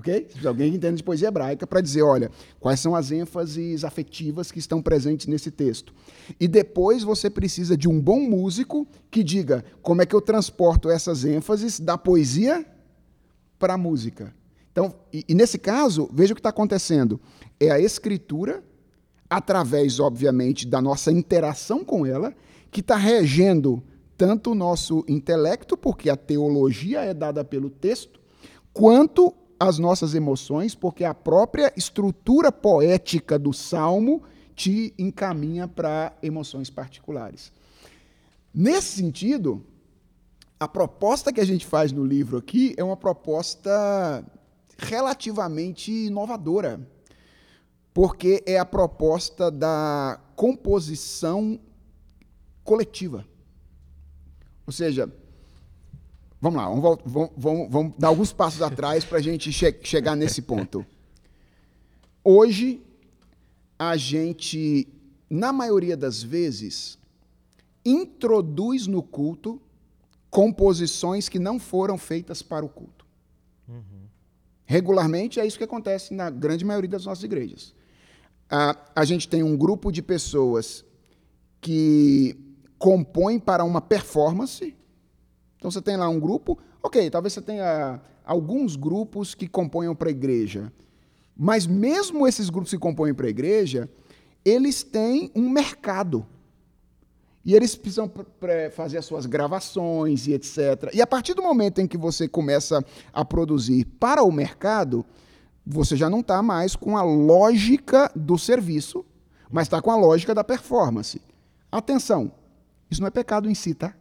ok? 0.00 0.28
Se 0.40 0.46
alguém 0.46 0.70
que 0.70 0.76
entende 0.76 0.96
de 0.96 1.02
poesia 1.02 1.28
hebraica 1.28 1.66
para 1.66 1.80
dizer, 1.80 2.02
olha, 2.02 2.30
quais 2.58 2.80
são 2.80 2.94
as 2.94 3.10
ênfases 3.10 3.84
afetivas 3.84 4.50
que 4.50 4.58
estão 4.58 4.82
presentes 4.82 5.26
nesse 5.26 5.50
texto. 5.50 5.94
E 6.38 6.48
depois 6.48 7.02
você 7.02 7.30
precisa 7.30 7.76
de 7.76 7.88
um 7.88 8.00
bom 8.00 8.20
músico 8.20 8.86
que 9.10 9.22
diga 9.22 9.64
como 9.82 10.02
é 10.02 10.06
que 10.06 10.14
eu 10.14 10.20
transporto 10.20 10.90
essas 10.90 11.24
ênfases 11.24 11.78
da 11.78 11.96
poesia 11.96 12.64
para 13.58 13.74
a 13.74 13.78
música. 13.78 14.34
Então, 14.80 14.94
e, 15.12 15.22
e 15.28 15.34
nesse 15.34 15.58
caso, 15.58 16.08
veja 16.10 16.32
o 16.32 16.34
que 16.34 16.40
está 16.40 16.48
acontecendo. 16.48 17.20
É 17.60 17.70
a 17.70 17.78
escritura 17.78 18.64
através, 19.28 20.00
obviamente, 20.00 20.66
da 20.66 20.80
nossa 20.80 21.12
interação 21.12 21.84
com 21.84 22.06
ela, 22.06 22.34
que 22.70 22.80
está 22.80 22.96
regendo 22.96 23.82
tanto 24.16 24.52
o 24.52 24.54
nosso 24.54 25.04
intelecto, 25.06 25.76
porque 25.76 26.08
a 26.08 26.16
teologia 26.16 27.02
é 27.02 27.12
dada 27.12 27.44
pelo 27.44 27.68
texto, 27.68 28.18
quanto 28.72 29.34
as 29.58 29.78
nossas 29.78 30.14
emoções, 30.14 30.74
porque 30.74 31.04
a 31.04 31.12
própria 31.12 31.70
estrutura 31.76 32.50
poética 32.50 33.38
do 33.38 33.52
salmo 33.52 34.22
te 34.56 34.94
encaminha 34.98 35.68
para 35.68 36.16
emoções 36.22 36.70
particulares. 36.70 37.52
Nesse 38.52 38.96
sentido, 38.96 39.62
a 40.58 40.66
proposta 40.66 41.32
que 41.32 41.40
a 41.40 41.44
gente 41.44 41.66
faz 41.66 41.92
no 41.92 42.04
livro 42.04 42.38
aqui 42.38 42.74
é 42.78 42.84
uma 42.84 42.96
proposta 42.96 44.24
relativamente 44.80 45.92
inovadora, 45.92 46.80
porque 47.92 48.42
é 48.46 48.58
a 48.58 48.64
proposta 48.64 49.50
da 49.50 50.20
composição 50.34 51.60
coletiva. 52.64 53.26
Ou 54.66 54.72
seja, 54.72 55.12
vamos 56.40 56.56
lá, 56.56 56.68
vamos, 56.68 56.98
vamos, 57.36 57.70
vamos, 57.70 57.92
dar 57.98 58.08
alguns 58.08 58.32
passos 58.32 58.62
atrás 58.62 59.04
para 59.04 59.18
a 59.18 59.22
gente 59.22 59.52
che 59.52 59.78
chegar 59.82 60.16
nesse 60.16 60.42
ponto. 60.42 60.86
Hoje, 62.22 62.82
a 63.78 63.96
gente, 63.96 64.86
na 65.28 65.52
maioria 65.52 65.96
das 65.96 66.22
vezes, 66.22 66.98
introduz 67.84 68.86
no 68.86 69.02
culto 69.02 69.60
composições 70.30 71.28
que 71.28 71.38
não 71.38 71.58
foram 71.58 71.98
feitas 71.98 72.42
para 72.42 72.64
o 72.64 72.68
culto. 72.68 72.99
Regularmente 74.70 75.40
é 75.40 75.44
isso 75.44 75.58
que 75.58 75.64
acontece 75.64 76.14
na 76.14 76.30
grande 76.30 76.64
maioria 76.64 76.90
das 76.90 77.04
nossas 77.04 77.24
igrejas. 77.24 77.74
A, 78.48 78.76
a 78.94 79.04
gente 79.04 79.28
tem 79.28 79.42
um 79.42 79.56
grupo 79.56 79.90
de 79.90 80.00
pessoas 80.00 80.84
que 81.60 82.38
compõem 82.78 83.40
para 83.40 83.64
uma 83.64 83.80
performance. 83.80 84.72
Então 85.56 85.72
você 85.72 85.82
tem 85.82 85.96
lá 85.96 86.08
um 86.08 86.20
grupo, 86.20 86.56
ok, 86.80 87.10
talvez 87.10 87.32
você 87.32 87.42
tenha 87.42 88.00
alguns 88.24 88.76
grupos 88.76 89.34
que 89.34 89.48
compõem 89.48 89.92
para 89.92 90.08
a 90.08 90.12
igreja. 90.12 90.72
Mas 91.36 91.66
mesmo 91.66 92.24
esses 92.24 92.48
grupos 92.48 92.70
que 92.70 92.78
compõem 92.78 93.12
para 93.12 93.26
a 93.26 93.30
igreja, 93.30 93.90
eles 94.44 94.84
têm 94.84 95.32
um 95.34 95.50
mercado. 95.50 96.24
E 97.44 97.54
eles 97.54 97.74
precisam 97.74 98.10
fazer 98.72 98.98
as 98.98 99.06
suas 99.06 99.24
gravações 99.24 100.26
e 100.26 100.34
etc. 100.34 100.90
E 100.92 101.00
a 101.00 101.06
partir 101.06 101.32
do 101.32 101.42
momento 101.42 101.80
em 101.80 101.86
que 101.86 101.96
você 101.96 102.28
começa 102.28 102.84
a 103.12 103.24
produzir 103.24 103.86
para 103.98 104.22
o 104.22 104.30
mercado, 104.30 105.04
você 105.66 105.96
já 105.96 106.10
não 106.10 106.20
está 106.20 106.42
mais 106.42 106.76
com 106.76 106.98
a 106.98 107.02
lógica 107.02 108.10
do 108.14 108.36
serviço, 108.36 109.04
mas 109.50 109.66
está 109.66 109.80
com 109.80 109.90
a 109.90 109.96
lógica 109.96 110.34
da 110.34 110.44
performance. 110.44 111.20
Atenção, 111.72 112.30
isso 112.90 113.00
não 113.00 113.08
é 113.08 113.10
pecado 113.10 113.48
em 113.48 113.54
si, 113.54 113.72
tá? 113.72 113.94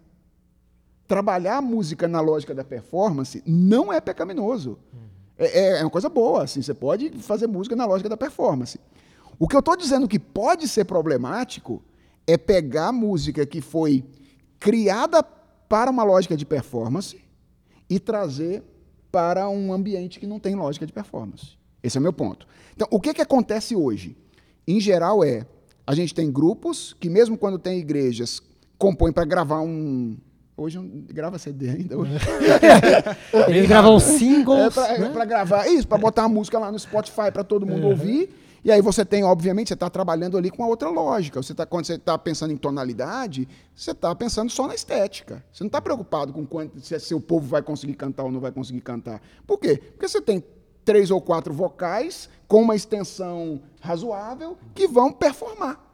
Trabalhar 1.07 1.57
a 1.57 1.61
música 1.61 2.07
na 2.07 2.19
lógica 2.19 2.53
da 2.53 2.63
performance 2.63 3.41
não 3.45 3.91
é 3.91 4.01
pecaminoso. 4.01 4.77
É, 5.37 5.59
é, 5.59 5.79
é 5.79 5.83
uma 5.83 5.89
coisa 5.89 6.09
boa, 6.09 6.43
assim, 6.43 6.61
você 6.61 6.73
pode 6.73 7.09
fazer 7.19 7.47
música 7.47 7.75
na 7.75 7.85
lógica 7.85 8.09
da 8.09 8.17
performance. 8.17 8.79
O 9.39 9.47
que 9.47 9.55
eu 9.55 9.59
estou 9.59 9.77
dizendo 9.77 10.07
que 10.07 10.19
pode 10.19 10.67
ser 10.67 10.83
problemático 10.83 11.81
é 12.30 12.38
pegar 12.38 12.89
a 12.89 12.91
música 12.91 13.43
que 13.43 13.59
foi 13.59 14.05
criada 14.59 15.23
para 15.23 15.89
uma 15.89 16.03
lógica 16.03 16.38
de 16.38 16.45
performance 16.45 17.19
e 17.89 17.99
trazer 17.99 18.63
para 19.11 19.49
um 19.49 19.73
ambiente 19.73 20.19
que 20.19 20.27
não 20.27 20.39
tem 20.39 20.53
lógica 20.53 20.86
de 20.86 20.93
performance. 20.93 21.57
Esse 21.82 21.97
é 21.97 21.99
o 21.99 22.03
meu 22.03 22.13
ponto. 22.13 22.45
Então, 22.75 22.88
o 22.91 22.99
que, 22.99 23.15
que 23.15 23.21
acontece 23.21 23.75
hoje? 23.75 24.15
Em 24.67 24.80
geral, 24.80 25.23
é 25.23 25.47
a 25.88 25.95
gente 25.95 26.13
tem 26.13 26.32
grupos 26.32 26.95
que, 26.99 27.09
mesmo 27.09 27.36
quando 27.36 27.57
tem 27.57 27.80
igrejas 27.80 28.43
compõe 28.77 29.11
para 29.11 29.25
gravar 29.25 29.61
um. 29.61 30.15
Hoje 30.55 30.77
não 30.77 30.88
grava 31.07 31.39
CD 31.39 31.69
ainda. 31.69 31.97
Hoje. 31.97 32.11
Eles 33.49 33.67
gravam 33.67 33.99
singles. 33.99 34.77
É 34.77 35.09
para 35.09 35.25
né? 35.25 35.25
gravar 35.25 35.67
isso, 35.67 35.88
para 35.88 35.97
botar 35.97 36.23
uma 36.23 36.30
música 36.30 36.59
lá 36.59 36.71
no 36.71 36.77
Spotify 36.77 37.32
para 37.34 37.43
todo 37.43 37.65
mundo 37.65 37.86
uhum. 37.86 37.89
ouvir. 37.89 38.30
E 38.64 38.72
aí 38.72 38.82
você 38.82 39.05
tem, 39.05 39.24
obviamente, 39.24 39.70
você 39.70 39.74
está 39.74 39.89
trabalhando 39.89 40.38
ali 40.38 40.49
com 40.49 40.64
a 40.64 40.68
outra 40.68 40.89
lógica. 40.89 41.41
Você 41.41 41.53
tá, 41.53 41.66
quando 41.66 41.86
você 41.86 41.93
está 41.93 42.18
pensando 42.18 42.51
em 42.51 42.57
tonalidade, 42.57 43.47
você 43.76 43.91
está 43.91 44.14
pensando 44.14 44.49
só 44.49 44.68
na 44.68 44.76
estética. 44.76 45.43
Você 45.51 45.64
não 45.64 45.70
está 45.70 45.82
preocupado 45.82 46.34
com 46.34 46.45
quanto, 46.45 46.80
se, 46.82 47.14
o 47.14 47.22
povo 47.22 47.47
vai 47.47 47.62
conseguir 47.62 47.93
cantar 47.93 48.24
ou 48.24 48.32
não 48.32 48.39
vai 48.39 48.51
conseguir 48.51 48.82
cantar. 48.82 49.22
Por 49.47 49.57
quê? 49.57 49.78
Porque 49.78 50.07
você 50.07 50.22
tem 50.22 50.43
três 50.84 51.12
ou 51.12 51.22
quatro 51.22 51.53
vocais 51.53 52.30
com 52.47 52.62
uma 52.62 52.76
extensão 52.76 53.62
razoável 53.80 54.57
que 54.74 54.88
vão 54.88 55.12
performar. 55.12 55.86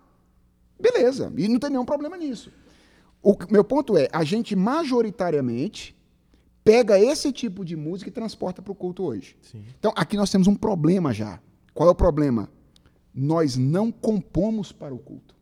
Beleza, 0.79 1.31
e 1.37 1.47
não 1.47 1.59
tem 1.59 1.69
nenhum 1.69 1.85
problema 1.85 2.17
nisso. 2.17 2.51
O 3.21 3.35
meu 3.49 3.63
ponto 3.63 3.97
é, 3.97 4.07
a 4.11 4.23
gente 4.23 4.55
majoritariamente 4.55 5.95
pega 6.63 6.99
esse 6.99 7.31
tipo 7.31 7.63
de 7.63 7.75
música 7.75 8.09
e 8.09 8.11
transporta 8.11 8.61
para 8.61 8.71
o 8.71 8.75
culto 8.75 9.03
hoje. 9.03 9.37
Sim. 9.41 9.63
Então, 9.79 9.93
aqui 9.95 10.17
nós 10.17 10.31
temos 10.31 10.47
um 10.47 10.55
problema 10.55 11.13
já. 11.13 11.39
Qual 11.75 11.89
é 11.89 11.91
o 11.91 11.95
problema? 11.95 12.49
Nós 13.13 13.57
não 13.57 13.91
compomos 13.91 14.71
para 14.71 14.95
o 14.95 14.97
culto. 14.97 15.35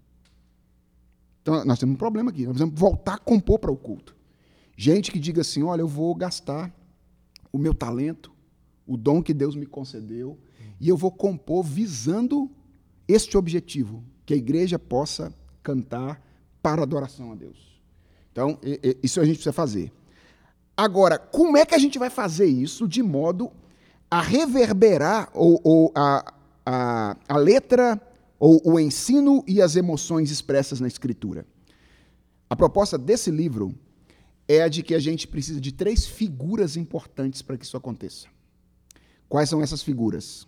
Então, 1.41 1.63
nós 1.63 1.77
temos 1.77 1.93
um 1.93 1.97
problema 1.97 2.31
aqui. 2.31 2.41
Nós 2.41 2.53
precisamos 2.53 2.79
voltar 2.79 3.13
a 3.13 3.17
compor 3.19 3.59
para 3.59 3.71
o 3.71 3.77
culto. 3.77 4.15
Gente 4.75 5.11
que 5.11 5.19
diga 5.19 5.41
assim: 5.41 5.61
olha, 5.61 5.81
eu 5.81 5.87
vou 5.87 6.13
gastar 6.15 6.73
o 7.51 7.57
meu 7.57 7.73
talento, 7.73 8.31
o 8.87 8.97
dom 8.97 9.21
que 9.21 9.33
Deus 9.33 9.55
me 9.55 9.67
concedeu, 9.67 10.39
e 10.81 10.89
eu 10.89 10.97
vou 10.97 11.11
compor 11.11 11.63
visando 11.63 12.49
este 13.07 13.37
objetivo: 13.37 14.03
que 14.25 14.33
a 14.33 14.37
igreja 14.37 14.79
possa 14.79 15.31
cantar 15.61 16.25
para 16.63 16.81
adoração 16.81 17.31
a 17.31 17.35
Deus. 17.35 17.79
Então, 18.31 18.57
isso 19.03 19.21
a 19.21 19.25
gente 19.25 19.35
precisa 19.35 19.53
fazer. 19.53 19.91
Agora, 20.75 21.19
como 21.19 21.55
é 21.57 21.63
que 21.63 21.75
a 21.75 21.77
gente 21.77 21.99
vai 21.99 22.09
fazer 22.09 22.47
isso 22.47 22.87
de 22.87 23.03
modo 23.03 23.51
a 24.13 24.21
reverberar 24.21 25.31
ou, 25.33 25.59
ou 25.63 25.91
a, 25.95 26.35
a, 26.63 27.17
a 27.27 27.37
letra 27.37 27.99
ou 28.37 28.61
o 28.63 28.79
ensino 28.79 29.43
e 29.47 29.59
as 29.59 29.75
emoções 29.75 30.29
expressas 30.29 30.79
na 30.79 30.87
escritura? 30.87 31.47
A 32.47 32.55
proposta 32.55 32.95
desse 32.95 33.31
livro 33.31 33.73
é 34.47 34.61
a 34.61 34.67
de 34.67 34.83
que 34.83 34.93
a 34.93 34.99
gente 34.99 35.27
precisa 35.27 35.59
de 35.59 35.71
três 35.71 36.05
figuras 36.05 36.77
importantes 36.77 37.41
para 37.41 37.57
que 37.57 37.65
isso 37.65 37.75
aconteça. 37.75 38.27
Quais 39.27 39.49
são 39.49 39.63
essas 39.63 39.81
figuras? 39.81 40.47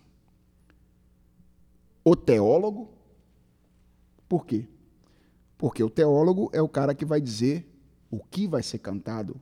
O 2.04 2.14
teólogo. 2.14 2.88
Por 4.28 4.46
quê? 4.46 4.68
Porque 5.58 5.82
o 5.82 5.90
teólogo 5.90 6.50
é 6.52 6.62
o 6.62 6.68
cara 6.68 6.94
que 6.94 7.04
vai 7.04 7.20
dizer 7.20 7.68
o 8.12 8.20
que 8.20 8.46
vai 8.46 8.62
ser 8.62 8.78
cantado 8.78 9.40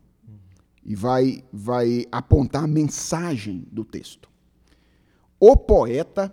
e 0.85 0.95
vai, 0.95 1.43
vai 1.53 2.05
apontar 2.13 2.65
a 2.65 2.69
mensagem 2.69 3.67
do 3.73 3.85
texto. 3.85 4.29
O 5.41 5.57
poeta, 5.57 6.33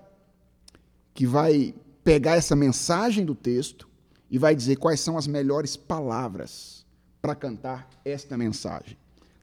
que 1.14 1.26
vai 1.26 1.74
pegar 2.04 2.36
essa 2.36 2.56
mensagem 2.56 3.26
do 3.26 3.36
texto 3.36 3.88
e 4.30 4.38
vai 4.38 4.56
dizer 4.56 4.78
quais 4.78 5.00
são 5.00 5.18
as 5.18 5.28
melhores 5.28 5.76
palavras 5.76 6.86
para 7.22 7.36
cantar 7.36 7.90
esta 8.04 8.38
mensagem. 8.38 8.98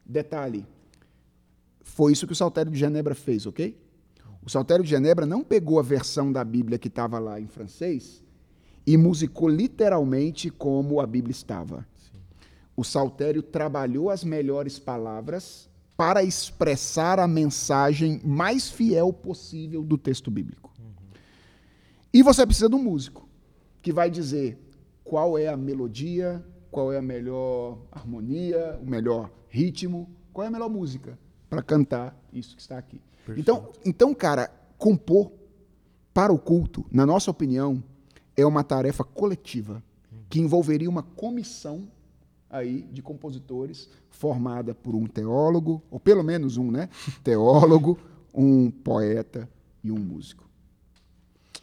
Detalhe: 0.05 0.65
foi 1.81 2.11
isso 2.11 2.25
que 2.27 2.33
o 2.33 2.35
Saltério 2.35 2.71
de 2.71 2.77
Genebra 2.77 3.15
fez, 3.15 3.45
ok? 3.45 3.77
O 4.41 4.49
Saltério 4.49 4.83
de 4.83 4.89
Genebra 4.89 5.25
não 5.25 5.43
pegou 5.43 5.79
a 5.79 5.83
versão 5.83 6.31
da 6.31 6.43
Bíblia 6.43 6.79
que 6.79 6.87
estava 6.87 7.19
lá 7.19 7.39
em 7.39 7.47
francês 7.47 8.23
e 8.85 8.97
musicou 8.97 9.49
literalmente 9.49 10.49
como 10.49 10.99
a 10.99 11.05
Bíblia 11.05 11.31
estava 11.31 11.85
o 12.79 12.83
Saltério 12.83 13.43
trabalhou 13.43 14.09
as 14.09 14.23
melhores 14.23 14.79
palavras 14.79 15.69
para 15.97 16.23
expressar 16.23 17.19
a 17.19 17.27
mensagem 17.27 18.21
mais 18.23 18.69
fiel 18.69 19.11
possível 19.11 19.83
do 19.83 19.97
texto 19.97 20.31
bíblico. 20.31 20.73
Uhum. 20.79 20.93
E 22.13 22.23
você 22.23 22.45
precisa 22.45 22.69
de 22.69 22.75
um 22.75 22.81
músico 22.81 23.27
que 23.81 23.91
vai 23.91 24.09
dizer 24.09 24.57
qual 25.03 25.37
é 25.37 25.49
a 25.49 25.57
melodia, 25.57 26.41
qual 26.71 26.93
é 26.93 26.97
a 26.97 27.01
melhor 27.01 27.79
harmonia, 27.91 28.79
o 28.81 28.89
melhor 28.89 29.29
ritmo, 29.49 30.09
qual 30.31 30.45
é 30.45 30.47
a 30.47 30.51
melhor 30.51 30.69
música 30.69 31.19
para 31.49 31.61
cantar 31.61 32.17
isso 32.31 32.55
que 32.55 32.61
está 32.61 32.77
aqui. 32.77 33.01
Então, 33.35 33.73
então, 33.85 34.13
cara, 34.13 34.49
compor 34.77 35.33
para 36.13 36.31
o 36.31 36.39
culto, 36.39 36.85
na 36.89 37.05
nossa 37.05 37.29
opinião, 37.29 37.83
é 38.37 38.45
uma 38.45 38.63
tarefa 38.63 39.03
coletiva 39.03 39.83
que 40.29 40.39
envolveria 40.39 40.89
uma 40.89 41.03
comissão 41.03 41.89
aí 42.49 42.81
de 42.91 43.01
compositores 43.01 43.89
formada 44.09 44.73
por 44.73 44.95
um 44.95 45.05
teólogo, 45.05 45.83
ou 45.89 45.99
pelo 45.99 46.23
menos 46.23 46.57
um, 46.57 46.71
né? 46.71 46.89
Teólogo, 47.23 47.97
um 48.33 48.71
poeta 48.71 49.49
e 49.83 49.91
um 49.91 49.99
músico. 49.99 50.49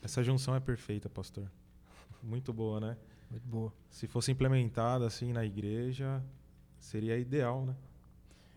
Essa 0.02 0.22
junção 0.22 0.54
é 0.54 0.60
perfeita, 0.60 1.08
pastor. 1.08 1.50
Muito 2.22 2.52
boa, 2.52 2.80
né? 2.80 2.96
Muito 3.30 3.46
boa. 3.48 3.72
Se 3.90 4.06
fosse 4.06 4.30
implementada 4.30 5.06
assim 5.06 5.32
na 5.32 5.44
igreja, 5.44 6.22
seria 6.78 7.18
ideal, 7.18 7.64
né? 7.64 7.74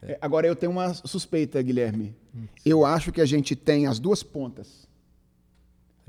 É, 0.01 0.17
agora 0.21 0.47
eu 0.47 0.55
tenho 0.55 0.71
uma 0.71 0.93
suspeita, 0.93 1.61
Guilherme. 1.61 2.15
Hum, 2.33 2.45
eu 2.65 2.85
acho 2.85 3.11
que 3.11 3.19
a 3.19 3.25
gente 3.25 3.55
tem 3.55 3.85
as 3.85 3.99
duas 3.99 4.23
pontas. 4.23 4.87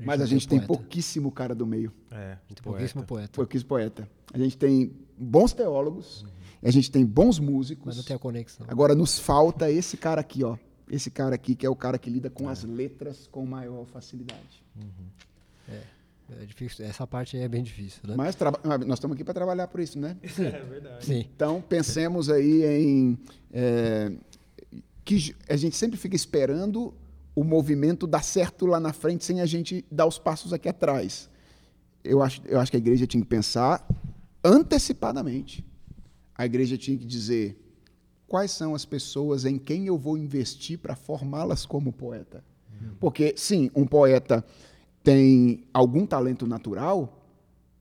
Mas 0.05 0.21
a 0.21 0.25
gente 0.25 0.47
tem 0.47 0.59
poeta. 0.59 0.73
pouquíssimo 0.73 1.31
cara 1.31 1.53
do 1.55 1.65
meio. 1.65 1.91
É, 2.09 2.15
A 2.15 2.19
gente 2.19 2.55
tem 2.55 2.55
poeta. 2.55 2.63
pouquíssimo 2.63 3.03
poeta. 3.03 3.31
Pouquíssimo 3.33 3.67
poeta. 3.69 4.09
A 4.33 4.37
gente 4.37 4.57
tem 4.57 4.91
bons 5.17 5.53
teólogos, 5.53 6.25
a 6.61 6.71
gente 6.71 6.89
tem 6.91 7.05
bons 7.05 7.39
músicos. 7.39 7.85
Mas 7.85 7.97
não 7.97 8.03
tem 8.03 8.15
a 8.15 8.19
conexão. 8.19 8.65
Agora 8.69 8.95
nos 8.95 9.19
falta 9.19 9.71
esse 9.71 9.97
cara 9.97 10.21
aqui, 10.21 10.43
ó. 10.43 10.57
Esse 10.89 11.09
cara 11.09 11.35
aqui 11.35 11.55
que 11.55 11.65
é 11.65 11.69
o 11.69 11.75
cara 11.75 11.97
que 11.97 12.09
lida 12.09 12.29
com 12.29 12.49
as 12.49 12.63
letras 12.63 13.27
com 13.27 13.45
maior 13.45 13.85
facilidade. 13.85 14.63
É 16.39 16.45
difícil. 16.45 16.85
Essa 16.85 17.05
parte 17.05 17.35
aí 17.35 17.43
é 17.43 17.47
bem 17.47 17.61
difícil, 17.61 18.01
né? 18.07 18.15
Mas 18.15 18.37
ah, 18.41 18.77
nós 18.77 18.99
estamos 18.99 19.15
aqui 19.15 19.23
para 19.23 19.33
trabalhar 19.33 19.67
por 19.67 19.81
isso, 19.81 19.99
né? 19.99 20.15
É 20.39 20.61
verdade. 20.63 21.05
Sim. 21.05 21.25
Então 21.35 21.61
pensemos 21.61 22.29
aí 22.29 22.63
em 22.63 23.17
é, 23.51 24.11
que 25.03 25.35
a 25.49 25.55
gente 25.57 25.75
sempre 25.75 25.97
fica 25.97 26.15
esperando 26.15 26.93
o 27.35 27.43
movimento 27.43 28.05
dar 28.05 28.23
certo 28.23 28.65
lá 28.65 28.79
na 28.79 28.93
frente 28.93 29.23
sem 29.23 29.41
a 29.41 29.45
gente 29.45 29.85
dar 29.91 30.05
os 30.05 30.17
passos 30.17 30.53
aqui 30.53 30.67
atrás. 30.69 31.29
Eu 32.03 32.21
acho, 32.21 32.41
eu 32.45 32.59
acho 32.59 32.71
que 32.71 32.77
a 32.77 32.79
igreja 32.79 33.07
tinha 33.07 33.21
que 33.21 33.29
pensar 33.29 33.87
antecipadamente. 34.43 35.65
A 36.35 36.45
igreja 36.45 36.77
tinha 36.77 36.97
que 36.97 37.05
dizer 37.05 37.57
quais 38.27 38.51
são 38.51 38.73
as 38.73 38.85
pessoas 38.85 39.45
em 39.45 39.57
quem 39.57 39.87
eu 39.87 39.97
vou 39.97 40.17
investir 40.17 40.79
para 40.79 40.95
formá-las 40.95 41.65
como 41.65 41.91
poeta. 41.91 42.43
Porque, 42.99 43.33
sim, 43.37 43.69
um 43.75 43.85
poeta 43.85 44.43
tem 45.03 45.63
algum 45.73 46.05
talento 46.05 46.47
natural, 46.47 47.25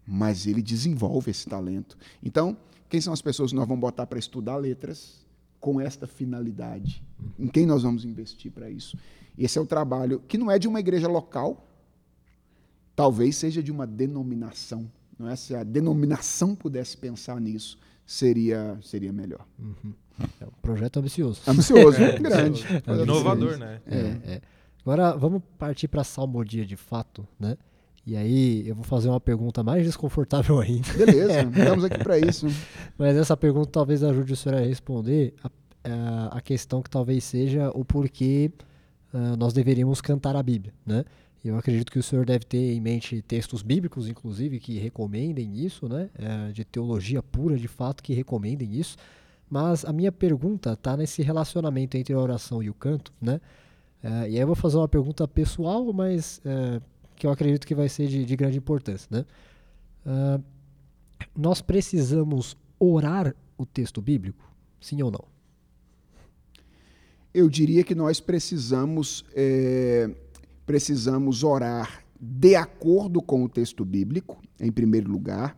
mas 0.07 0.47
ele 0.47 0.63
desenvolve 0.63 1.31
esse 1.31 1.49
talento. 1.49 1.97
Então, 2.23 2.57
quem 2.89 3.01
são 3.01 3.13
as 3.13 3.23
pessoas 3.23 3.51
que 3.51 3.57
nós 3.57 3.67
vamos 3.67 3.81
botar 3.81 4.07
para 4.07 4.19
estudar 4.19 4.57
letras 4.57 5.27
com 5.61 5.81
esta 5.81 6.07
finalidade? 6.07 7.03
Em 7.39 7.47
quem 7.47 7.67
nós 7.67 7.83
vamos 7.83 8.05
investir 8.05 8.51
para 8.51 8.71
isso? 8.71 8.97
Esse 9.37 9.59
é 9.59 9.61
o 9.61 9.67
trabalho 9.67 10.21
que 10.27 10.39
não 10.39 10.51
é 10.51 10.59
de 10.59 10.67
uma 10.67 10.81
igreja 10.81 11.07
local, 11.07 11.69
talvez 12.97 13.37
seja 13.37 13.63
de 13.63 13.71
uma 13.71 13.87
denominação. 13.87 14.91
Não 15.19 15.29
é? 15.29 15.37
Se 15.37 15.55
a 15.55 15.63
denominação 15.63 16.55
pudesse 16.55 16.97
pensar 16.97 17.41
nisso, 17.41 17.79
seria, 18.07 18.79
seria 18.83 19.13
melhor. 19.13 19.47
É 20.41 20.47
um 20.47 20.51
projeto 20.63 20.99
ambicioso. 20.99 21.43
Ambicioso, 21.47 21.99
grande. 22.21 22.65
Inovador, 23.03 23.57
né? 23.57 23.81
É, 23.87 23.99
é. 24.35 24.43
Agora 24.83 25.17
vamos 25.17 25.43
partir 25.59 25.89
para 25.89 26.01
a 26.01 26.05
salmodia 26.05 26.65
de 26.65 26.77
fato, 26.77 27.27
né? 27.39 27.57
E 28.11 28.17
aí 28.17 28.65
eu 28.69 28.75
vou 28.75 28.83
fazer 28.83 29.09
uma 29.09 29.21
pergunta 29.21 29.63
mais 29.63 29.85
desconfortável 29.85 30.59
ainda. 30.61 30.93
Beleza, 30.95 31.43
estamos 31.43 31.85
aqui 31.85 31.99
para 31.99 32.19
isso. 32.19 32.47
Mas 32.99 33.17
essa 33.17 33.37
pergunta 33.37 33.71
talvez 33.71 34.03
ajude 34.03 34.33
o 34.33 34.37
senhor 34.37 34.59
a 34.59 34.61
responder 34.63 35.33
a, 35.45 35.49
a- 35.89 36.39
a 36.39 36.41
questão 36.41 36.83
que 36.83 36.91
talvez 36.91 37.23
seja 37.23 37.71
o 37.73 37.85
porquê 37.85 38.51
ah, 39.15 39.37
nós 39.37 39.53
deveríamos 39.53 40.01
cantar 40.01 40.35
a 40.35 40.43
Bíblia, 40.43 40.73
né? 40.85 41.05
Eu 41.45 41.57
acredito 41.57 41.91
que 41.91 41.99
o 41.99 42.03
senhor 42.03 42.27
deve 42.27 42.45
ter 42.45 42.75
em 42.75 42.81
mente 42.81 43.23
textos 43.23 43.63
bíblicos, 43.63 44.09
inclusive, 44.09 44.59
que 44.59 44.79
recomendem 44.79 45.65
isso, 45.65 45.89
né? 45.89 46.11
Eh, 46.19 46.53
de 46.53 46.65
teologia 46.67 47.23
pura, 47.23 47.57
de 47.57 47.67
fato, 47.69 48.03
que 48.03 48.13
recomendem 48.13 48.75
isso. 48.75 48.97
Mas 49.49 49.85
a 49.87 49.93
minha 49.93 50.13
pergunta 50.13 50.75
está 50.75 50.97
nesse 50.99 51.23
relacionamento 51.23 51.97
entre 51.97 52.13
a 52.13 52.19
oração 52.19 52.63
e 52.63 52.69
o 52.69 52.75
canto, 52.75 53.11
né? 53.23 53.41
Eh, 54.05 54.09
e 54.09 54.35
aí 54.35 54.39
eu 54.39 54.47
vou 54.47 54.55
fazer 54.57 54.77
uma 54.77 54.87
pergunta 54.89 55.27
pessoal, 55.27 55.91
mas 55.95 56.43
eh, 56.45 56.79
que 57.21 57.27
eu 57.27 57.31
acredito 57.31 57.67
que 57.67 57.75
vai 57.75 57.87
ser 57.87 58.09
de, 58.09 58.25
de 58.25 58.35
grande 58.35 58.57
importância, 58.57 59.07
né? 59.11 59.27
Ah, 60.07 60.41
nós 61.37 61.61
precisamos 61.61 62.57
orar 62.79 63.37
o 63.59 63.67
texto 63.67 64.01
bíblico? 64.01 64.51
Sim 64.81 65.03
ou 65.03 65.11
não? 65.11 65.27
Eu 67.35 67.51
diria 67.51 67.85
que 67.85 67.95
nós 67.95 68.21
precisamos, 68.21 69.27
é, 69.35 70.11
precisamos 70.65 71.45
orar 71.45 72.03
de 72.19 72.55
acordo 72.55 73.21
com 73.21 73.45
o 73.45 73.49
texto 73.51 73.85
bíblico, 73.85 74.41
em 74.59 74.73
primeiro 74.73 75.11
lugar, 75.11 75.55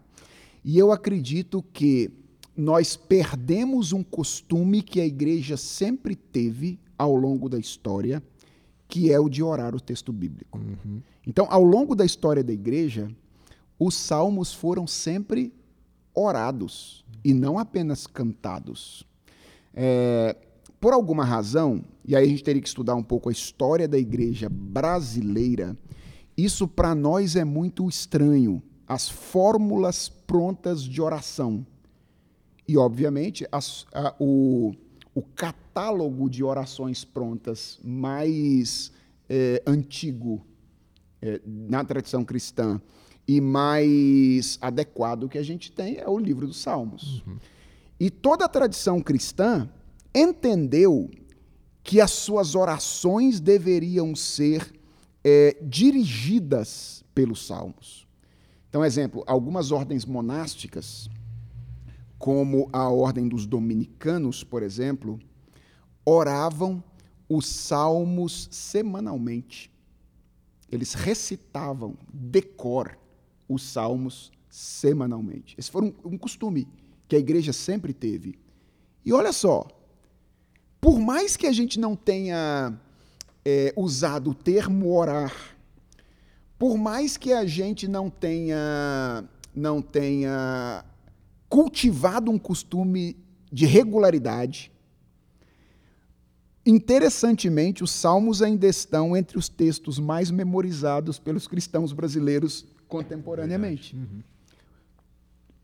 e 0.65 0.77
eu 0.77 0.91
acredito 0.91 1.63
que 1.73 2.11
nós 2.57 2.97
perdemos 2.97 3.93
um 3.93 4.03
costume 4.03 4.83
que 4.83 5.01
a 5.01 5.07
igreja 5.07 5.57
sempre 5.57 6.17
teve 6.17 6.81
ao 6.99 7.15
longo 7.15 7.49
da 7.49 7.59
história, 7.59 8.21
que 8.93 9.11
é 9.11 9.19
o 9.19 9.27
de 9.27 9.43
orar 9.43 9.75
o 9.75 9.81
texto 9.81 10.13
bíblico. 10.13 10.61
Então, 11.27 11.47
ao 11.49 11.63
longo 11.65 11.95
da 11.97 12.05
história 12.05 12.45
da 12.45 12.53
igreja, 12.53 13.11
os 13.79 13.95
salmos 13.95 14.53
foram 14.53 14.87
sempre 14.87 15.51
orados 16.15 17.03
e 17.25 17.33
não 17.33 17.59
apenas 17.59 18.07
cantados. 18.07 19.03
É, 19.73 20.37
por 20.79 20.93
alguma 20.93 21.25
razão, 21.25 21.83
e 22.05 22.15
aí 22.15 22.27
a 22.27 22.29
gente 22.29 22.45
teria 22.45 22.61
que 22.61 22.69
estudar 22.69 22.95
um 22.95 23.03
pouco 23.03 23.31
a 23.31 23.33
história 23.33 23.89
da 23.89 23.97
igreja 23.99 24.51
brasileira, 24.51 25.75
isso 26.37 26.69
para 26.69 26.95
nós 26.95 27.35
é 27.35 27.45
muito 27.47 27.89
estranho. 27.89 28.63
As 28.87 29.09
fórmulas 29.09 30.11
prontas 30.11 30.83
de 30.83 31.01
oração. 31.01 31.65
E, 32.69 32.77
obviamente, 32.77 33.47
as- 33.51 33.87
a- 33.95 34.15
o, 34.21 34.75
o 35.15 35.23
catálogo 35.23 36.29
de 36.29 36.43
orações 36.43 37.05
prontas 37.05 37.79
mais 37.85 38.93
eh, 39.29 39.63
antigo 39.67 40.45
eh, 41.21 41.41
na 41.45 41.85
tradição 41.85 42.25
cristã 42.25 42.81
e 43.27 43.41
mais 43.41 44.59
adequado 44.61 45.29
que 45.29 45.39
a 45.39 45.43
gente 45.43 45.71
tem 45.71 45.99
é 45.99 46.09
o 46.09 46.19
livro 46.19 46.47
dos 46.47 46.61
Salmos. 46.61 47.23
E 48.01 48.11
toda 48.11 48.45
a 48.45 48.49
tradição 48.49 49.01
cristã 49.01 49.69
entendeu 50.15 51.11
que 51.83 52.01
as 52.01 52.11
suas 52.11 52.55
orações 52.55 53.41
deveriam 53.41 54.15
ser 54.15 54.73
eh, 55.25 55.57
dirigidas 55.63 57.05
pelos 57.15 57.47
Salmos. 57.47 58.07
Então, 58.69 58.85
exemplo, 58.85 59.23
algumas 59.27 59.71
ordens 59.71 60.05
monásticas, 60.05 61.09
como 62.23 62.71
a 62.73 62.89
ordem 62.89 63.27
dos 63.27 63.47
dominicanos, 63.47 64.45
por 64.45 64.63
exemplo, 64.63 65.19
oravam 66.05 66.81
os 67.29 67.49
salmos 67.49 68.49
semanalmente. 68.49 69.73
Eles 70.71 70.95
recitavam 70.95 71.99
decor 72.15 72.97
os 73.49 73.65
salmos 73.65 74.31
semanalmente. 74.49 75.57
Esse 75.59 75.69
foi 75.69 75.83
um, 75.83 75.95
um 76.05 76.17
costume 76.17 76.69
que 77.09 77.17
a 77.17 77.19
igreja 77.19 77.53
sempre 77.53 77.93
teve. 77.93 78.39
E 79.05 79.13
olha 79.13 79.33
só, 79.33 79.67
por 80.81 81.01
mais 81.01 81.37
que 81.37 81.49
a 81.49 81.53
gente 81.53 81.81
não 81.81 81.97
tenha 81.97 82.81
é, 83.45 83.75
usado 83.77 84.31
o 84.31 84.35
termo 84.35 84.97
orar, 84.97 85.57
por 86.57 86.79
mais 86.79 87.17
que 87.17 87.33
a 87.33 87.45
gente 87.45 87.89
não 87.89 88.09
tenha, 88.09 89.29
não 89.53 89.83
tenha 89.83 90.85
cultivado 91.53 92.31
um 92.31 92.39
costume 92.39 93.15
de 93.53 93.67
regularidade, 93.67 94.73
interessantemente, 96.65 97.85
os 97.85 97.91
salmos 97.91 98.41
ainda 98.41 98.67
estão 98.67 99.15
entre 99.15 99.37
os 99.37 99.51
textos 99.51 99.99
mais 99.99 100.31
memorizados 100.31 101.19
pelos 101.19 101.47
cristãos 101.47 101.93
brasileiros 101.93 102.65
contemporaneamente. 102.89 103.95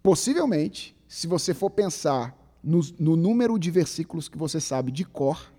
Possivelmente, 0.03 0.95
se 1.09 1.27
você 1.27 1.55
for 1.55 1.71
pensar 1.71 2.37
no, 2.63 2.81
no 3.01 3.17
número 3.17 3.59
de 3.59 3.71
versículos 3.71 4.29
que 4.29 4.37
você 4.37 4.61
sabe 4.61 4.93
de 4.93 5.07
cor, 5.07 5.51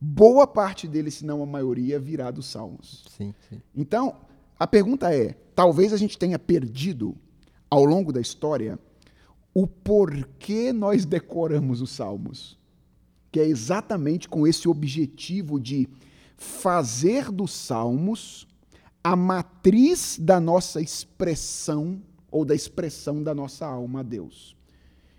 boa 0.00 0.44
parte 0.44 0.88
deles, 0.88 1.14
se 1.14 1.24
não 1.24 1.40
a 1.40 1.46
maioria, 1.46 2.00
virá 2.00 2.32
dos 2.32 2.46
salmos. 2.46 3.04
Sim, 3.16 3.32
sim. 3.48 3.62
Então, 3.76 4.16
a 4.58 4.66
pergunta 4.66 5.14
é: 5.14 5.36
talvez 5.54 5.92
a 5.92 5.96
gente 5.96 6.18
tenha 6.18 6.36
perdido 6.36 7.16
ao 7.76 7.84
longo 7.84 8.10
da 8.10 8.22
história 8.22 8.78
o 9.54 9.66
porquê 9.66 10.72
nós 10.72 11.04
decoramos 11.04 11.82
os 11.82 11.90
salmos, 11.90 12.58
que 13.30 13.38
é 13.38 13.46
exatamente 13.46 14.28
com 14.30 14.46
esse 14.46 14.66
objetivo 14.66 15.60
de 15.60 15.86
fazer 16.38 17.30
dos 17.30 17.52
salmos 17.52 18.46
a 19.04 19.14
matriz 19.14 20.18
da 20.18 20.40
nossa 20.40 20.80
expressão 20.80 22.02
ou 22.30 22.46
da 22.46 22.54
expressão 22.54 23.22
da 23.22 23.34
nossa 23.34 23.66
alma 23.66 24.00
a 24.00 24.02
Deus. 24.02 24.56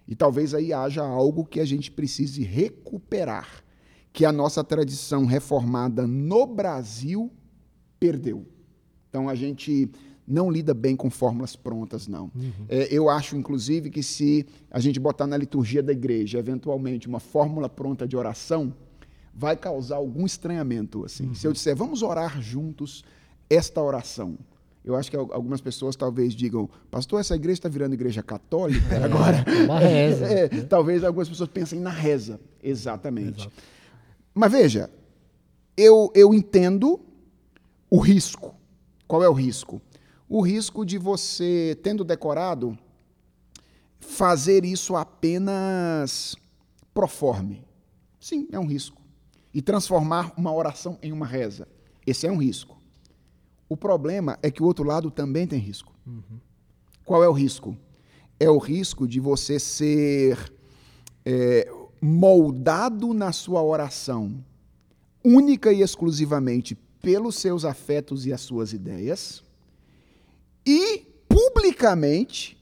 E 0.08 0.16
talvez 0.16 0.56
aí 0.56 0.74
haja 0.74 1.04
algo 1.04 1.46
que 1.46 1.60
a 1.60 1.66
gente 1.66 1.92
precise 1.92 2.42
recuperar, 2.44 3.64
que 4.12 4.26
a 4.26 4.32
nossa 4.32 4.64
tradição 4.64 5.26
reformada 5.26 6.08
no 6.08 6.48
Brasil 6.48 7.32
perdeu. 8.00 8.48
Então 9.10 9.30
a 9.30 9.36
gente 9.36 9.92
não 10.28 10.52
lida 10.52 10.74
bem 10.74 10.96
com 10.96 11.10
fórmulas 11.10 11.56
prontas, 11.56 12.08
não. 12.08 12.30
É, 12.68 12.88
eu 12.94 13.10
acho, 13.10 13.38
inclusive, 13.38 13.90
que 13.90 14.04
se 14.04 14.46
a 14.70 14.80
gente 14.80 15.00
botar 15.00 15.26
na 15.26 15.38
liturgia 15.38 15.82
da 15.82 15.94
igreja, 15.94 16.38
eventualmente, 16.38 17.08
uma 17.08 17.20
fórmula 17.20 17.70
pronta 17.70 18.06
de 18.08 18.18
oração, 18.18 18.74
vai 19.34 19.56
causar 19.56 19.96
algum 19.96 20.26
estranhamento. 20.26 21.06
Assim. 21.06 21.34
Se 21.34 21.48
eu 21.48 21.54
disser, 21.54 21.76
vamos 21.76 22.02
orar 22.04 22.42
juntos 22.42 23.06
esta 23.50 23.82
oração. 23.82 24.38
Eu 24.84 24.96
acho 24.96 25.10
que 25.12 25.18
al- 25.18 25.32
algumas 25.34 25.62
pessoas 25.62 25.96
talvez 25.96 26.34
digam, 26.34 26.70
pastor, 26.92 27.20
essa 27.20 27.36
igreja 27.36 27.60
está 27.60 27.70
virando 27.70 27.94
igreja 27.94 28.22
católica 28.24 29.04
agora. 29.04 29.46
É 29.48 29.64
uma 29.64 29.80
reza. 29.80 30.26
É, 30.32 30.50
né? 30.54 30.62
Talvez 30.64 31.04
algumas 31.04 31.30
pessoas 31.30 31.50
pensem 31.50 31.80
na 31.80 31.90
reza. 31.90 32.40
Exatamente. 32.64 33.50
Mas 34.34 34.52
veja, 34.52 34.90
eu, 35.76 36.12
eu 36.16 36.34
entendo 36.34 37.00
o 37.90 38.00
risco. 38.00 38.56
Qual 39.08 39.24
é 39.24 39.30
o 39.30 39.34
risco? 39.34 39.82
O 40.30 40.42
risco 40.42 40.86
de 40.86 40.98
você, 40.98 41.78
tendo 41.82 42.04
decorado, 42.04 42.78
fazer 44.00 44.66
isso 44.66 44.96
apenas 44.96 46.36
proforme. 46.94 47.66
Sim, 48.20 48.48
é 48.52 48.60
um 48.60 48.66
risco. 48.66 49.02
E 49.54 49.62
transformar 49.62 50.34
uma 50.38 50.54
oração 50.54 51.00
em 51.02 51.14
uma 51.14 51.26
reza. 51.26 51.68
Esse 52.06 52.28
é 52.28 52.32
um 52.32 52.38
risco. 52.38 52.78
O 53.70 53.78
problema 53.78 54.38
é 54.42 54.52
que 54.52 54.62
o 54.62 54.66
outro 54.66 54.84
lado 54.84 55.10
também 55.10 55.48
tem 55.48 55.60
risco. 55.60 55.94
Uhum. 56.06 56.40
Qual 57.06 57.24
é 57.24 57.30
o 57.30 57.34
risco? 57.34 57.78
É 58.40 58.50
o 58.50 58.58
risco 58.58 59.08
de 59.08 59.20
você 59.20 59.60
ser 59.60 60.52
é, 61.26 61.72
moldado 62.02 63.14
na 63.14 63.32
sua 63.32 63.64
oração 63.64 64.44
única 65.24 65.72
e 65.72 65.82
exclusivamente 65.82 66.76
pelos 67.02 67.36
seus 67.36 67.64
afetos 67.66 68.26
e 68.26 68.34
as 68.34 68.42
suas 68.42 68.74
ideias 68.74 69.47
e 70.68 71.08
publicamente 71.30 72.62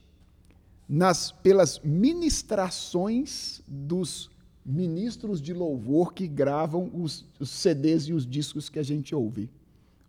nas 0.88 1.32
pelas 1.32 1.80
ministrações 1.80 3.60
dos 3.66 4.30
ministros 4.64 5.42
de 5.42 5.52
louvor 5.52 6.14
que 6.14 6.28
gravam 6.28 6.88
os, 6.94 7.26
os 7.40 7.50
CDs 7.50 8.04
e 8.04 8.12
os 8.12 8.24
discos 8.24 8.68
que 8.68 8.78
a 8.78 8.82
gente 8.82 9.12
ouve. 9.12 9.50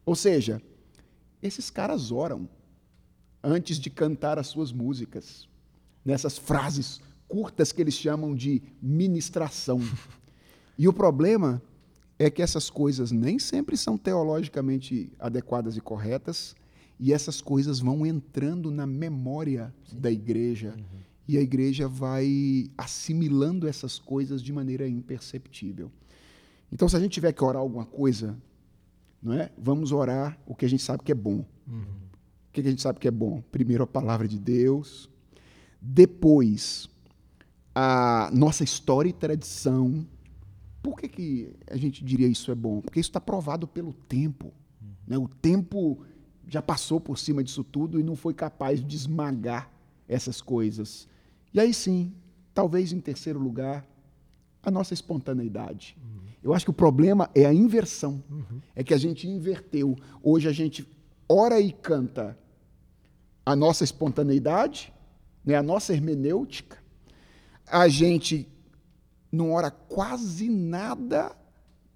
Ou 0.06 0.16
seja, 0.16 0.62
esses 1.42 1.72
caras 1.72 2.12
oram 2.12 2.48
antes 3.44 3.80
de 3.80 3.90
cantar 3.90 4.38
as 4.38 4.48
suas 4.48 4.72
músicas, 4.72 5.48
nessas 6.06 6.38
frases 6.38 7.02
curtas 7.28 7.72
que 7.72 7.82
eles 7.82 7.96
chamam 7.96 8.36
de 8.36 8.62
ministração. 8.80 9.82
E 10.78 10.88
o 10.88 10.94
problema 10.94 11.62
é 12.20 12.30
que 12.30 12.44
essas 12.44 12.70
coisas 12.70 13.12
nem 13.12 13.40
sempre 13.40 13.76
são 13.76 13.98
teologicamente 13.98 15.12
adequadas 15.20 15.76
e 15.76 15.82
corretas, 15.82 16.56
e 17.00 17.14
essas 17.14 17.42
coisas 17.42 17.80
vão 17.80 18.06
entrando 18.06 18.72
na 18.72 18.88
memória 18.88 19.74
Sim. 19.86 20.00
da 20.00 20.12
igreja, 20.12 20.74
uhum. 20.78 21.00
e 21.28 21.38
a 21.38 21.42
igreja 21.42 21.88
vai 21.88 22.72
assimilando 22.78 23.68
essas 23.68 24.00
coisas 24.00 24.42
de 24.42 24.52
maneira 24.52 24.88
imperceptível. 24.88 25.92
Então, 26.72 26.90
se 26.90 26.96
a 26.96 27.00
gente 27.00 27.14
tiver 27.14 27.32
que 27.32 27.44
orar 27.44 27.62
alguma 27.62 27.86
coisa, 27.86 28.38
não 29.22 29.34
é? 29.34 29.52
Vamos 29.58 29.92
orar 29.92 30.38
o 30.46 30.56
que 30.56 30.66
a 30.66 30.70
gente 30.70 30.84
sabe 30.84 31.04
que 31.04 31.12
é 31.12 31.16
bom. 31.16 31.46
Uhum. 31.68 31.82
O 32.50 32.52
que 32.52 32.62
a 32.62 32.64
gente 32.64 32.82
sabe 32.82 33.00
que 33.00 33.08
é 33.08 33.12
bom? 33.12 33.42
Primeiro 33.52 33.84
a 33.84 33.88
palavra 33.88 34.28
de 34.28 34.40
Deus, 34.40 35.10
depois 35.82 36.90
a 37.76 38.32
nossa 38.34 38.64
história 38.64 39.10
e 39.10 39.14
tradição, 39.14 40.06
por 40.82 41.00
que, 41.00 41.08
que 41.08 41.54
a 41.70 41.78
gente 41.78 42.04
diria 42.04 42.28
isso 42.28 42.52
é 42.52 42.56
bom? 42.56 42.82
Porque 42.82 43.00
isso 43.00 43.10
está 43.10 43.22
provado 43.22 43.68
pelo 43.68 43.94
tempo. 43.94 44.54
Uhum. 44.82 44.88
Né? 45.06 45.18
O 45.18 45.28
tempo 45.28 46.04
já 46.48 46.62
passou 46.62 47.00
por 47.00 47.18
cima 47.18 47.44
disso 47.44 47.64
tudo 47.64 48.00
e 48.00 48.04
não 48.04 48.16
foi 48.16 48.34
capaz 48.34 48.84
de 48.84 48.96
esmagar 48.96 49.70
essas 50.08 50.42
coisas. 50.42 51.08
E 51.54 51.60
aí 51.60 51.74
sim, 51.74 52.14
talvez 52.54 52.94
em 52.94 53.00
terceiro 53.00 53.40
lugar, 53.40 53.86
a 54.64 54.72
nossa 54.72 54.94
espontaneidade. 54.94 55.98
Uhum. 56.02 56.28
Eu 56.44 56.54
acho 56.54 56.66
que 56.66 56.72
o 56.72 56.74
problema 56.74 57.30
é 57.36 57.46
a 57.46 57.54
inversão. 57.54 58.24
Uhum. 58.30 58.62
É 58.76 58.84
que 58.84 58.94
a 58.94 58.98
gente 58.98 59.28
inverteu. 59.28 59.96
Hoje 60.24 60.48
a 60.48 60.52
gente 60.52 60.88
ora 61.28 61.60
e 61.60 61.72
canta 61.72 62.38
a 63.46 63.56
nossa 63.56 63.84
espontaneidade, 63.84 64.94
né, 65.44 65.56
a 65.56 65.64
nossa 65.64 65.94
hermenêutica. 65.94 66.78
A 67.66 67.88
gente 67.88 68.48
não 69.32 69.52
ora 69.52 69.72
quase 69.72 70.50
nada 70.50 71.36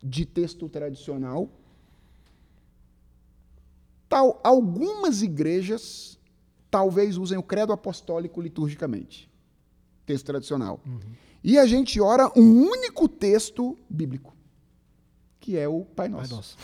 de 0.04 0.26
texto 0.26 0.68
tradicional. 0.68 1.50
Tal, 4.12 4.42
algumas 4.44 5.22
igrejas 5.22 6.20
talvez 6.70 7.16
usem 7.16 7.38
o 7.38 7.44
credo 7.44 7.72
apostólico 7.72 8.42
liturgicamente, 8.42 9.32
texto 10.06 10.26
tradicional. 10.26 10.82
Uhum. 10.86 11.00
E 11.42 11.58
a 11.58 11.66
gente 11.66 12.00
ora 12.02 12.30
um 12.38 12.64
único 12.64 13.08
texto 13.08 13.78
bíblico, 13.90 14.36
que 15.40 15.58
é 15.58 15.66
o 15.66 15.86
Pai 15.86 16.10
Nosso. 16.10 16.28
Pai 16.28 16.36
Nosso. 16.36 16.58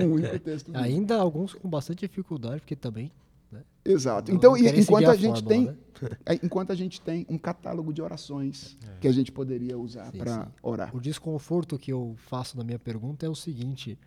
É, 0.00 0.04
um 0.06 0.12
único 0.12 0.38
texto 0.38 0.66
bíblico. 0.66 0.86
Ainda 0.86 1.16
alguns 1.16 1.54
com 1.54 1.68
bastante 1.68 2.06
dificuldade, 2.06 2.60
porque 2.60 2.76
também 2.76 3.10
né? 3.50 3.64
Exato. 3.84 4.30
Então, 4.32 4.56
enquanto 4.56 5.10
a, 5.10 5.16
gente 5.16 5.42
tem, 5.42 5.64
né? 5.66 5.76
É, 6.24 6.34
enquanto 6.34 6.70
a 6.70 6.74
gente 6.76 7.00
tem 7.00 7.26
um 7.28 7.36
catálogo 7.36 7.92
de 7.92 8.00
orações 8.00 8.78
é. 8.86 9.00
que 9.00 9.08
a 9.08 9.12
gente 9.12 9.32
poderia 9.32 9.76
usar 9.76 10.12
para 10.12 10.52
orar. 10.62 10.94
O 10.94 11.00
desconforto 11.00 11.76
que 11.76 11.92
eu 11.92 12.14
faço 12.28 12.56
na 12.56 12.62
minha 12.62 12.78
pergunta 12.78 13.26
é 13.26 13.28
o 13.28 13.34
seguinte: 13.34 13.98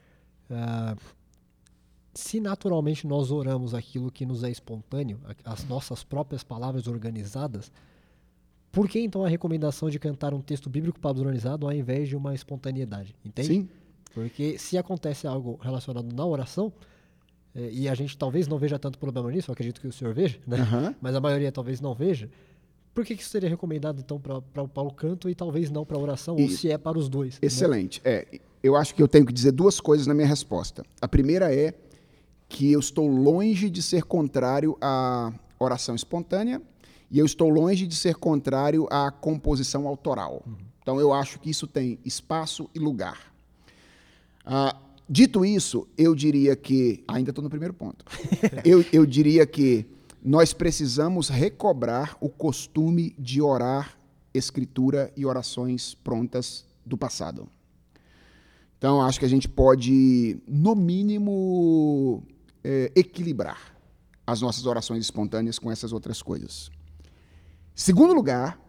uh, 0.50 0.98
se 2.20 2.40
naturalmente 2.40 3.08
nós 3.08 3.32
oramos 3.32 3.74
aquilo 3.74 4.12
que 4.12 4.26
nos 4.26 4.44
é 4.44 4.50
espontâneo, 4.50 5.20
as 5.44 5.64
nossas 5.68 6.04
próprias 6.04 6.44
palavras 6.44 6.88
organizadas, 6.88 7.72
por 8.72 8.88
que 8.88 9.00
então 9.00 9.26
a 9.26 9.30
recomendação 9.30 9.90
de 9.90 9.98
cantar 9.98 10.34
um 10.34 10.42
texto 10.42 10.70
bíblico 10.70 11.00
padronizado 11.00 11.66
ao 11.66 11.74
invés 11.74 12.08
de 12.08 12.16
uma 12.16 12.36
espontaneidade? 12.36 13.16
Entende? 13.26 13.48
Sim. 13.48 13.70
Porque 14.14 14.58
se 14.58 14.78
acontece 14.78 15.26
algo 15.26 15.58
relacionado 15.62 16.14
na 16.14 16.26
oração, 16.26 16.72
é, 17.56 17.70
e 17.72 17.90
a 17.90 17.96
gente 17.96 18.18
talvez 18.18 18.48
não 18.48 18.58
veja 18.58 18.78
tanto 18.78 19.00
problema 19.00 19.32
nisso, 19.32 19.50
eu 19.50 19.54
acredito 19.54 19.82
que 19.82 19.88
o 19.88 19.92
senhor 19.94 20.14
veja, 20.14 20.40
né? 20.46 20.58
Uhum. 20.58 20.96
mas 21.02 21.16
a 21.16 21.20
maioria 21.20 21.52
talvez 21.52 21.82
não 21.82 21.96
veja. 21.96 22.30
Por 22.94 23.06
que, 23.06 23.16
que 23.16 23.22
isso 23.22 23.32
seria 23.32 23.50
recomendado, 23.50 24.00
então, 24.00 24.20
para 24.20 24.84
o 24.84 24.92
canto 24.92 25.30
e 25.30 25.36
talvez 25.36 25.70
não 25.70 25.86
para 25.86 25.96
a 25.96 26.00
oração, 26.00 26.38
e, 26.38 26.44
ou 26.44 26.50
se 26.50 26.70
é 26.70 26.78
para 26.78 26.98
os 26.98 27.08
dois? 27.08 27.36
Né? 27.36 27.40
Excelente. 27.44 28.02
Né? 28.04 28.12
É, 28.12 28.40
eu 28.62 28.76
acho 28.76 28.94
que 28.94 29.02
eu 29.02 29.08
tenho 29.08 29.26
que 29.26 29.32
dizer 29.32 29.52
duas 29.52 29.80
coisas 29.80 30.06
na 30.06 30.14
minha 30.14 30.28
resposta. 30.28 30.84
A 31.02 31.08
primeira 31.08 31.54
é 31.54 31.74
que 32.50 32.72
eu 32.72 32.80
estou 32.80 33.08
longe 33.08 33.70
de 33.70 33.82
ser 33.82 34.04
contrário 34.04 34.78
à 34.82 35.32
oração 35.58 35.96
espontânea 35.96 36.62
e 37.10 37.18
eu 37.18 37.26
estou 37.26 37.48
longe 37.48 37.88
de 37.88 37.96
ser 37.96 38.16
contrário 38.16 38.88
à 38.92 39.10
composição 39.10 39.88
autoral. 39.88 40.44
Uhum. 40.46 40.56
Então, 40.82 41.00
eu 41.00 41.14
acho 41.14 41.40
que 41.40 41.50
isso 41.50 41.68
tem 41.68 42.00
espaço 42.04 42.70
e 42.76 42.80
lugar. 42.80 43.32
Ah, 44.44 44.76
Dito 45.12 45.44
isso, 45.44 45.88
eu 45.98 46.14
diria 46.14 46.56
que. 46.56 47.04
Ainda 47.08 47.32
estou 47.32 47.44
no 47.44 47.50
primeiro 47.50 47.74
ponto. 47.74 48.06
eu, 48.64 48.86
eu 48.94 49.08
diria 49.08 49.44
que 49.44 49.88
nós 50.24 50.54
precisamos 50.54 51.30
recobrar 51.30 52.16
o 52.22 52.30
costume 52.30 53.16
de 53.18 53.42
orar 53.42 53.98
escritura 54.32 55.12
e 55.18 55.26
orações 55.26 55.96
prontas 55.96 56.64
do 56.86 56.96
passado. 56.96 57.48
Então, 58.78 59.02
acho 59.02 59.20
que 59.20 59.26
a 59.26 59.30
gente 59.30 59.50
pode, 59.50 60.38
no 60.48 60.76
mínimo, 60.76 62.24
é, 62.64 62.92
equilibrar 62.96 63.76
as 64.26 64.42
nossas 64.42 64.66
orações 64.66 65.04
espontâneas 65.04 65.58
com 65.58 65.72
essas 65.72 65.92
outras 65.92 66.22
coisas. 66.22 66.70
Segundo 67.74 68.14
lugar, 68.14 68.60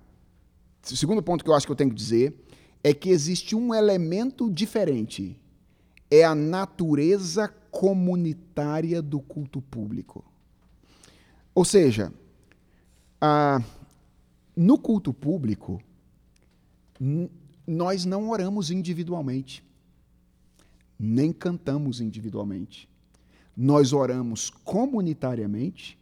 o 0.90 0.96
segundo 0.96 1.22
ponto 1.22 1.44
que 1.44 1.50
eu 1.50 1.54
acho 1.54 1.66
que 1.66 1.72
eu 1.72 1.76
tenho 1.76 1.90
que 1.90 1.96
dizer 1.96 2.34
é 2.82 2.94
que 2.94 3.10
existe 3.10 3.54
um 3.54 3.74
elemento 3.74 4.50
diferente 4.50 5.38
é 6.10 6.24
a 6.24 6.34
natureza 6.34 7.48
comunitária 7.70 9.00
do 9.00 9.20
culto 9.20 9.60
público. 9.60 10.24
Ou 11.54 11.64
seja, 11.64 12.12
no 14.56 14.78
culto 14.78 15.12
público, 15.12 15.80
nós 17.66 18.04
não 18.04 18.30
oramos 18.30 18.70
individualmente, 18.70 19.62
nem 20.98 21.32
cantamos 21.32 22.00
individualmente. 22.00 22.88
Nós 23.62 23.92
oramos 23.92 24.48
comunitariamente 24.48 25.98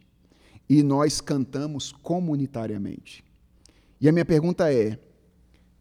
e 0.69 0.81
nós 0.81 1.19
cantamos 1.19 1.91
comunitariamente. 1.91 3.23
E 3.99 4.07
a 4.07 4.11
minha 4.13 4.23
pergunta 4.23 4.71
é: 4.71 4.97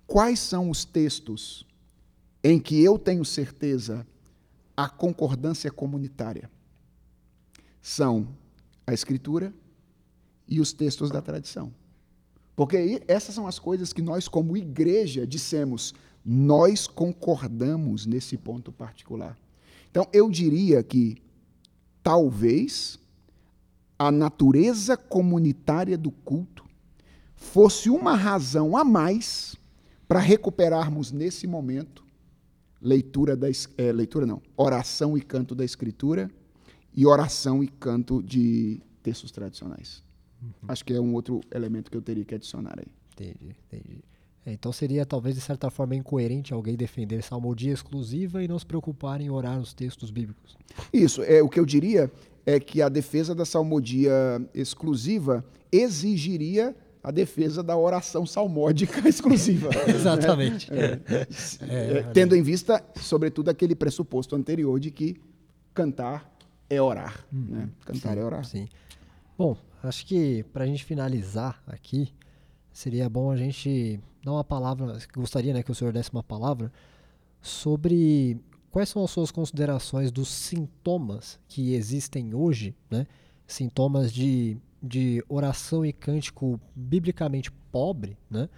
quais 0.07 0.41
são 0.41 0.71
os 0.71 0.85
textos 0.85 1.65
em 2.43 2.59
que 2.59 2.83
eu 2.83 2.99
tenho 2.99 3.25
certeza 3.25 4.07
a 4.79 4.89
concordância 4.89 5.73
comunitária. 5.73 6.49
São 7.83 8.29
a 8.87 8.95
escritura 8.95 9.53
e 10.47 10.61
os 10.61 10.73
textos 10.73 11.11
da 11.11 11.21
tradição. 11.21 11.75
Porque 12.55 13.03
essas 13.09 13.35
são 13.35 13.49
as 13.49 13.59
coisas 13.59 13.93
que 13.93 14.01
nós, 14.01 14.29
como 14.29 14.57
igreja, 14.57 15.27
dissemos, 15.27 15.95
nós 16.25 16.87
concordamos 16.87 18.07
nesse 18.07 18.37
ponto 18.37 18.71
particular. 18.71 19.37
Então, 19.91 20.07
eu 20.13 20.31
diria 20.31 20.81
que 20.83 21.21
talvez 22.09 22.99
a 23.99 24.11
natureza 24.11 24.97
comunitária 24.97 25.99
do 25.99 26.11
culto 26.11 26.65
fosse 27.37 27.91
uma 27.91 28.15
razão 28.15 28.79
a 28.79 28.83
mais 28.83 29.57
para 30.09 30.19
recuperarmos 30.19 31.13
nesse 31.13 31.47
momento 31.47 32.03
leitura 32.81 33.37
da 33.37 33.49
é, 33.77 33.93
leitura 33.93 34.25
não, 34.25 34.41
oração 34.57 35.19
e 35.19 35.21
canto 35.21 35.55
da 35.55 35.67
escritura 35.67 36.31
e 36.95 37.05
oração 37.05 37.63
e 37.63 37.69
canto 37.69 38.23
de 38.23 38.81
textos 39.03 39.31
tradicionais. 39.31 40.03
Uhum. 40.41 40.51
Acho 40.67 40.87
que 40.87 40.95
é 40.95 41.01
um 41.01 41.13
outro 41.13 41.43
elemento 41.51 41.91
que 41.91 41.97
eu 41.99 42.03
teria 42.03 42.25
que 42.25 42.35
adicionar 42.35 42.79
aí. 42.79 42.91
Entendi, 43.13 43.55
entendi. 43.71 44.03
É, 44.49 44.53
então 44.53 44.73
seria 44.73 45.05
talvez 45.05 45.35
de 45.35 45.43
certa 45.43 45.69
forma 45.69 45.95
incoerente 45.95 46.55
alguém 46.55 46.75
defender 46.75 47.23
salmodia 47.23 47.73
exclusiva 47.73 48.43
e 48.43 48.49
não 48.49 48.59
se 48.59 48.65
preocupar 48.65 49.21
em 49.21 49.29
orar 49.29 49.59
os 49.59 49.75
textos 49.75 50.11
bíblicos. 50.11 50.57
Isso, 50.91 51.23
é 51.23 51.43
o 51.43 51.51
que 51.51 51.61
eu 51.61 51.67
diria 51.67 52.11
é 52.47 52.59
que 52.59 52.81
a 52.81 52.89
defesa 52.89 53.35
da 53.35 53.45
salmodia 53.45 54.15
exclusiva 54.55 55.45
exigiria 55.71 56.75
a 57.03 57.11
defesa 57.11 57.63
da 57.63 57.77
oração 57.77 58.25
salmódica 58.25 59.05
exclusiva. 59.07 59.69
Exatamente. 59.87 60.73
É, 60.73 60.99
é, 61.69 62.03
tendo 62.15 62.35
em 62.35 62.43
vista, 62.43 62.83
sobretudo, 62.97 63.51
aquele 63.51 63.75
pressuposto 63.75 64.35
anterior 64.35 64.81
de 64.81 64.91
que 64.91 65.17
cantar 65.75 66.35
é 66.71 66.81
orar. 66.81 67.23
Hum, 67.31 67.47
né? 67.51 67.69
Cantar 67.85 68.15
sim, 68.15 68.21
é 68.21 68.25
orar. 68.25 68.45
Sim. 68.47 68.67
Bom, 69.37 69.59
acho 69.83 70.07
que 70.07 70.43
para 70.45 70.65
a 70.65 70.67
gente 70.67 70.85
finalizar 70.85 71.63
aqui, 71.67 72.11
seria 72.73 73.09
bom 73.11 73.31
a 73.31 73.37
gente 73.37 74.01
dar 74.29 74.33
uma 74.33 74.45
palavra, 74.45 74.99
gostaria 75.15 75.53
né, 75.53 75.63
que 75.63 75.71
o 75.71 75.75
senhor 75.75 75.93
desse 75.93 76.13
uma 76.13 76.23
palavra 76.23 76.71
sobre 77.41 78.39
quais 78.71 78.89
são 78.89 79.03
as 79.03 79.11
suas 79.11 79.31
considerações 79.31 80.11
dos 80.11 80.29
sintomas 80.29 81.39
que 81.49 81.75
existem 81.75 82.35
hoje, 82.35 82.75
né? 82.91 83.07
sintomas 83.47 84.13
de, 84.13 84.59
de 84.83 85.25
oração 85.29 85.85
e 85.85 85.93
cântico 85.93 86.61
biblicamente 86.75 87.51
pobre, 87.73 88.17
né? 88.31 88.49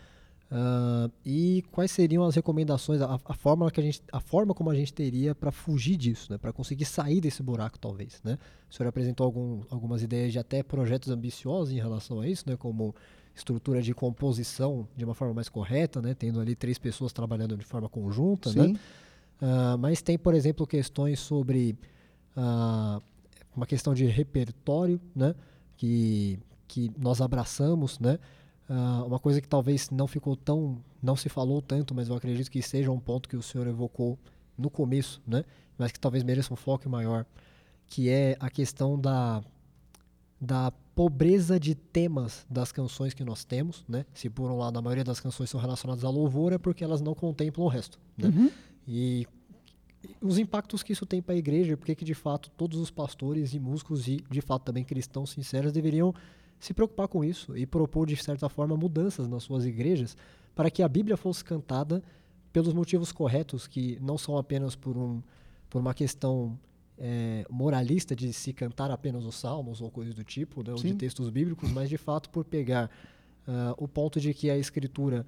Uh, 0.51 1.09
e 1.25 1.63
quais 1.71 1.93
seriam 1.93 2.25
as 2.25 2.35
recomendações, 2.35 3.01
a, 3.01 3.21
a, 3.25 3.35
forma 3.35 3.71
que 3.71 3.79
a 3.79 3.85
gente, 3.85 4.03
a 4.11 4.19
forma 4.19 4.53
como 4.53 4.69
a 4.69 4.75
gente 4.75 4.93
teria 4.93 5.33
para 5.33 5.53
fugir 5.53 5.97
disso, 5.97 6.33
né? 6.33 6.39
para 6.39 6.53
conseguir 6.53 6.87
sair 6.87 7.21
desse 7.21 7.41
buraco, 7.41 7.79
talvez. 7.79 8.21
Né? 8.25 8.37
O 8.69 8.75
senhor 8.75 8.89
apresentou 8.89 9.25
algum, 9.25 9.61
algumas 9.71 10.03
ideias 10.03 10.33
de 10.33 10.41
até 10.41 10.61
projetos 10.65 11.09
ambiciosos 11.09 11.73
em 11.73 11.77
relação 11.77 12.19
a 12.19 12.27
isso, 12.27 12.51
né? 12.51 12.57
como 12.57 12.93
estrutura 13.35 13.81
de 13.81 13.95
composição 13.95 14.87
de 14.97 15.05
uma 15.05 15.15
forma 15.15 15.35
mais 15.35 15.49
correta, 15.49 16.01
né? 16.03 16.15
tendo 16.15 16.41
ali 16.41 16.55
três 16.55 16.79
pessoas 16.79 17.13
trabalhando 17.13 17.57
de 17.57 17.65
forma 17.65 17.89
conjunta. 17.89 18.53
Né? 18.53 18.79
Uh, 19.41 19.79
mas 19.79 20.03
tem, 20.03 20.19
por 20.19 20.35
exemplo, 20.35 20.67
questões 20.67 21.21
sobre 21.21 21.77
uh, 22.37 23.03
uma 23.55 23.67
questão 23.67 23.95
de 23.95 24.05
repertório, 24.07 25.01
né? 25.15 25.35
que, 25.77 26.39
que 26.69 26.91
nós 26.99 27.21
abraçamos, 27.21 27.99
né? 27.99 28.19
Uh, 28.69 29.05
uma 29.07 29.19
coisa 29.19 29.41
que 29.41 29.49
talvez 29.49 29.91
não 29.91 30.07
ficou 30.07 30.37
tão, 30.37 30.79
não 31.03 31.17
se 31.17 31.29
falou 31.29 31.61
tanto, 31.61 31.93
mas 31.93 32.09
eu 32.09 32.15
acredito 32.15 32.49
que 32.49 32.63
seja 32.63 32.89
um 32.93 33.01
ponto 33.01 33.29
que 33.29 33.37
o 33.37 33.43
senhor 33.43 33.67
evocou 33.67 34.17
no 34.57 34.71
começo, 34.71 35.21
né? 35.27 35.45
Mas 35.77 35.91
que 35.91 35.99
talvez 35.99 36.23
mereça 36.23 36.53
um 36.53 36.57
foco 36.57 36.89
maior, 36.89 37.27
que 37.89 38.09
é 38.09 38.37
a 38.39 38.49
questão 38.49 38.97
da 38.97 39.43
da 40.41 40.73
pobreza 41.01 41.59
de 41.59 41.75
temas 41.75 42.45
das 42.51 42.73
canções 42.73 43.15
que 43.15 43.25
nós 43.25 43.43
temos, 43.43 43.83
né? 43.89 44.05
Se 44.13 44.29
por 44.29 44.51
um 44.51 44.59
lado 44.59 44.79
a 44.79 44.83
maioria 44.83 45.03
das 45.03 45.19
canções 45.19 45.49
são 45.49 45.59
relacionadas 45.59 46.05
a 46.05 46.11
louvor, 46.11 46.53
é 46.53 46.59
porque 46.59 46.85
elas 46.85 47.01
não 47.01 47.15
contemplam 47.15 47.65
o 47.65 47.71
resto, 47.71 47.99
né? 48.19 48.29
Uhum. 48.29 48.51
E 48.87 49.27
os 50.21 50.37
impactos 50.37 50.83
que 50.83 50.93
isso 50.93 51.07
tem 51.07 51.23
para 51.23 51.35
a 51.35 51.39
igreja, 51.39 51.75
porque 51.75 51.95
que 51.95 52.05
de 52.05 52.13
fato 52.13 52.51
todos 52.51 52.79
os 52.79 52.91
pastores 52.91 53.55
e 53.55 53.59
músicos 53.59 54.07
e 54.09 54.23
de 54.31 54.43
fato 54.43 54.65
também 54.65 54.85
cristãos 54.85 55.31
sinceros 55.31 55.73
deveriam 55.73 56.15
se 56.59 56.75
preocupar 56.75 57.09
com 57.09 57.25
isso 57.25 57.57
e 57.57 57.65
propor, 57.65 58.07
de 58.07 58.17
certa 58.17 58.51
forma, 58.51 58.77
mudanças 58.77 59.27
nas 59.27 59.43
suas 59.43 59.65
igrejas 59.65 60.15
para 60.55 60.71
que 60.71 60.83
a 60.83 60.89
Bíblia 60.89 61.17
fosse 61.17 61.43
cantada 61.43 62.03
pelos 62.53 62.75
motivos 62.75 63.11
corretos, 63.11 63.67
que 63.67 63.99
não 64.03 64.19
são 64.19 64.37
apenas 64.37 64.77
por, 64.77 64.99
um, 64.99 65.23
por 65.71 65.81
uma 65.81 65.95
questão 65.95 66.59
é, 67.01 67.47
moralista 67.49 68.15
de 68.15 68.31
se 68.33 68.53
cantar 68.53 68.91
apenas 68.91 69.25
os 69.25 69.35
salmos 69.35 69.81
ou 69.81 69.91
coisas 69.91 70.15
do 70.15 70.23
tipo, 70.23 70.63
né, 70.63 70.73
ou 70.73 70.77
de 70.77 70.95
textos 70.95 71.31
bíblicos, 71.31 71.73
mas 71.73 71.89
de 71.89 71.97
fato 71.97 72.29
por 72.29 72.45
pegar 72.45 72.91
uh, 73.49 73.75
o 73.79 73.89
ponto 73.89 74.21
de 74.21 74.35
que 74.35 74.51
a 74.51 74.59
Escritura 74.59 75.27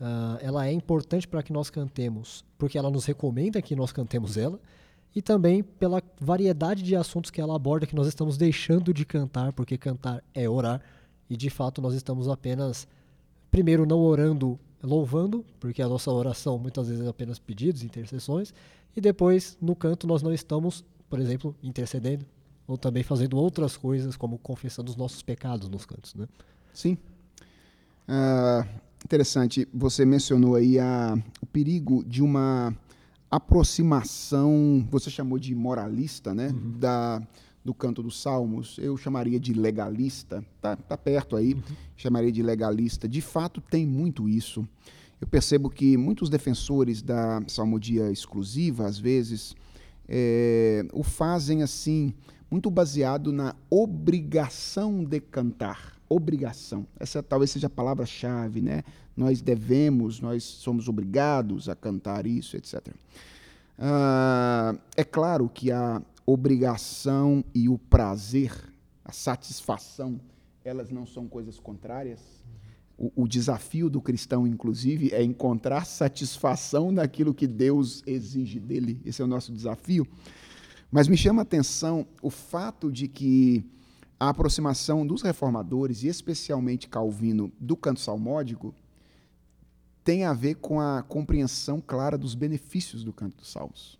uh, 0.00 0.38
ela 0.40 0.66
é 0.66 0.72
importante 0.72 1.28
para 1.28 1.42
que 1.42 1.52
nós 1.52 1.70
cantemos, 1.70 2.44
porque 2.58 2.76
ela 2.76 2.90
nos 2.90 3.04
recomenda 3.04 3.62
que 3.62 3.76
nós 3.76 3.92
cantemos 3.92 4.36
ela, 4.36 4.58
e 5.14 5.22
também 5.22 5.62
pela 5.62 6.02
variedade 6.20 6.82
de 6.82 6.96
assuntos 6.96 7.30
que 7.30 7.40
ela 7.40 7.54
aborda 7.54 7.86
que 7.86 7.94
nós 7.94 8.08
estamos 8.08 8.36
deixando 8.36 8.92
de 8.92 9.04
cantar, 9.04 9.52
porque 9.52 9.78
cantar 9.78 10.24
é 10.34 10.48
orar, 10.48 10.80
e 11.30 11.36
de 11.36 11.50
fato 11.50 11.80
nós 11.80 11.94
estamos 11.94 12.28
apenas, 12.28 12.88
primeiro, 13.50 13.86
não 13.86 14.00
orando, 14.00 14.58
louvando, 14.82 15.44
porque 15.60 15.80
a 15.80 15.88
nossa 15.88 16.10
oração 16.10 16.58
muitas 16.58 16.88
vezes 16.88 17.04
é 17.04 17.08
apenas 17.08 17.38
pedidos, 17.38 17.84
intercessões, 17.84 18.52
e 18.96 19.00
depois 19.00 19.56
no 19.60 19.76
canto 19.76 20.06
nós 20.06 20.22
não 20.22 20.32
estamos, 20.32 20.84
por 21.12 21.20
exemplo, 21.20 21.54
intercedendo, 21.62 22.24
ou 22.66 22.78
também 22.78 23.02
fazendo 23.02 23.36
outras 23.36 23.76
coisas, 23.76 24.16
como 24.16 24.38
confessando 24.38 24.90
os 24.90 24.96
nossos 24.96 25.20
pecados 25.20 25.68
nos 25.68 25.84
cantos. 25.84 26.14
Né? 26.14 26.26
Sim. 26.72 26.96
Uh, 28.08 28.66
interessante, 29.04 29.68
você 29.74 30.06
mencionou 30.06 30.54
aí 30.54 30.78
a, 30.78 31.14
o 31.42 31.44
perigo 31.44 32.02
de 32.02 32.22
uma 32.22 32.74
aproximação, 33.30 34.88
você 34.90 35.10
chamou 35.10 35.38
de 35.38 35.54
moralista, 35.54 36.34
né? 36.34 36.48
Uhum. 36.48 36.78
Da, 36.78 37.22
do 37.62 37.74
canto 37.74 38.02
dos 38.02 38.18
salmos, 38.18 38.78
eu 38.78 38.96
chamaria 38.96 39.38
de 39.38 39.52
legalista, 39.52 40.42
tá, 40.62 40.76
tá 40.76 40.96
perto 40.96 41.36
aí, 41.36 41.52
uhum. 41.52 41.62
chamaria 41.94 42.32
de 42.32 42.42
legalista. 42.42 43.06
De 43.06 43.20
fato, 43.20 43.60
tem 43.60 43.86
muito 43.86 44.30
isso. 44.30 44.66
Eu 45.20 45.26
percebo 45.26 45.68
que 45.68 45.94
muitos 45.94 46.30
defensores 46.30 47.02
da 47.02 47.42
salmodia 47.46 48.10
exclusiva, 48.10 48.86
às 48.86 48.98
vezes, 48.98 49.54
é, 50.08 50.84
o 50.92 51.02
fazem 51.02 51.62
assim, 51.62 52.14
muito 52.50 52.70
baseado 52.70 53.32
na 53.32 53.54
obrigação 53.70 55.04
de 55.04 55.20
cantar. 55.20 55.96
Obrigação. 56.08 56.86
Essa 57.00 57.22
talvez 57.22 57.50
seja 57.50 57.66
a 57.66 57.70
palavra-chave, 57.70 58.60
né? 58.60 58.82
Nós 59.16 59.40
devemos, 59.40 60.20
nós 60.20 60.44
somos 60.44 60.88
obrigados 60.88 61.68
a 61.68 61.74
cantar 61.74 62.26
isso, 62.26 62.56
etc. 62.56 62.88
Ah, 63.78 64.74
é 64.96 65.04
claro 65.04 65.48
que 65.48 65.72
a 65.72 66.02
obrigação 66.26 67.44
e 67.54 67.68
o 67.68 67.78
prazer, 67.78 68.52
a 69.04 69.12
satisfação, 69.12 70.20
elas 70.64 70.90
não 70.90 71.06
são 71.06 71.26
coisas 71.26 71.58
contrárias. 71.58 72.20
O, 73.02 73.24
o, 73.24 73.26
desafio 73.26 73.90
do 73.90 74.00
cristão, 74.00 74.46
inclusive, 74.46 75.12
é 75.12 75.24
encontrar 75.24 75.84
satisfação 75.84 76.92
naquilo 76.92 77.34
que 77.34 77.48
Deus 77.48 78.00
exige 78.06 78.60
dele. 78.60 79.00
Esse 79.04 79.20
é 79.20 79.24
o 79.24 79.28
nosso 79.28 79.52
desafio. 79.52 80.06
Mas 80.88 81.08
me 81.08 81.16
chama 81.16 81.40
a 81.40 81.42
atenção 81.42 82.06
o 82.22 82.30
fato 82.30 82.92
de 82.92 83.08
que 83.08 83.64
a 84.20 84.28
aproximação 84.28 85.04
dos 85.04 85.20
reformadores, 85.20 86.04
e 86.04 86.06
especialmente 86.06 86.88
Calvino, 86.88 87.52
do 87.58 87.76
canto 87.76 87.98
salmódico, 87.98 88.72
tem 90.04 90.24
a 90.24 90.32
ver 90.32 90.54
com 90.54 90.80
a 90.80 91.02
compreensão 91.02 91.80
clara 91.80 92.16
dos 92.16 92.36
benefícios 92.36 93.02
do 93.02 93.12
canto 93.12 93.38
dos 93.38 93.50
salmos. 93.50 93.98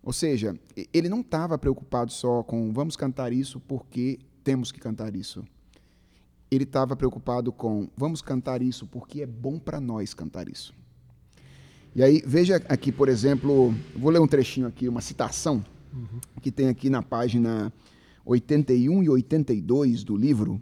Ou 0.00 0.12
seja, 0.12 0.56
ele 0.92 1.08
não 1.08 1.20
estava 1.20 1.58
preocupado 1.58 2.12
só 2.12 2.44
com 2.44 2.72
vamos 2.72 2.94
cantar 2.94 3.32
isso 3.32 3.58
porque 3.58 4.20
temos 4.44 4.70
que 4.70 4.78
cantar 4.78 5.16
isso. 5.16 5.44
Ele 6.50 6.64
estava 6.64 6.94
preocupado 6.94 7.52
com 7.52 7.88
vamos 7.96 8.22
cantar 8.22 8.62
isso 8.62 8.86
porque 8.86 9.22
é 9.22 9.26
bom 9.26 9.58
para 9.58 9.80
nós 9.80 10.14
cantar 10.14 10.48
isso. 10.48 10.74
E 11.94 12.02
aí, 12.02 12.22
veja 12.26 12.56
aqui, 12.68 12.90
por 12.90 13.08
exemplo, 13.08 13.72
vou 13.94 14.10
ler 14.10 14.20
um 14.20 14.26
trechinho 14.26 14.66
aqui, 14.66 14.88
uma 14.88 15.00
citação 15.00 15.64
uhum. 15.92 16.20
que 16.42 16.50
tem 16.50 16.68
aqui 16.68 16.90
na 16.90 17.02
página 17.02 17.72
81 18.24 19.02
e 19.04 19.08
82 19.08 20.02
do 20.02 20.16
livro, 20.16 20.60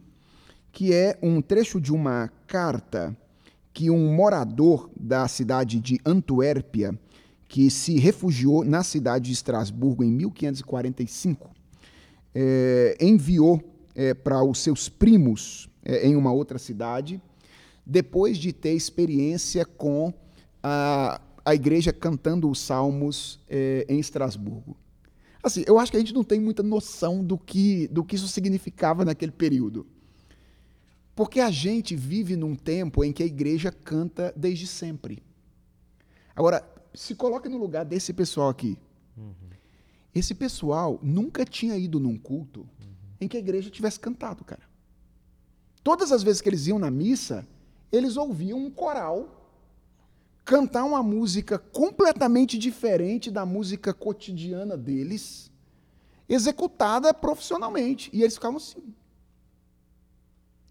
que 0.71 0.93
é 0.93 1.19
um 1.23 1.41
trecho 1.41 1.81
de 1.81 1.93
uma 1.93 2.31
carta 2.47 3.17
que 3.73 3.91
um 3.91 4.15
morador 4.15 4.91
da 4.95 5.27
cidade 5.27 5.81
de 5.81 5.99
Antuérpia, 6.05 6.99
que 7.49 7.71
se 7.71 7.99
refugiou 7.99 8.65
na 8.65 8.83
cidade 8.83 9.27
de 9.27 9.33
Estrasburgo 9.33 10.05
em 10.05 10.11
1545, 10.11 11.51
é, 12.35 12.97
enviou 13.01 13.63
é, 13.95 14.15
para 14.15 14.43
os 14.43 14.59
seus 14.59 14.89
primos 14.89 15.69
em 15.85 16.17
uma 16.17 16.33
outra 16.33 16.59
cidade, 16.59 17.21
depois 17.85 18.39
de 18.39 18.53
ter 18.53 18.73
experiência 18.73 19.65
com 19.65 20.13
a, 20.63 21.21
a 21.45 21.55
igreja 21.55 21.93
cantando 21.93 22.49
os 22.49 22.61
salmos 22.61 23.41
é, 23.49 23.85
em 23.89 23.99
Estrasburgo. 23.99 24.77
Assim, 25.43 25.65
eu 25.67 25.79
acho 25.79 25.91
que 25.91 25.97
a 25.97 26.01
gente 26.01 26.15
não 26.15 26.23
tem 26.23 26.39
muita 26.39 26.63
noção 26.63 27.25
do 27.25 27.37
que, 27.37 27.89
do 27.89 28.05
que 28.05 28.15
isso 28.15 28.29
significava 28.29 29.05
naquele 29.05 29.33
período. 29.33 29.85
Porque 31.17 31.41
a 31.41 31.51
gente 31.51 31.97
vive 31.97 32.37
num 32.37 32.55
tempo 32.55 33.05
em 33.05 33.13
que 33.13 33.23
a 33.23 33.27
igreja 33.27 33.73
canta 33.73 34.33
desde 34.37 34.67
sempre. 34.67 35.23
Agora, 36.35 36.65
se 36.95 37.15
coloque 37.15 37.49
no 37.49 37.59
lugar 37.59 37.85
desse 37.85 38.13
pessoal 38.13 38.49
aqui. 38.49 38.79
Uhum. 39.17 39.35
Esse 40.15 40.35
pessoal 40.35 41.01
nunca 41.03 41.45
tinha 41.45 41.77
ido 41.77 41.99
num 41.99 42.17
culto 42.17 42.61
uhum. 42.61 42.95
em 43.21 43.29
que 43.29 43.37
a 43.37 43.41
igreja 43.41 43.69
tivesse 43.69 43.99
cantado, 43.99 44.45
cara. 44.45 44.63
Todas 45.83 46.13
as 46.13 46.23
vezes 46.23 46.41
que 46.41 46.49
eles 46.49 46.67
iam 46.67 46.79
na 46.79 46.91
missa, 46.91 47.47
eles 47.91 48.17
ouviam 48.17 48.59
um 48.59 48.71
coral 48.71 49.39
cantar 50.45 50.85
uma 50.85 51.03
música 51.03 51.59
completamente 51.59 52.59
diferente 52.59 53.31
da 53.31 53.47
música 53.47 53.93
cotidiana 53.93 54.77
deles, 54.77 55.51
executada 56.29 57.13
profissionalmente. 57.15 58.11
E 58.13 58.23
eles 58.23 58.35
ficavam 58.35 58.57
assim, 58.57 58.95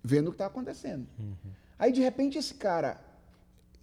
vendo 0.03 0.27
o 0.27 0.31
que 0.31 0.35
está 0.35 0.47
acontecendo. 0.47 1.07
Uhum. 1.19 1.51
Aí, 1.77 1.91
de 1.91 2.01
repente, 2.01 2.37
esse 2.37 2.53
cara 2.53 2.99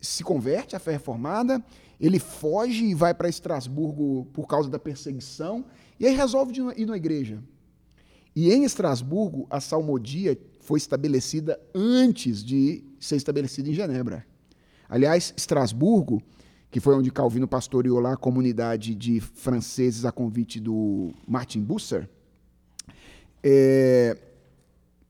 se 0.00 0.22
converte 0.22 0.76
à 0.76 0.78
fé 0.78 0.92
reformada, 0.92 1.64
ele 2.00 2.18
foge 2.18 2.84
e 2.84 2.94
vai 2.94 3.12
para 3.12 3.28
Estrasburgo 3.28 4.26
por 4.32 4.46
causa 4.46 4.70
da 4.70 4.78
perseguição, 4.78 5.64
e 5.98 6.06
aí 6.06 6.14
resolve 6.14 6.52
ir 6.76 6.86
na 6.86 6.96
igreja. 6.96 7.42
E 8.36 8.52
em 8.52 8.62
Estrasburgo, 8.62 9.46
a 9.50 9.60
salmodia 9.60 10.38
foi 10.68 10.76
estabelecida 10.76 11.58
antes 11.74 12.44
de 12.44 12.84
ser 13.00 13.16
estabelecida 13.16 13.70
em 13.70 13.72
Genebra. 13.72 14.26
Aliás, 14.86 15.32
Estrasburgo, 15.34 16.22
que 16.70 16.78
foi 16.78 16.94
onde 16.94 17.10
Calvino 17.10 17.48
pastoreou 17.48 17.98
lá 17.98 18.12
a 18.12 18.16
comunidade 18.18 18.94
de 18.94 19.18
franceses 19.18 20.04
a 20.04 20.12
convite 20.12 20.60
do 20.60 21.10
Martin 21.26 21.62
Bucer, 21.62 22.06
é, 23.42 24.14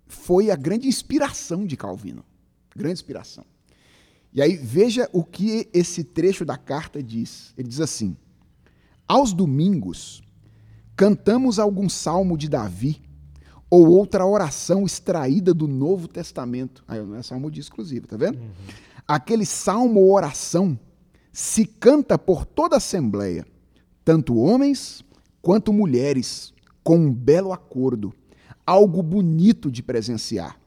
foi 0.07 0.49
a 0.49 0.55
grande 0.55 0.87
inspiração 0.87 1.67
de 1.67 1.77
Calvino. 1.77 2.25
Grande 2.77 2.95
inspiração. 2.95 3.45
E 4.33 4.41
aí 4.41 4.55
veja 4.55 5.11
o 5.13 5.25
que 5.25 5.69
esse 5.75 6.05
trecho 6.05 6.45
da 6.45 6.57
carta 6.57 7.03
diz. 7.03 7.53
Ele 7.59 7.67
diz 7.67 7.81
assim: 7.81 8.17
Aos 9.09 9.33
domingos 9.33 10.23
cantamos 10.95 11.59
algum 11.59 11.89
salmo 11.89 12.39
de 12.39 12.49
Davi 12.49 13.08
ou 13.71 13.87
outra 13.89 14.27
oração 14.27 14.85
extraída 14.85 15.53
do 15.53 15.69
Novo 15.69 16.09
Testamento. 16.09 16.83
Aí 16.89 17.03
não 17.03 17.17
é 17.17 17.23
salmo 17.23 17.51
de 17.51 17.61
exclusivo, 17.61 18.07
tá 18.07 18.17
vendo? 18.17 18.39
Uhum. 18.39 18.51
Aquele 19.07 19.45
salmo 19.45 20.01
ou 20.01 20.13
oração 20.13 20.79
se 21.33 21.65
canta 21.65 22.19
por 22.19 22.45
toda 22.45 22.77
a 22.77 22.79
assembleia, 22.79 23.47
tanto 24.05 24.37
homens 24.37 25.05
quanto 25.41 25.73
mulheres, 25.73 26.53
com 26.83 26.97
um 26.97 27.13
belo 27.13 27.53
acordo, 27.53 28.13
algo 28.67 29.03
bonito 29.03 29.71
de 29.71 29.83
presenciar. 29.83 30.59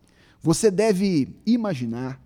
Você 0.42 0.72
deve 0.72 1.36
imaginar 1.46 2.20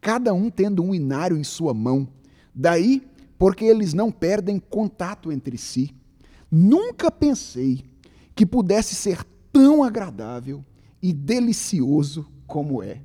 cada 0.00 0.32
um 0.32 0.50
tendo 0.50 0.82
um 0.82 0.94
inário 0.94 1.36
em 1.36 1.44
sua 1.44 1.74
mão. 1.74 2.08
Daí, 2.54 3.02
porque 3.38 3.64
eles 3.64 3.92
não 3.92 4.10
perdem 4.10 4.58
contato 4.58 5.30
entre 5.30 5.56
si. 5.56 5.94
Nunca 6.50 7.10
pensei 7.10 7.84
que 8.34 8.44
pudesse 8.44 8.94
ser 8.94 9.24
tão 9.52 9.82
agradável 9.82 10.64
e 11.02 11.12
delicioso 11.12 12.26
como 12.46 12.82
é. 12.82 13.00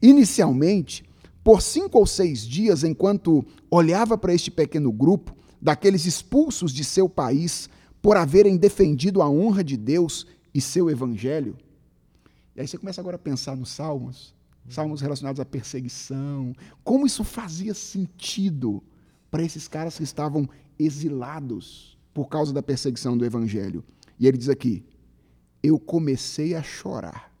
Inicialmente, 0.00 1.04
por 1.42 1.62
cinco 1.62 1.98
ou 1.98 2.06
seis 2.06 2.46
dias, 2.46 2.84
enquanto 2.84 3.44
olhava 3.70 4.18
para 4.18 4.34
este 4.34 4.50
pequeno 4.50 4.92
grupo, 4.92 5.36
daqueles 5.60 6.04
expulsos 6.04 6.72
de 6.72 6.84
seu 6.84 7.08
país 7.08 7.68
por 8.02 8.16
haverem 8.16 8.56
defendido 8.56 9.22
a 9.22 9.28
honra 9.28 9.64
de 9.64 9.76
Deus 9.76 10.26
e 10.54 10.60
seu 10.60 10.90
evangelho. 10.90 11.56
E 12.54 12.60
aí 12.60 12.68
você 12.68 12.78
começa 12.78 13.00
agora 13.00 13.16
a 13.16 13.18
pensar 13.18 13.56
nos 13.56 13.70
salmos 13.70 14.34
salmos 14.68 15.00
relacionados 15.00 15.40
à 15.40 15.44
perseguição, 15.44 16.52
como 16.82 17.06
isso 17.06 17.22
fazia 17.22 17.74
sentido 17.74 18.82
para 19.30 19.42
esses 19.42 19.68
caras 19.68 19.96
que 19.96 20.02
estavam 20.02 20.48
exilados 20.78 21.96
por 22.12 22.28
causa 22.28 22.52
da 22.52 22.62
perseguição 22.62 23.16
do 23.16 23.24
evangelho. 23.24 23.84
E 24.18 24.26
ele 24.26 24.38
diz 24.38 24.48
aqui: 24.48 24.84
Eu 25.66 25.80
comecei 25.80 26.54
a 26.54 26.62
chorar. 26.62 27.32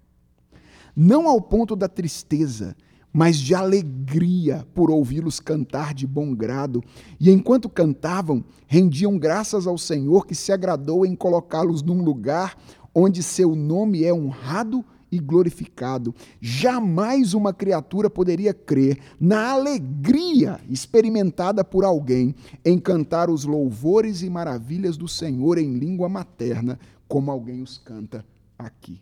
Não 0.96 1.28
ao 1.28 1.40
ponto 1.40 1.76
da 1.76 1.88
tristeza, 1.88 2.74
mas 3.12 3.36
de 3.36 3.54
alegria 3.54 4.66
por 4.74 4.90
ouvi-los 4.90 5.38
cantar 5.38 5.94
de 5.94 6.06
bom 6.06 6.34
grado. 6.34 6.82
E 7.20 7.30
enquanto 7.30 7.68
cantavam, 7.68 8.44
rendiam 8.66 9.16
graças 9.16 9.66
ao 9.66 9.78
Senhor 9.78 10.26
que 10.26 10.34
se 10.34 10.52
agradou 10.52 11.06
em 11.06 11.14
colocá-los 11.14 11.82
num 11.82 12.02
lugar 12.02 12.56
onde 12.94 13.22
seu 13.22 13.54
nome 13.54 14.04
é 14.04 14.12
honrado 14.12 14.84
e 15.10 15.18
glorificado. 15.18 16.14
Jamais 16.40 17.32
uma 17.32 17.52
criatura 17.52 18.10
poderia 18.10 18.52
crer 18.52 18.98
na 19.20 19.50
alegria 19.50 20.60
experimentada 20.68 21.64
por 21.64 21.84
alguém 21.84 22.34
em 22.64 22.78
cantar 22.78 23.30
os 23.30 23.44
louvores 23.44 24.22
e 24.22 24.30
maravilhas 24.30 24.96
do 24.96 25.08
Senhor 25.08 25.58
em 25.58 25.78
língua 25.78 26.08
materna, 26.08 26.78
como 27.08 27.30
alguém 27.30 27.62
os 27.62 27.78
canta 27.78 28.24
aqui. 28.58 29.00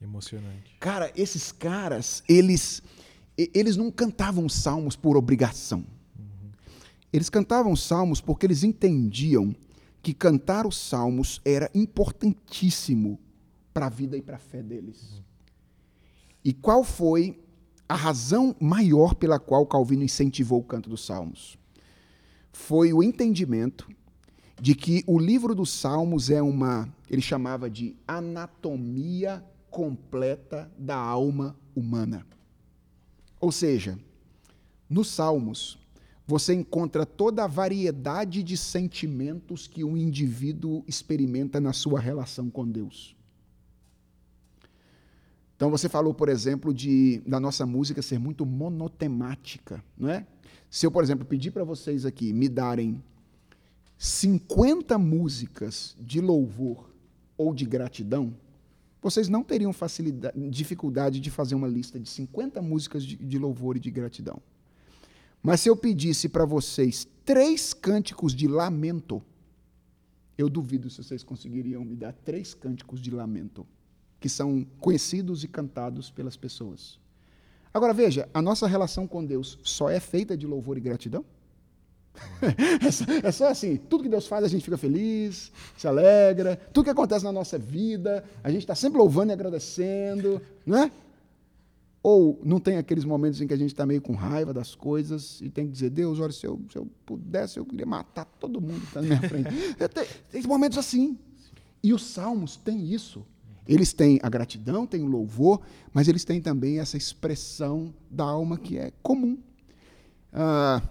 Emocionante. 0.00 0.76
Cara, 0.80 1.12
esses 1.14 1.52
caras, 1.52 2.22
eles 2.28 2.82
eles 3.54 3.76
não 3.76 3.90
cantavam 3.90 4.48
salmos 4.48 4.96
por 4.96 5.16
obrigação. 5.16 5.84
Uhum. 6.18 6.50
Eles 7.12 7.30
cantavam 7.30 7.74
salmos 7.74 8.20
porque 8.20 8.44
eles 8.44 8.62
entendiam 8.62 9.54
que 10.02 10.12
cantar 10.12 10.66
os 10.66 10.76
salmos 10.76 11.40
era 11.44 11.70
importantíssimo 11.74 13.18
para 13.72 13.86
a 13.86 13.90
vida 13.90 14.16
e 14.16 14.22
para 14.22 14.36
a 14.36 14.40
fé 14.40 14.62
deles. 14.62 15.22
E 16.44 16.52
qual 16.52 16.82
foi 16.82 17.38
a 17.88 17.94
razão 17.94 18.54
maior 18.60 19.14
pela 19.14 19.38
qual 19.38 19.66
Calvino 19.66 20.02
incentivou 20.02 20.60
o 20.60 20.64
canto 20.64 20.88
dos 20.88 21.04
Salmos? 21.04 21.58
Foi 22.52 22.92
o 22.92 23.02
entendimento 23.02 23.88
de 24.60 24.74
que 24.74 25.02
o 25.06 25.18
livro 25.18 25.54
dos 25.54 25.70
Salmos 25.70 26.28
é 26.28 26.42
uma, 26.42 26.88
ele 27.08 27.22
chamava 27.22 27.70
de 27.70 27.96
anatomia 28.06 29.42
completa 29.70 30.70
da 30.76 30.96
alma 30.96 31.56
humana. 31.74 32.26
Ou 33.40 33.50
seja, 33.50 33.98
nos 34.88 35.08
Salmos, 35.08 35.78
você 36.26 36.52
encontra 36.52 37.06
toda 37.06 37.44
a 37.44 37.46
variedade 37.46 38.42
de 38.42 38.56
sentimentos 38.56 39.66
que 39.66 39.82
um 39.82 39.96
indivíduo 39.96 40.84
experimenta 40.86 41.58
na 41.60 41.72
sua 41.72 41.98
relação 41.98 42.50
com 42.50 42.68
Deus. 42.68 43.16
Então 45.56 45.70
você 45.70 45.88
falou, 45.88 46.12
por 46.14 46.28
exemplo, 46.28 46.72
de 46.72 47.22
da 47.26 47.40
nossa 47.40 47.66
música 47.66 48.02
ser 48.02 48.18
muito 48.18 48.44
monotemática, 48.44 49.82
não 49.96 50.10
é? 50.10 50.26
Se 50.70 50.86
eu, 50.86 50.90
por 50.90 51.02
exemplo, 51.02 51.26
pedir 51.26 51.50
para 51.50 51.64
vocês 51.64 52.06
aqui 52.06 52.32
me 52.32 52.48
darem 52.48 53.02
50 54.02 54.96
músicas 54.96 55.94
de 56.00 56.22
louvor 56.22 56.88
ou 57.36 57.52
de 57.52 57.66
gratidão, 57.66 58.34
vocês 59.02 59.28
não 59.28 59.44
teriam 59.44 59.74
dificuldade 60.50 61.20
de 61.20 61.30
fazer 61.30 61.54
uma 61.54 61.68
lista 61.68 62.00
de 62.00 62.08
50 62.08 62.62
músicas 62.62 63.04
de, 63.04 63.16
de 63.16 63.38
louvor 63.38 63.76
e 63.76 63.78
de 63.78 63.90
gratidão. 63.90 64.40
Mas 65.42 65.60
se 65.60 65.68
eu 65.68 65.76
pedisse 65.76 66.30
para 66.30 66.46
vocês 66.46 67.06
três 67.26 67.74
cânticos 67.74 68.34
de 68.34 68.48
lamento, 68.48 69.22
eu 70.38 70.48
duvido 70.48 70.88
se 70.88 71.04
vocês 71.04 71.22
conseguiriam 71.22 71.84
me 71.84 71.94
dar 71.94 72.14
três 72.14 72.54
cânticos 72.54 73.02
de 73.02 73.10
lamento 73.10 73.66
que 74.18 74.30
são 74.30 74.66
conhecidos 74.80 75.44
e 75.44 75.48
cantados 75.48 76.10
pelas 76.10 76.38
pessoas. 76.38 76.98
Agora 77.72 77.92
veja, 77.92 78.26
a 78.32 78.40
nossa 78.40 78.66
relação 78.66 79.06
com 79.06 79.22
Deus 79.22 79.58
só 79.62 79.90
é 79.90 80.00
feita 80.00 80.38
de 80.38 80.46
louvor 80.46 80.78
e 80.78 80.80
gratidão? 80.80 81.22
é, 82.86 82.90
só, 82.90 83.04
é 83.22 83.32
só 83.32 83.48
assim, 83.48 83.76
tudo 83.76 84.02
que 84.02 84.08
Deus 84.08 84.26
faz 84.26 84.44
a 84.44 84.48
gente 84.48 84.64
fica 84.64 84.76
feliz, 84.76 85.52
se 85.76 85.86
alegra, 85.86 86.56
tudo 86.72 86.84
que 86.84 86.90
acontece 86.90 87.24
na 87.24 87.32
nossa 87.32 87.58
vida, 87.58 88.24
a 88.42 88.50
gente 88.50 88.62
está 88.62 88.74
sempre 88.74 88.98
louvando 88.98 89.32
e 89.32 89.34
agradecendo, 89.34 90.40
não 90.66 90.78
é? 90.78 90.90
Ou 92.02 92.40
não 92.42 92.58
tem 92.58 92.78
aqueles 92.78 93.04
momentos 93.04 93.40
em 93.40 93.46
que 93.46 93.52
a 93.52 93.56
gente 93.56 93.72
está 93.72 93.84
meio 93.84 94.00
com 94.00 94.14
raiva 94.14 94.54
das 94.54 94.74
coisas 94.74 95.40
e 95.42 95.50
tem 95.50 95.66
que 95.66 95.72
dizer, 95.72 95.90
Deus, 95.90 96.18
olha, 96.18 96.32
se 96.32 96.46
eu, 96.46 96.58
se 96.70 96.78
eu 96.78 96.88
pudesse, 97.04 97.58
eu 97.58 97.64
queria 97.64 97.84
matar 97.84 98.24
todo 98.24 98.60
mundo 98.60 98.80
que 98.80 98.86
está 98.86 99.02
na 99.02 99.08
minha 99.08 99.28
frente. 99.28 99.50
tem, 99.92 100.06
tem 100.30 100.42
momentos 100.44 100.78
assim. 100.78 101.18
E 101.82 101.92
os 101.92 102.02
salmos 102.02 102.56
têm 102.56 102.90
isso. 102.90 103.24
Eles 103.68 103.92
têm 103.92 104.18
a 104.22 104.30
gratidão, 104.30 104.86
têm 104.86 105.02
o 105.02 105.06
louvor, 105.06 105.60
mas 105.92 106.08
eles 106.08 106.24
têm 106.24 106.40
também 106.40 106.80
essa 106.80 106.96
expressão 106.96 107.94
da 108.10 108.24
alma 108.24 108.56
que 108.56 108.78
é 108.78 108.92
comum. 109.02 109.38
Ah, 110.32 110.82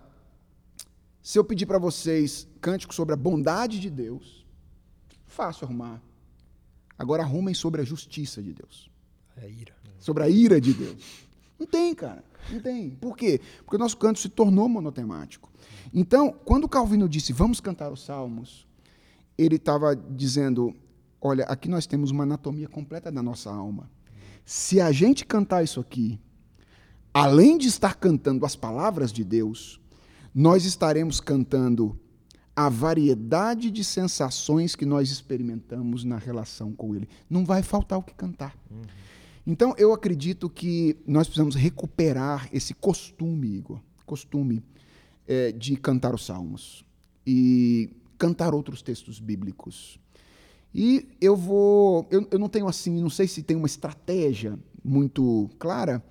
se 1.22 1.38
eu 1.38 1.44
pedir 1.44 1.66
para 1.66 1.78
vocês 1.78 2.48
cântico 2.62 2.94
sobre 2.94 3.14
a 3.14 3.18
bondade 3.18 3.80
de 3.80 3.90
Deus, 3.90 4.46
fácil 5.28 5.66
arrumar. 5.66 6.02
Agora 6.98 7.24
arrumem 7.24 7.54
sobre 7.54 7.82
a 7.82 7.86
justiça 7.86 8.42
de 8.42 8.54
Deus. 8.54 8.90
A 9.38 9.48
ira. 9.48 9.74
Sobre 10.00 10.24
a 10.24 10.30
ira 10.30 10.60
de 10.60 10.74
Deus. 10.74 11.28
Não 11.58 11.66
tem, 11.66 11.94
cara. 11.94 12.24
Não 12.52 12.60
tem. 12.60 12.90
Por 12.90 13.16
quê? 13.16 13.40
Porque 13.60 13.76
o 13.76 13.80
nosso 13.80 13.98
canto 13.98 14.20
se 14.20 14.30
tornou 14.30 14.68
monotemático. 14.68 15.50
Então, 15.94 16.32
quando 16.46 16.68
Calvino 16.68 17.08
disse, 17.08 17.34
vamos 17.34 17.60
cantar 17.60 17.92
os 17.92 18.04
salmos, 18.04 18.68
ele 19.38 19.56
estava 19.56 19.96
dizendo, 19.96 20.76
Olha, 21.22 21.44
aqui 21.46 21.68
nós 21.68 21.86
temos 21.86 22.12
uma 22.12 22.24
anatomia 22.24 22.68
completa 22.68 23.12
da 23.12 23.22
nossa 23.22 23.52
alma. 23.52 23.90
Se 24.46 24.80
a 24.80 24.92
gente 24.92 25.26
cantar 25.26 25.64
isso 25.64 25.80
aqui, 25.80 26.18
além 27.14 27.58
de 27.58 27.68
estar 27.68 27.96
cantando 27.96 28.46
as 28.46 28.56
palavras 28.56 29.12
de 29.12 29.24
Deus, 29.24 29.79
nós 30.34 30.66
estaremos 30.66 31.20
cantando 31.20 32.00
a 32.56 32.68
variedade 32.68 33.72
de 33.72 33.84
sensações 33.84 34.76
que 34.76 34.86
nós 34.86 35.12
experimentamos 35.12 36.04
na 36.04 36.18
relação 36.18 36.74
com 36.74 36.94
Ele. 36.96 37.08
Não 37.30 37.46
vai 37.46 37.64
faltar 37.64 37.98
o 37.98 38.04
que 38.04 38.14
cantar. 38.14 38.56
Uhum. 38.70 38.82
Então, 39.48 39.74
eu 39.78 39.94
acredito 39.94 40.50
que 40.50 40.98
nós 41.08 41.26
precisamos 41.26 41.56
recuperar 41.56 42.50
esse 42.52 42.74
costume, 42.74 43.56
Igor, 43.56 43.80
costume 44.06 44.62
é, 45.28 45.52
de 45.52 45.78
cantar 45.78 46.14
os 46.14 46.26
salmos 46.26 46.84
e 47.26 47.90
cantar 48.18 48.54
outros 48.54 48.82
textos 48.82 49.20
bíblicos. 49.20 50.00
E 50.74 51.08
eu 51.22 51.36
vou. 51.36 52.08
Eu, 52.12 52.28
eu 52.32 52.40
não 52.40 52.50
tenho 52.50 52.68
assim, 52.68 53.00
não 53.02 53.10
sei 53.10 53.28
se 53.28 53.42
tem 53.42 53.56
uma 53.56 53.68
estratégia 53.68 54.60
muito 54.84 55.50
clara, 55.58 56.04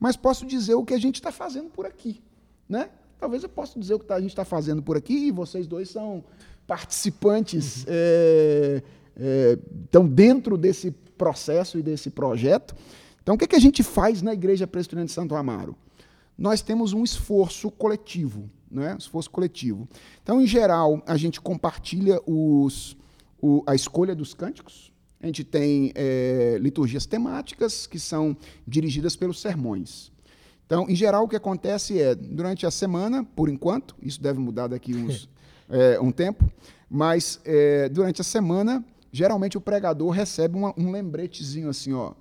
mas 0.00 0.16
posso 0.16 0.44
dizer 0.46 0.74
o 0.74 0.84
que 0.84 0.94
a 0.94 0.98
gente 0.98 1.16
está 1.16 1.30
fazendo 1.30 1.70
por 1.70 1.86
aqui. 1.86 2.22
Né? 2.68 2.90
Talvez 3.18 3.42
eu 3.42 3.48
possa 3.48 3.78
dizer 3.78 3.94
o 3.94 3.98
que 3.98 4.06
tá, 4.06 4.16
a 4.16 4.20
gente 4.20 4.30
está 4.30 4.44
fazendo 4.44 4.82
por 4.82 4.96
aqui 4.96 5.28
e 5.28 5.30
vocês 5.30 5.66
dois 5.66 5.90
são 5.90 6.24
participantes, 6.66 7.84
é, 7.86 8.82
é, 9.16 9.58
estão 9.84 10.06
dentro 10.06 10.56
desse 10.56 10.90
processo 10.90 11.78
e 11.78 11.82
desse 11.82 12.10
projeto. 12.10 12.74
Então, 13.22 13.34
o 13.34 13.38
que, 13.38 13.46
que 13.46 13.56
a 13.56 13.60
gente 13.60 13.82
faz 13.82 14.20
na 14.20 14.34
Igreja 14.34 14.66
Presbiteriana 14.66 15.06
de 15.06 15.12
Santo 15.12 15.34
Amaro? 15.34 15.76
Nós 16.36 16.60
temos 16.60 16.92
um 16.92 17.04
esforço 17.04 17.70
coletivo, 17.70 18.50
né? 18.70 18.96
esforço 18.98 19.30
coletivo. 19.30 19.88
Então, 20.22 20.40
em 20.40 20.46
geral, 20.46 21.02
a 21.06 21.16
gente 21.16 21.40
compartilha 21.40 22.20
os, 22.26 22.96
o, 23.40 23.62
a 23.66 23.74
escolha 23.74 24.14
dos 24.14 24.34
cânticos. 24.34 24.92
A 25.20 25.26
gente 25.26 25.42
tem 25.42 25.92
é, 25.94 26.58
liturgias 26.60 27.06
temáticas 27.06 27.86
que 27.86 27.98
são 27.98 28.36
dirigidas 28.66 29.16
pelos 29.16 29.40
sermões. 29.40 30.12
Então, 30.66 30.88
em 30.88 30.94
geral, 30.94 31.24
o 31.24 31.28
que 31.28 31.36
acontece 31.36 32.00
é, 32.00 32.14
durante 32.14 32.66
a 32.66 32.70
semana, 32.70 33.24
por 33.24 33.48
enquanto, 33.48 33.94
isso 34.02 34.20
deve 34.20 34.38
mudar 34.38 34.68
daqui 34.68 34.94
uns, 34.94 35.28
é, 35.68 36.00
um 36.00 36.10
tempo, 36.10 36.50
mas 36.88 37.40
é, 37.44 37.88
durante 37.88 38.20
a 38.20 38.24
semana, 38.24 38.84
geralmente 39.12 39.58
o 39.58 39.60
pregador 39.60 40.10
recebe 40.10 40.56
uma, 40.56 40.74
um 40.78 40.90
lembretezinho 40.90 41.68
assim, 41.68 41.92
ó, 41.92 42.14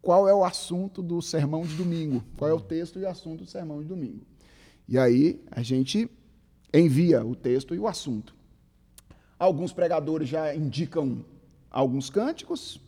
qual 0.00 0.28
é 0.28 0.34
o 0.34 0.44
assunto 0.44 1.02
do 1.02 1.20
sermão 1.20 1.62
de 1.62 1.74
domingo, 1.74 2.22
qual 2.36 2.50
é 2.50 2.54
o 2.54 2.60
texto 2.60 2.98
e 2.98 3.02
o 3.02 3.08
assunto 3.08 3.44
do 3.44 3.50
sermão 3.50 3.82
de 3.82 3.88
domingo. 3.88 4.24
E 4.88 4.98
aí 4.98 5.42
a 5.50 5.62
gente 5.62 6.10
envia 6.72 7.24
o 7.24 7.34
texto 7.34 7.74
e 7.74 7.78
o 7.78 7.86
assunto. 7.86 8.34
Alguns 9.38 9.72
pregadores 9.72 10.28
já 10.28 10.54
indicam 10.54 11.24
alguns 11.70 12.10
cânticos, 12.10 12.80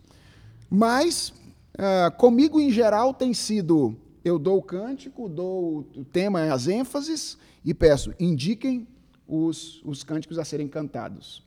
mas 0.69 1.33
uh, 1.75 2.11
comigo 2.17 2.61
em 2.61 2.71
geral 2.71 3.15
tem 3.15 3.33
sido 3.33 3.97
eu 4.25 4.39
dou 4.39 4.59
o 4.59 4.63
cântico, 4.63 5.29
dou 5.29 5.87
o 5.97 6.05
tema, 6.05 6.53
as 6.53 6.69
ênfases 6.69 7.37
e 7.65 7.75
peço, 7.75 8.15
indiquem 8.19 8.87
os, 9.27 9.83
os 9.85 10.05
cânticos 10.05 10.39
a 10.39 10.45
serem 10.45 10.69
cantados. 10.69 11.45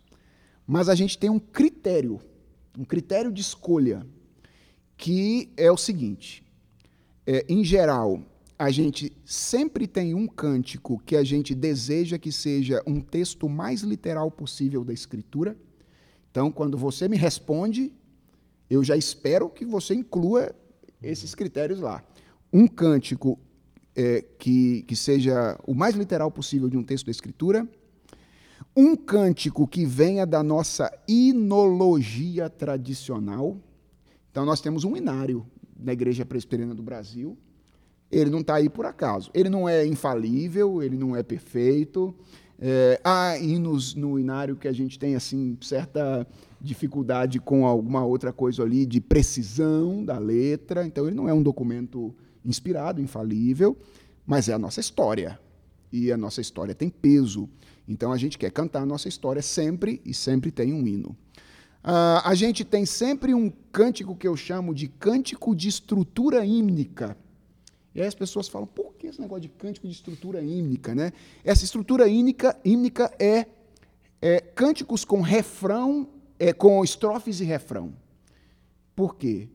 Mas 0.68 0.90
a 0.90 0.96
gente 0.96 1.18
tem 1.18 1.30
um 1.30 1.40
critério, 1.40 2.20
um 2.78 2.84
critério 2.84 3.32
de 3.32 3.42
escolha, 3.42 4.06
que 4.98 5.52
é 5.56 5.72
o 5.72 5.78
seguinte: 5.78 6.44
é, 7.26 7.46
em 7.48 7.64
geral, 7.64 8.22
a 8.58 8.72
gente 8.72 9.12
sempre 9.26 9.86
tem 9.86 10.14
um 10.14 10.28
cântico 10.28 11.02
que 11.06 11.16
a 11.16 11.24
gente 11.24 11.54
deseja 11.54 12.18
que 12.18 12.32
seja 12.32 12.82
um 12.88 13.02
texto 13.02 13.50
mais 13.50 13.82
literal 13.82 14.32
possível 14.32 14.84
da 14.84 14.94
Escritura. 14.94 15.58
Então, 16.32 16.52
quando 16.52 16.78
você 16.78 17.08
me 17.08 17.18
responde, 17.18 17.92
eu 18.70 18.84
já 18.84 18.96
espero 18.96 19.50
que 19.50 19.66
você 19.66 19.94
inclua 19.94 20.56
esses 21.02 21.36
critérios 21.36 21.80
lá. 21.80 22.04
Um 22.56 22.68
cântico 22.68 23.38
é, 23.94 24.24
que, 24.40 24.84
que 24.84 24.96
seja 24.96 25.60
o 25.68 25.74
mais 25.74 25.94
literal 25.94 26.32
possível 26.32 26.70
de 26.70 26.78
um 26.78 26.84
texto 26.84 27.08
da 27.08 27.12
Escritura, 27.12 27.68
um 28.74 28.96
cântico 28.96 29.68
que 29.68 29.86
venha 29.86 30.26
da 30.26 30.42
nossa 30.42 30.90
inologia 31.06 32.50
tradicional. 32.50 33.58
Então, 34.32 34.46
nós 34.46 34.62
temos 34.62 34.86
um 34.86 34.96
inário 34.96 35.46
na 35.78 35.92
Igreja 35.92 36.26
Presbiteriana 36.26 36.74
do 36.74 36.82
Brasil. 36.82 37.38
Ele 38.10 38.30
não 38.30 38.40
está 38.40 38.56
aí 38.56 38.70
por 38.70 38.86
acaso. 38.86 39.30
Ele 39.34 39.50
não 39.50 39.68
é 39.68 39.86
infalível, 39.86 40.82
ele 40.82 40.98
não 40.98 41.14
é 41.14 41.24
perfeito. 41.24 42.16
É, 42.58 43.02
há 43.04 43.38
hinos 43.38 43.96
no 43.96 44.18
inário 44.18 44.56
que 44.56 44.70
a 44.70 44.72
gente 44.72 44.98
tem 44.98 45.14
assim 45.14 45.58
certa 45.60 46.26
dificuldade 46.62 47.38
com 47.38 47.66
alguma 47.66 48.06
outra 48.06 48.32
coisa 48.32 48.64
ali 48.64 48.86
de 48.86 49.02
precisão 49.02 50.06
da 50.06 50.18
letra. 50.18 50.88
Então, 50.88 51.06
ele 51.06 51.18
não 51.18 51.28
é 51.28 51.34
um 51.34 51.44
documento 51.44 52.16
inspirado, 52.46 53.02
infalível, 53.02 53.78
mas 54.26 54.48
é 54.48 54.54
a 54.54 54.60
nossa 54.60 54.80
história. 54.80 55.40
E 55.92 56.12
a 56.12 56.18
nossa 56.18 56.42
história 56.42 56.76
tem 56.76 56.90
peso. 56.90 57.50
Então 57.88 58.12
a 58.12 58.18
gente 58.18 58.38
quer 58.38 58.52
cantar 58.52 58.82
a 58.82 58.86
nossa 58.86 59.08
história 59.08 59.42
sempre 59.42 60.02
e 60.06 60.14
sempre 60.14 60.52
tem 60.52 60.74
um 60.74 60.86
hino. 60.86 61.10
Uh, 61.84 62.20
a 62.24 62.34
gente 62.34 62.66
tem 62.66 62.86
sempre 62.86 63.34
um 63.34 63.52
cântico 63.72 64.16
que 64.16 64.28
eu 64.28 64.36
chamo 64.36 64.74
de 64.74 64.88
cântico 64.88 65.56
de 65.56 65.70
estrutura 65.70 66.44
hímnica. 66.44 67.16
E 67.94 68.02
aí 68.02 68.08
as 68.08 68.16
pessoas 68.16 68.48
falam, 68.48 68.68
por 68.68 68.94
que 68.96 69.08
esse 69.08 69.22
negócio 69.22 69.44
de 69.44 69.50
cântico 69.50 69.88
de 69.88 69.94
estrutura 69.94 70.42
hímnica? 70.42 70.96
Né? 70.96 71.14
Essa 71.44 71.64
estrutura 71.64 72.08
hímnica, 72.08 72.60
hímnica 72.66 73.14
é, 73.20 73.46
é 74.22 74.42
cânticos 74.42 75.06
com 75.06 75.22
refrão, 75.22 76.10
é, 76.40 76.52
com 76.52 76.84
estrofes 76.84 77.40
e 77.40 77.46
refrão. 77.46 77.94
Por 78.96 79.16
quê? 79.16 79.48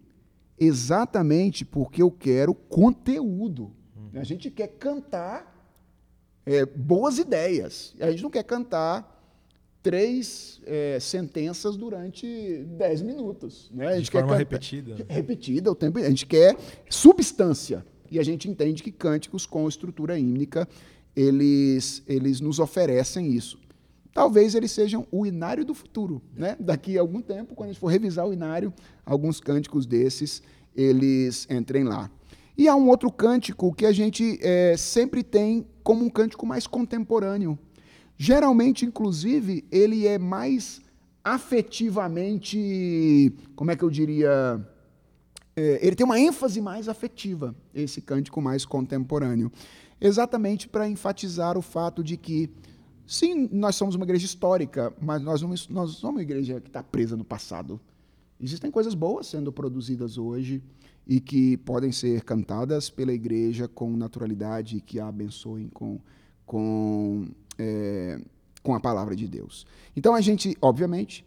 Exatamente 0.61 1.65
porque 1.65 2.03
eu 2.03 2.11
quero 2.11 2.55
conteúdo. 2.55 3.73
Uhum. 3.97 4.21
A 4.21 4.25
gente 4.25 4.51
quer 4.51 4.69
cantar 4.69 5.51
é, 6.45 6.67
boas 6.67 7.19
ideias. 7.19 7.95
A 7.99 8.11
gente 8.11 8.23
não 8.23 8.31
quer 8.31 8.45
cantar 8.45 9.19
três 9.83 10.61
é, 10.67 10.99
sentenças 11.01 11.77
durante 11.77 12.65
dez 12.77 13.01
minutos. 13.01 13.71
Né? 13.73 13.87
A 13.87 13.97
gente 13.97 14.05
De 14.05 14.11
forma 14.11 14.29
quer 14.29 14.39
repetida. 14.39 15.07
Repetida 15.09 15.71
o 15.71 15.75
tempo. 15.75 15.99
A 15.99 16.09
gente 16.09 16.27
quer 16.27 16.57
substância. 16.91 17.85
E 18.11 18.19
a 18.19 18.23
gente 18.23 18.49
entende 18.49 18.83
que 18.83 18.93
cânticos 18.93 19.47
com 19.47 19.69
estrutura 19.69 20.19
hímnica, 20.19 20.69
eles, 21.17 22.03
eles 22.07 22.41
nos 22.41 22.59
oferecem 22.59 23.33
isso. 23.33 23.59
Talvez 24.13 24.55
eles 24.55 24.73
sejam 24.73 25.07
o 25.11 25.25
inário 25.25 25.65
do 25.65 25.75
futuro. 25.75 26.21
Né? 26.37 26.57
Daqui 26.59 26.99
a 26.99 27.01
algum 27.01 27.21
tempo, 27.21 27.55
quando 27.55 27.71
a 27.71 27.73
gente 27.73 27.81
for 27.81 27.89
revisar 27.89 28.27
o 28.27 28.33
inário, 28.33 28.73
alguns 29.05 29.41
cânticos 29.41 29.87
desses, 29.87 30.43
eles 30.75 31.47
entrem 31.51 31.85
lá. 31.85 32.11
E 32.57 32.69
há 32.69 32.75
um 32.75 32.89
outro 32.89 33.11
cântico 33.11 33.75
que 33.75 33.87
a 33.87 33.93
gente 33.93 34.39
é, 34.43 34.77
sempre 34.77 35.23
tem 35.23 35.67
como 35.83 36.05
um 36.05 36.11
cântico 36.11 36.45
mais 36.45 36.67
contemporâneo. 36.67 37.59
Geralmente, 38.19 38.85
inclusive, 38.85 39.65
ele 39.71 40.07
é 40.07 40.19
mais 40.19 40.83
afetivamente, 41.25 43.33
como 43.55 43.71
é 43.71 43.77
que 43.77 43.83
eu 43.83 43.91
diria? 43.91 44.61
É, 45.57 45.79
ele 45.83 45.97
tem 45.97 46.05
uma 46.05 46.21
ênfase 46.21 46.61
mais 46.61 46.89
afetiva, 46.89 47.55
esse 47.75 48.01
cântico 48.01 48.43
mais 48.43 48.65
contemporâneo. 48.65 49.51
Exatamente 50.01 50.69
para 50.69 50.89
enfatizar 50.89 51.57
o 51.57 51.63
fato 51.63 52.05
de 52.05 52.17
que, 52.17 52.51
sim, 53.11 53.49
nós 53.51 53.75
somos 53.75 53.97
uma 53.97 54.05
igreja 54.05 54.25
histórica, 54.25 54.95
mas 55.01 55.21
nós, 55.21 55.43
não, 55.43 55.49
nós 55.49 55.59
somos 55.67 56.05
uma 56.05 56.23
igreja 56.23 56.61
que 56.61 56.69
está 56.69 56.81
presa 56.81 57.17
no 57.17 57.25
passado. 57.25 57.81
Existem 58.41 58.71
coisas 58.71 58.95
boas 58.95 59.27
sendo 59.27 59.53
produzidas 59.53 60.17
hoje 60.17 60.63
e 61.05 61.21
que 61.21 61.57
podem 61.57 61.91
ser 61.91 62.23
cantadas 62.23 62.89
pela 62.89 63.13
igreja 63.13 63.67
com 63.67 63.97
naturalidade 63.97 64.77
e 64.77 64.81
que 64.81 65.01
a 65.01 65.09
abençoem 65.09 65.69
com, 65.69 66.01
com, 66.47 67.27
é, 67.59 68.21
com 68.63 68.77
a 68.77 68.81
palavra 68.81 69.17
de 69.17 69.27
Deus. 69.27 69.67
Então 69.97 70.15
a 70.15 70.21
gente, 70.21 70.57
obviamente, 70.63 71.25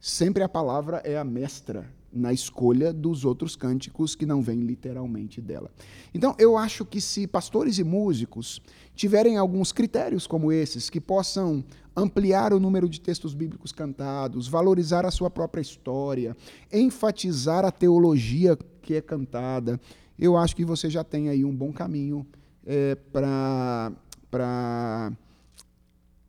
sempre 0.00 0.42
a 0.42 0.48
palavra 0.48 0.96
é 1.04 1.16
a 1.16 1.22
mestra 1.22 1.88
na 2.12 2.32
escolha 2.32 2.92
dos 2.92 3.24
outros 3.24 3.54
cânticos 3.54 4.14
que 4.14 4.26
não 4.26 4.42
vêm 4.42 4.60
literalmente 4.60 5.40
dela. 5.40 5.70
Então, 6.12 6.34
eu 6.38 6.56
acho 6.56 6.84
que 6.84 7.00
se 7.00 7.26
pastores 7.26 7.78
e 7.78 7.84
músicos 7.84 8.60
tiverem 8.94 9.36
alguns 9.36 9.72
critérios 9.72 10.26
como 10.26 10.50
esses, 10.50 10.90
que 10.90 11.00
possam 11.00 11.64
ampliar 11.96 12.52
o 12.52 12.60
número 12.60 12.88
de 12.88 13.00
textos 13.00 13.34
bíblicos 13.34 13.72
cantados, 13.72 14.48
valorizar 14.48 15.06
a 15.06 15.10
sua 15.10 15.30
própria 15.30 15.60
história, 15.60 16.36
enfatizar 16.72 17.64
a 17.64 17.70
teologia 17.70 18.58
que 18.82 18.94
é 18.94 19.00
cantada, 19.00 19.80
eu 20.18 20.36
acho 20.36 20.54
que 20.54 20.64
você 20.64 20.90
já 20.90 21.02
tem 21.02 21.28
aí 21.28 21.44
um 21.44 21.54
bom 21.54 21.72
caminho 21.72 22.26
é, 22.66 22.94
para 22.94 23.92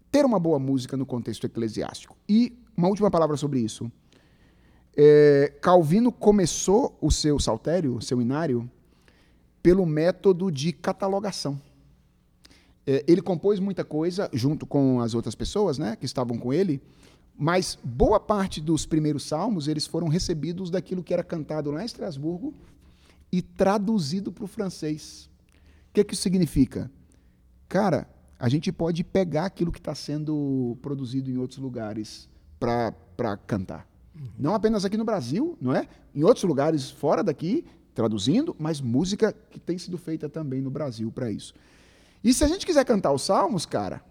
ter 0.09 0.25
uma 0.25 0.39
boa 0.39 0.57
música 0.59 0.95
no 0.95 1.05
contexto 1.05 1.45
eclesiástico. 1.45 2.15
E 2.27 2.57
uma 2.75 2.87
última 2.87 3.11
palavra 3.11 3.35
sobre 3.35 3.59
isso. 3.59 3.91
É, 4.95 5.53
Calvino 5.61 6.11
começou 6.11 6.97
o 7.01 7.09
seu 7.09 7.39
saltério, 7.39 7.95
o 7.95 8.01
seu 8.01 8.21
inário, 8.21 8.69
pelo 9.63 9.85
método 9.85 10.51
de 10.51 10.73
catalogação. 10.73 11.59
É, 12.85 13.03
ele 13.07 13.21
compôs 13.21 13.59
muita 13.59 13.85
coisa 13.85 14.29
junto 14.33 14.65
com 14.65 14.99
as 14.99 15.13
outras 15.13 15.35
pessoas 15.35 15.77
né, 15.77 15.95
que 15.95 16.05
estavam 16.05 16.37
com 16.37 16.51
ele, 16.51 16.81
mas 17.37 17.77
boa 17.83 18.19
parte 18.19 18.59
dos 18.59 18.85
primeiros 18.85 19.23
salmos 19.23 19.67
eles 19.67 19.87
foram 19.87 20.07
recebidos 20.07 20.69
daquilo 20.69 21.03
que 21.03 21.13
era 21.13 21.23
cantado 21.23 21.71
lá 21.71 21.81
em 21.81 21.85
Estrasburgo 21.85 22.53
e 23.31 23.41
traduzido 23.41 24.31
para 24.31 24.43
o 24.43 24.47
francês. 24.47 25.29
O 25.89 25.93
que, 25.93 26.03
que 26.03 26.13
isso 26.13 26.23
significa? 26.23 26.91
Cara, 27.69 28.09
a 28.37 28.49
gente 28.49 28.71
pode 28.71 29.03
pegar 29.03 29.45
aquilo 29.45 29.71
que 29.71 29.79
está 29.79 29.95
sendo 29.95 30.77
produzido 30.81 31.29
em 31.29 31.37
outros 31.37 31.59
lugares 31.59 32.27
para 32.59 33.37
cantar. 33.47 33.87
Uhum. 34.15 34.27
Não 34.37 34.55
apenas 34.55 34.85
aqui 34.85 34.97
no 34.97 35.05
Brasil, 35.05 35.57
não 35.61 35.73
é? 35.73 35.87
Em 36.13 36.23
outros 36.23 36.43
lugares 36.43 36.89
fora 36.89 37.23
daqui, 37.23 37.65
traduzindo, 37.93 38.55
mas 38.59 38.81
música 38.81 39.33
que 39.49 39.59
tem 39.59 39.77
sido 39.77 39.97
feita 39.97 40.29
também 40.29 40.61
no 40.61 40.69
Brasil 40.69 41.11
para 41.11 41.31
isso. 41.31 41.53
E 42.23 42.33
se 42.33 42.43
a 42.43 42.47
gente 42.47 42.65
quiser 42.65 42.85
cantar 42.85 43.11
os 43.11 43.23
salmos, 43.23 43.65
cara, 43.65 44.01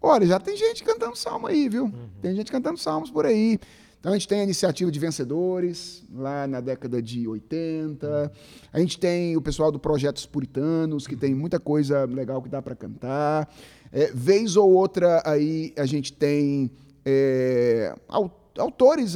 olha, 0.00 0.26
já 0.26 0.38
tem 0.38 0.56
gente 0.56 0.84
cantando 0.84 1.16
salmo 1.16 1.46
aí, 1.46 1.68
viu? 1.68 1.84
Uhum. 1.84 2.08
Tem 2.20 2.34
gente 2.34 2.52
cantando 2.52 2.78
salmos 2.78 3.10
por 3.10 3.24
aí. 3.24 3.58
Então 3.98 4.12
a 4.12 4.18
gente 4.18 4.28
tem 4.28 4.40
a 4.40 4.44
iniciativa 4.44 4.90
de 4.90 4.98
vencedores, 4.98 6.04
lá 6.12 6.46
na 6.46 6.60
década 6.60 7.00
de 7.00 7.26
80. 7.26 8.32
A 8.70 8.78
gente 8.78 8.98
tem 8.98 9.34
o 9.34 9.40
pessoal 9.40 9.72
do 9.72 9.78
Projetos 9.78 10.26
Puritanos, 10.26 11.06
que 11.06 11.16
tem 11.16 11.34
muita 11.34 11.58
coisa 11.58 12.04
legal 12.04 12.42
que 12.42 12.50
dá 12.50 12.60
para 12.60 12.74
cantar. 12.74 13.48
É, 13.90 14.12
vez 14.12 14.56
ou 14.56 14.70
outra 14.70 15.22
aí 15.24 15.72
a 15.78 15.86
gente 15.86 16.12
tem 16.12 16.70
é, 17.02 17.96
autores 18.06 18.43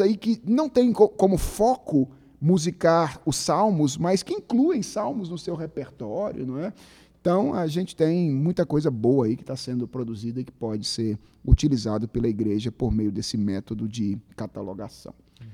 aí 0.01 0.17
que 0.17 0.41
não 0.45 0.69
tem 0.69 0.93
co 0.93 1.09
como 1.09 1.39
foco 1.39 2.11
musicar 2.41 3.21
os 3.27 3.37
salmos, 3.37 3.97
mas 3.97 4.23
que 4.23 4.33
incluem 4.33 4.83
salmos 4.83 5.29
no 5.29 5.39
seu 5.39 5.55
repertório, 5.55 6.47
não 6.47 6.59
é? 6.59 6.73
Então, 7.21 7.53
a 7.53 7.67
gente 7.67 7.97
tem 7.97 8.31
muita 8.31 8.65
coisa 8.65 8.91
boa 8.91 9.27
aí 9.27 9.37
que 9.37 9.43
está 9.43 9.57
sendo 9.57 9.89
produzida 9.89 10.41
e 10.41 10.45
que 10.45 10.53
pode 10.53 10.87
ser 10.87 11.19
utilizado 11.45 12.07
pela 12.07 12.29
igreja 12.29 12.71
por 12.71 12.93
meio 12.93 13.11
desse 13.11 13.37
método 13.37 13.89
de 13.89 14.19
catalogação. 14.37 15.15
Uhum. 15.41 15.47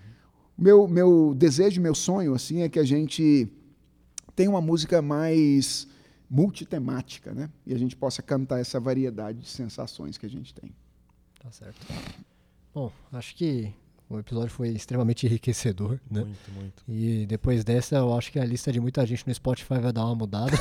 Meu, 0.59 0.86
meu 0.86 1.35
desejo, 1.35 1.81
meu 1.81 1.94
sonho, 1.94 2.35
assim, 2.35 2.61
é 2.61 2.69
que 2.69 2.78
a 2.78 2.85
gente 2.85 3.48
tenha 4.36 4.51
uma 4.51 4.61
música 4.61 5.01
mais 5.01 5.89
multitemática, 6.28 7.32
né? 7.32 7.48
E 7.66 7.73
a 7.73 7.78
gente 7.78 7.97
possa 7.97 8.23
cantar 8.23 8.61
essa 8.61 8.78
variedade 8.78 9.40
de 9.40 9.48
sensações 9.48 10.19
que 10.19 10.27
a 10.27 10.31
gente 10.31 10.55
tem. 10.55 10.70
Tá 11.40 11.51
certo. 11.51 11.86
Bom, 12.74 12.90
acho 13.12 13.36
que 13.36 13.72
o 14.09 14.18
episódio 14.18 14.51
foi 14.51 14.68
extremamente 14.68 15.26
enriquecedor, 15.26 15.98
né? 16.10 16.22
Muito, 16.22 16.51
muito. 16.52 16.82
E 16.88 17.24
depois 17.26 17.64
dessa, 17.64 17.96
eu 17.96 18.12
acho 18.16 18.32
que 18.32 18.38
a 18.38 18.44
lista 18.44 18.72
de 18.72 18.80
muita 18.80 19.06
gente 19.06 19.26
no 19.26 19.32
Spotify 19.32 19.78
vai 19.78 19.92
dar 19.92 20.05
uma 20.05 20.14
mudada. 20.14 20.52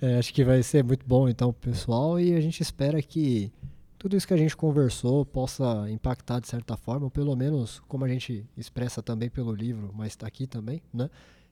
é, 0.00 0.06
é. 0.08 0.14
É, 0.14 0.18
acho 0.18 0.32
que 0.32 0.42
vai 0.42 0.62
ser 0.62 0.82
muito 0.82 1.04
bom, 1.06 1.28
então, 1.28 1.52
pessoal. 1.52 2.18
E 2.18 2.34
a 2.34 2.40
gente 2.40 2.62
espera 2.62 3.00
que 3.02 3.52
tudo 3.98 4.16
isso 4.16 4.26
que 4.26 4.34
a 4.34 4.38
gente 4.38 4.56
conversou 4.56 5.24
possa 5.24 5.86
impactar 5.90 6.40
de 6.40 6.48
certa 6.48 6.76
forma, 6.76 7.04
ou 7.04 7.10
pelo 7.10 7.36
menos 7.36 7.80
como 7.86 8.04
a 8.04 8.08
gente 8.08 8.44
expressa 8.56 9.02
também 9.02 9.30
pelo 9.30 9.52
livro, 9.52 9.90
mas 9.94 10.08
está 10.08 10.26
aqui 10.26 10.46
também, 10.46 10.82
né? 10.92 11.08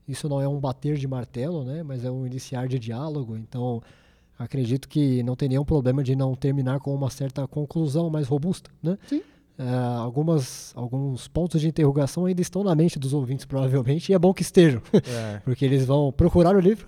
Isso 0.08 0.28
não 0.28 0.40
é 0.40 0.48
um 0.48 0.58
bater 0.58 0.96
de 0.96 1.06
martelo, 1.06 1.64
né? 1.64 1.82
Mas 1.82 2.04
é 2.04 2.10
um 2.10 2.26
iniciar 2.26 2.66
de 2.66 2.78
diálogo. 2.78 3.36
Então, 3.36 3.82
acredito 4.42 4.88
que 4.88 5.22
não 5.22 5.36
tem 5.36 5.48
nenhum 5.48 5.64
problema 5.64 6.02
de 6.02 6.16
não 6.16 6.34
terminar 6.34 6.80
com 6.80 6.94
uma 6.94 7.10
certa 7.10 7.46
conclusão 7.46 8.10
mais 8.10 8.26
robusta, 8.28 8.70
né? 8.82 8.98
Sim. 9.08 9.22
Uh, 9.58 9.98
algumas, 9.98 10.72
alguns 10.74 11.28
pontos 11.28 11.60
de 11.60 11.68
interrogação 11.68 12.24
ainda 12.24 12.40
estão 12.40 12.64
na 12.64 12.74
mente 12.74 12.98
dos 12.98 13.12
ouvintes, 13.12 13.44
provavelmente, 13.44 14.10
e 14.10 14.14
é 14.14 14.18
bom 14.18 14.32
que 14.32 14.42
estejam, 14.42 14.82
é. 14.92 15.40
porque 15.44 15.64
eles 15.64 15.84
vão 15.84 16.10
procurar 16.10 16.56
o 16.56 16.60
livro 16.60 16.86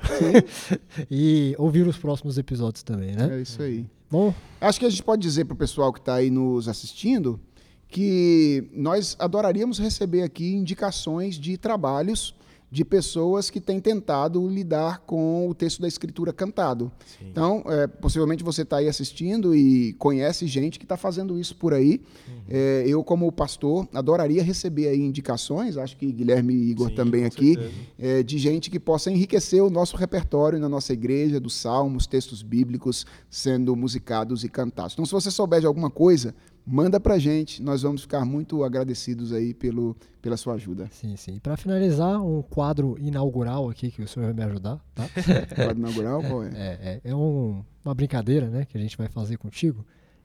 e 1.10 1.54
ouvir 1.58 1.86
os 1.86 1.96
próximos 1.96 2.38
episódios 2.38 2.82
também, 2.82 3.14
né? 3.14 3.38
É 3.38 3.42
isso 3.42 3.62
aí. 3.62 3.86
Bom, 4.10 4.34
acho 4.60 4.80
que 4.80 4.86
a 4.86 4.90
gente 4.90 5.02
pode 5.02 5.22
dizer 5.22 5.44
para 5.44 5.54
o 5.54 5.56
pessoal 5.56 5.92
que 5.92 5.98
está 5.98 6.14
aí 6.14 6.30
nos 6.30 6.66
assistindo 6.66 7.38
que 7.86 8.68
nós 8.72 9.14
adoraríamos 9.20 9.78
receber 9.78 10.22
aqui 10.22 10.54
indicações 10.54 11.36
de 11.38 11.56
trabalhos 11.56 12.34
de 12.74 12.84
pessoas 12.84 13.50
que 13.50 13.60
têm 13.60 13.78
tentado 13.78 14.44
lidar 14.48 14.98
com 15.06 15.48
o 15.48 15.54
texto 15.54 15.80
da 15.80 15.86
escritura 15.86 16.32
cantado. 16.32 16.90
Sim. 17.06 17.26
Então, 17.30 17.62
é, 17.68 17.86
possivelmente 17.86 18.42
você 18.42 18.62
está 18.62 18.78
aí 18.78 18.88
assistindo 18.88 19.54
e 19.54 19.92
conhece 19.92 20.44
gente 20.48 20.76
que 20.76 20.84
está 20.84 20.96
fazendo 20.96 21.38
isso 21.38 21.54
por 21.54 21.72
aí. 21.72 22.00
Uhum. 22.26 22.34
É, 22.48 22.84
eu, 22.84 23.04
como 23.04 23.30
pastor, 23.30 23.88
adoraria 23.94 24.42
receber 24.42 24.88
aí 24.88 25.00
indicações, 25.00 25.76
acho 25.76 25.96
que 25.96 26.10
Guilherme 26.10 26.52
e 26.52 26.70
Igor 26.72 26.88
Sim, 26.88 26.96
também 26.96 27.24
aqui, 27.24 27.56
é, 27.96 28.24
de 28.24 28.38
gente 28.38 28.68
que 28.68 28.80
possa 28.80 29.08
enriquecer 29.08 29.62
o 29.62 29.70
nosso 29.70 29.96
repertório 29.96 30.58
na 30.58 30.68
nossa 30.68 30.92
igreja, 30.92 31.38
dos 31.38 31.54
salmos, 31.54 32.08
textos 32.08 32.42
bíblicos 32.42 33.06
sendo 33.30 33.76
musicados 33.76 34.42
e 34.42 34.48
cantados. 34.48 34.94
Então, 34.94 35.06
se 35.06 35.12
você 35.12 35.30
souber 35.30 35.60
de 35.60 35.66
alguma 35.66 35.90
coisa, 35.90 36.34
manda 36.66 36.98
pra 36.98 37.18
gente. 37.18 37.62
Nós 37.62 37.82
vamos 37.82 38.02
ficar 38.02 38.24
muito 38.24 38.64
agradecidos 38.64 39.32
aí 39.32 39.52
pelo, 39.52 39.96
pela 40.22 40.36
sua 40.36 40.54
ajuda. 40.54 40.88
Sim, 40.90 41.16
sim. 41.16 41.38
Para 41.38 41.56
finalizar, 41.56 42.22
um 42.22 42.42
quadro 42.42 42.96
inaugural 42.98 43.68
aqui 43.68 43.90
que 43.90 44.02
o 44.02 44.08
senhor 44.08 44.26
vai 44.26 44.34
me 44.34 44.50
ajudar, 44.50 44.80
tá? 44.94 45.08
quadro 45.54 45.78
inaugural 45.78 46.22
qual 46.22 46.44
é? 46.44 46.48
É, 46.54 47.00
é, 47.04 47.10
é 47.10 47.14
um, 47.14 47.62
uma 47.84 47.94
brincadeira, 47.94 48.48
né, 48.48 48.64
que 48.64 48.76
a 48.76 48.80
gente 48.80 48.96
vai 48.96 49.08
fazer 49.08 49.36
contigo. 49.36 49.84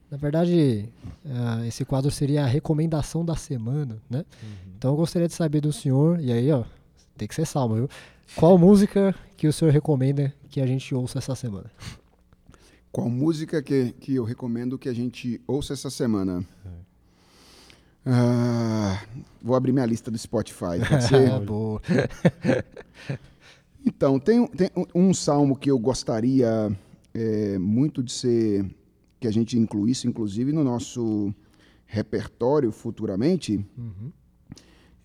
Na 0.10 0.18
verdade, 0.18 0.90
uh, 1.24 1.64
esse 1.66 1.86
quadro 1.86 2.10
seria 2.10 2.44
a 2.44 2.48
recomendação 2.48 3.24
da 3.24 3.36
semana, 3.36 4.02
né? 4.10 4.26
Uhum. 4.42 4.74
Então 4.76 4.92
eu 4.92 4.98
gostaria 4.98 5.28
de 5.28 5.36
saber 5.36 5.62
do 5.62 5.72
senhor, 5.72 6.20
e 6.20 6.32
aí, 6.32 6.52
ó, 6.52 6.64
tem 7.16 7.28
que 7.28 7.36
ser 7.36 7.46
salmo, 7.46 7.76
viu? 7.76 7.90
Qual 8.36 8.58
música 8.58 9.14
que 9.38 9.48
o 9.48 9.54
senhor 9.54 9.72
recomenda 9.72 10.34
que 10.50 10.62
a 10.62 10.66
gente 10.66 10.96
ouça 10.96 11.20
essa 11.20 11.36
semana? 11.36 11.70
Qual 12.92 13.10
música 13.10 13.62
que, 13.62 13.94
que 14.00 14.16
eu 14.16 14.24
recomendo 14.24 14.78
que 14.78 14.90
a 14.90 14.94
gente 14.94 15.40
ouça 15.46 15.74
essa 15.74 15.90
semana? 15.90 16.44
Ah, 18.06 19.04
vou 19.42 19.56
abrir 19.56 19.72
minha 19.72 19.86
lista 19.86 20.10
do 20.10 20.18
Spotify. 20.18 20.80
Pode 20.88 21.04
ser? 21.08 21.30
Então, 23.86 24.20
tem, 24.20 24.48
tem 24.48 24.70
um 24.96 25.14
salmo 25.14 25.56
que 25.56 25.70
eu 25.70 25.78
gostaria 25.78 26.76
é, 27.14 27.58
muito 27.60 28.02
de 28.02 28.12
ser. 28.12 28.66
que 29.20 29.28
a 29.28 29.32
gente 29.32 29.58
incluísse, 29.58 30.08
inclusive, 30.08 30.52
no 30.52 30.64
nosso 30.64 31.34
repertório 31.86 32.72
futuramente. 32.72 33.64
Uhum. 33.78 34.12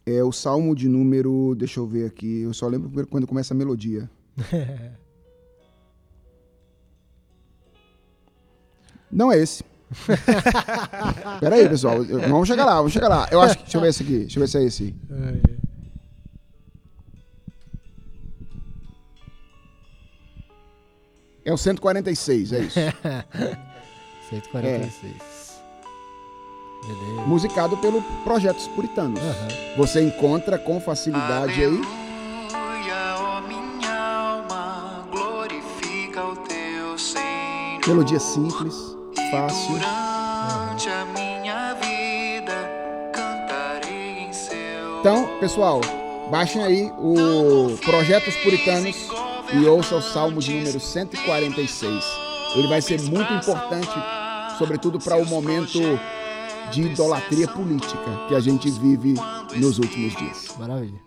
É 0.06 0.23
o 0.24 0.32
salmo 0.32 0.74
de 0.74 0.89
número. 0.89 1.55
Deixa 1.55 1.81
eu 1.81 1.86
ver 1.86 2.06
aqui. 2.06 2.40
Eu 2.40 2.55
só 2.55 2.66
lembro 2.66 3.06
quando 3.06 3.27
começa 3.27 3.52
a 3.52 3.56
melodia. 3.56 4.11
Não 9.14 9.30
é 9.30 9.38
esse. 9.38 9.62
Pera 11.40 11.54
aí, 11.54 11.68
pessoal. 11.68 12.02
Vamos 12.04 12.48
chegar 12.48 12.64
lá, 12.64 12.76
vamos 12.76 12.92
chegar 12.92 13.08
lá. 13.08 13.28
Eu 13.30 13.40
acho 13.40 13.56
que. 13.58 13.62
Deixa 13.62 13.76
eu 13.78 13.80
ver 13.80 13.88
esse 13.88 14.02
aqui. 14.02 14.18
Deixa 14.18 14.38
eu 14.38 14.40
ver 14.40 14.48
se 14.48 14.58
é 14.58 14.64
esse. 14.64 14.94
É 21.44 21.52
o 21.52 21.56
146, 21.56 22.52
é 22.52 22.58
isso. 22.60 22.80
146. 24.30 25.12
É. 25.12 25.24
Beleza. 26.86 27.26
Musicado 27.26 27.76
pelo 27.76 28.02
Projetos 28.24 28.66
Puritanos. 28.68 29.20
Uhum. 29.20 29.76
Você 29.76 30.02
encontra 30.02 30.58
com 30.58 30.80
facilidade 30.80 31.62
Aleluia, 31.62 31.86
aí. 31.86 33.46
Minha 33.46 33.94
alma, 33.94 35.06
glorifica 35.10 36.24
o 36.24 36.36
teu 36.36 36.98
Senhor. 36.98 37.86
Melodia 37.86 38.18
simples 38.18 38.94
fácil. 39.30 39.74
Então, 45.01 45.38
pessoal, 45.38 45.80
baixem 46.30 46.62
aí 46.62 46.90
o 46.98 47.76
Projetos 47.84 48.34
Puritanos 48.36 48.96
e 49.52 49.66
ouçam 49.66 49.98
o 49.98 50.02
Salmo 50.02 50.40
de 50.40 50.55
número 50.55 50.80
146. 50.80 52.05
Ele 52.56 52.68
vai 52.68 52.80
ser 52.80 53.01
muito 53.02 53.32
importante, 53.32 53.92
sobretudo 54.59 54.98
para 54.98 55.16
o 55.16 55.26
momento 55.26 55.78
de 56.72 56.82
idolatria 56.82 57.46
política 57.48 58.26
que 58.28 58.34
a 58.34 58.40
gente 58.40 58.70
vive 58.70 59.14
nos 59.56 59.78
últimos 59.78 60.16
dias. 60.16 60.56
Maravilha. 60.59 60.98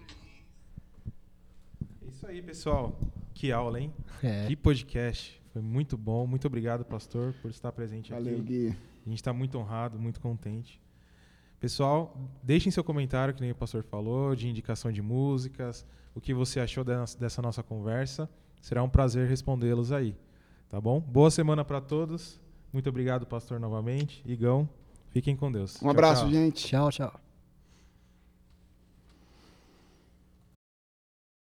É 2.05 2.09
isso 2.09 2.27
aí, 2.27 2.41
pessoal. 2.41 2.99
Que 3.33 3.51
aula, 3.51 3.79
hein? 3.79 3.93
É. 4.23 4.45
Que 4.47 4.55
podcast. 4.55 5.41
Foi 5.57 5.61
muito 5.63 5.97
bom. 5.97 6.27
Muito 6.27 6.45
obrigado, 6.45 6.85
pastor, 6.85 7.33
por 7.41 7.49
estar 7.49 7.71
presente 7.71 8.11
Valeu, 8.11 8.35
aqui. 8.35 8.43
Gui. 8.43 8.67
A 9.03 9.09
gente 9.09 9.17
está 9.17 9.33
muito 9.33 9.57
honrado, 9.57 9.97
muito 9.97 10.19
contente. 10.19 10.79
Pessoal, 11.59 12.15
deixem 12.43 12.71
seu 12.71 12.83
comentário, 12.83 13.33
que 13.33 13.41
nem 13.41 13.49
o 13.49 13.55
pastor 13.55 13.81
falou, 13.81 14.35
de 14.35 14.47
indicação 14.47 14.91
de 14.91 15.01
músicas, 15.01 15.83
o 16.13 16.21
que 16.21 16.31
você 16.31 16.59
achou 16.59 16.83
dessa 16.83 17.41
nossa 17.41 17.63
conversa. 17.63 18.29
Será 18.61 18.83
um 18.83 18.89
prazer 18.89 19.27
respondê-los 19.27 19.91
aí. 19.91 20.15
Tá 20.69 20.79
bom? 20.79 20.99
Boa 20.99 21.31
semana 21.31 21.65
para 21.65 21.81
todos. 21.81 22.39
Muito 22.71 22.87
obrigado, 22.87 23.25
pastor, 23.25 23.59
novamente. 23.59 24.21
Igão, 24.23 24.69
fiquem 25.09 25.35
com 25.35 25.51
Deus. 25.51 25.77
Um 25.77 25.79
tchau, 25.79 25.89
abraço, 25.89 26.21
tchau. 26.21 26.31
gente. 26.31 26.67
Tchau, 26.67 26.91
tchau. 26.91 27.26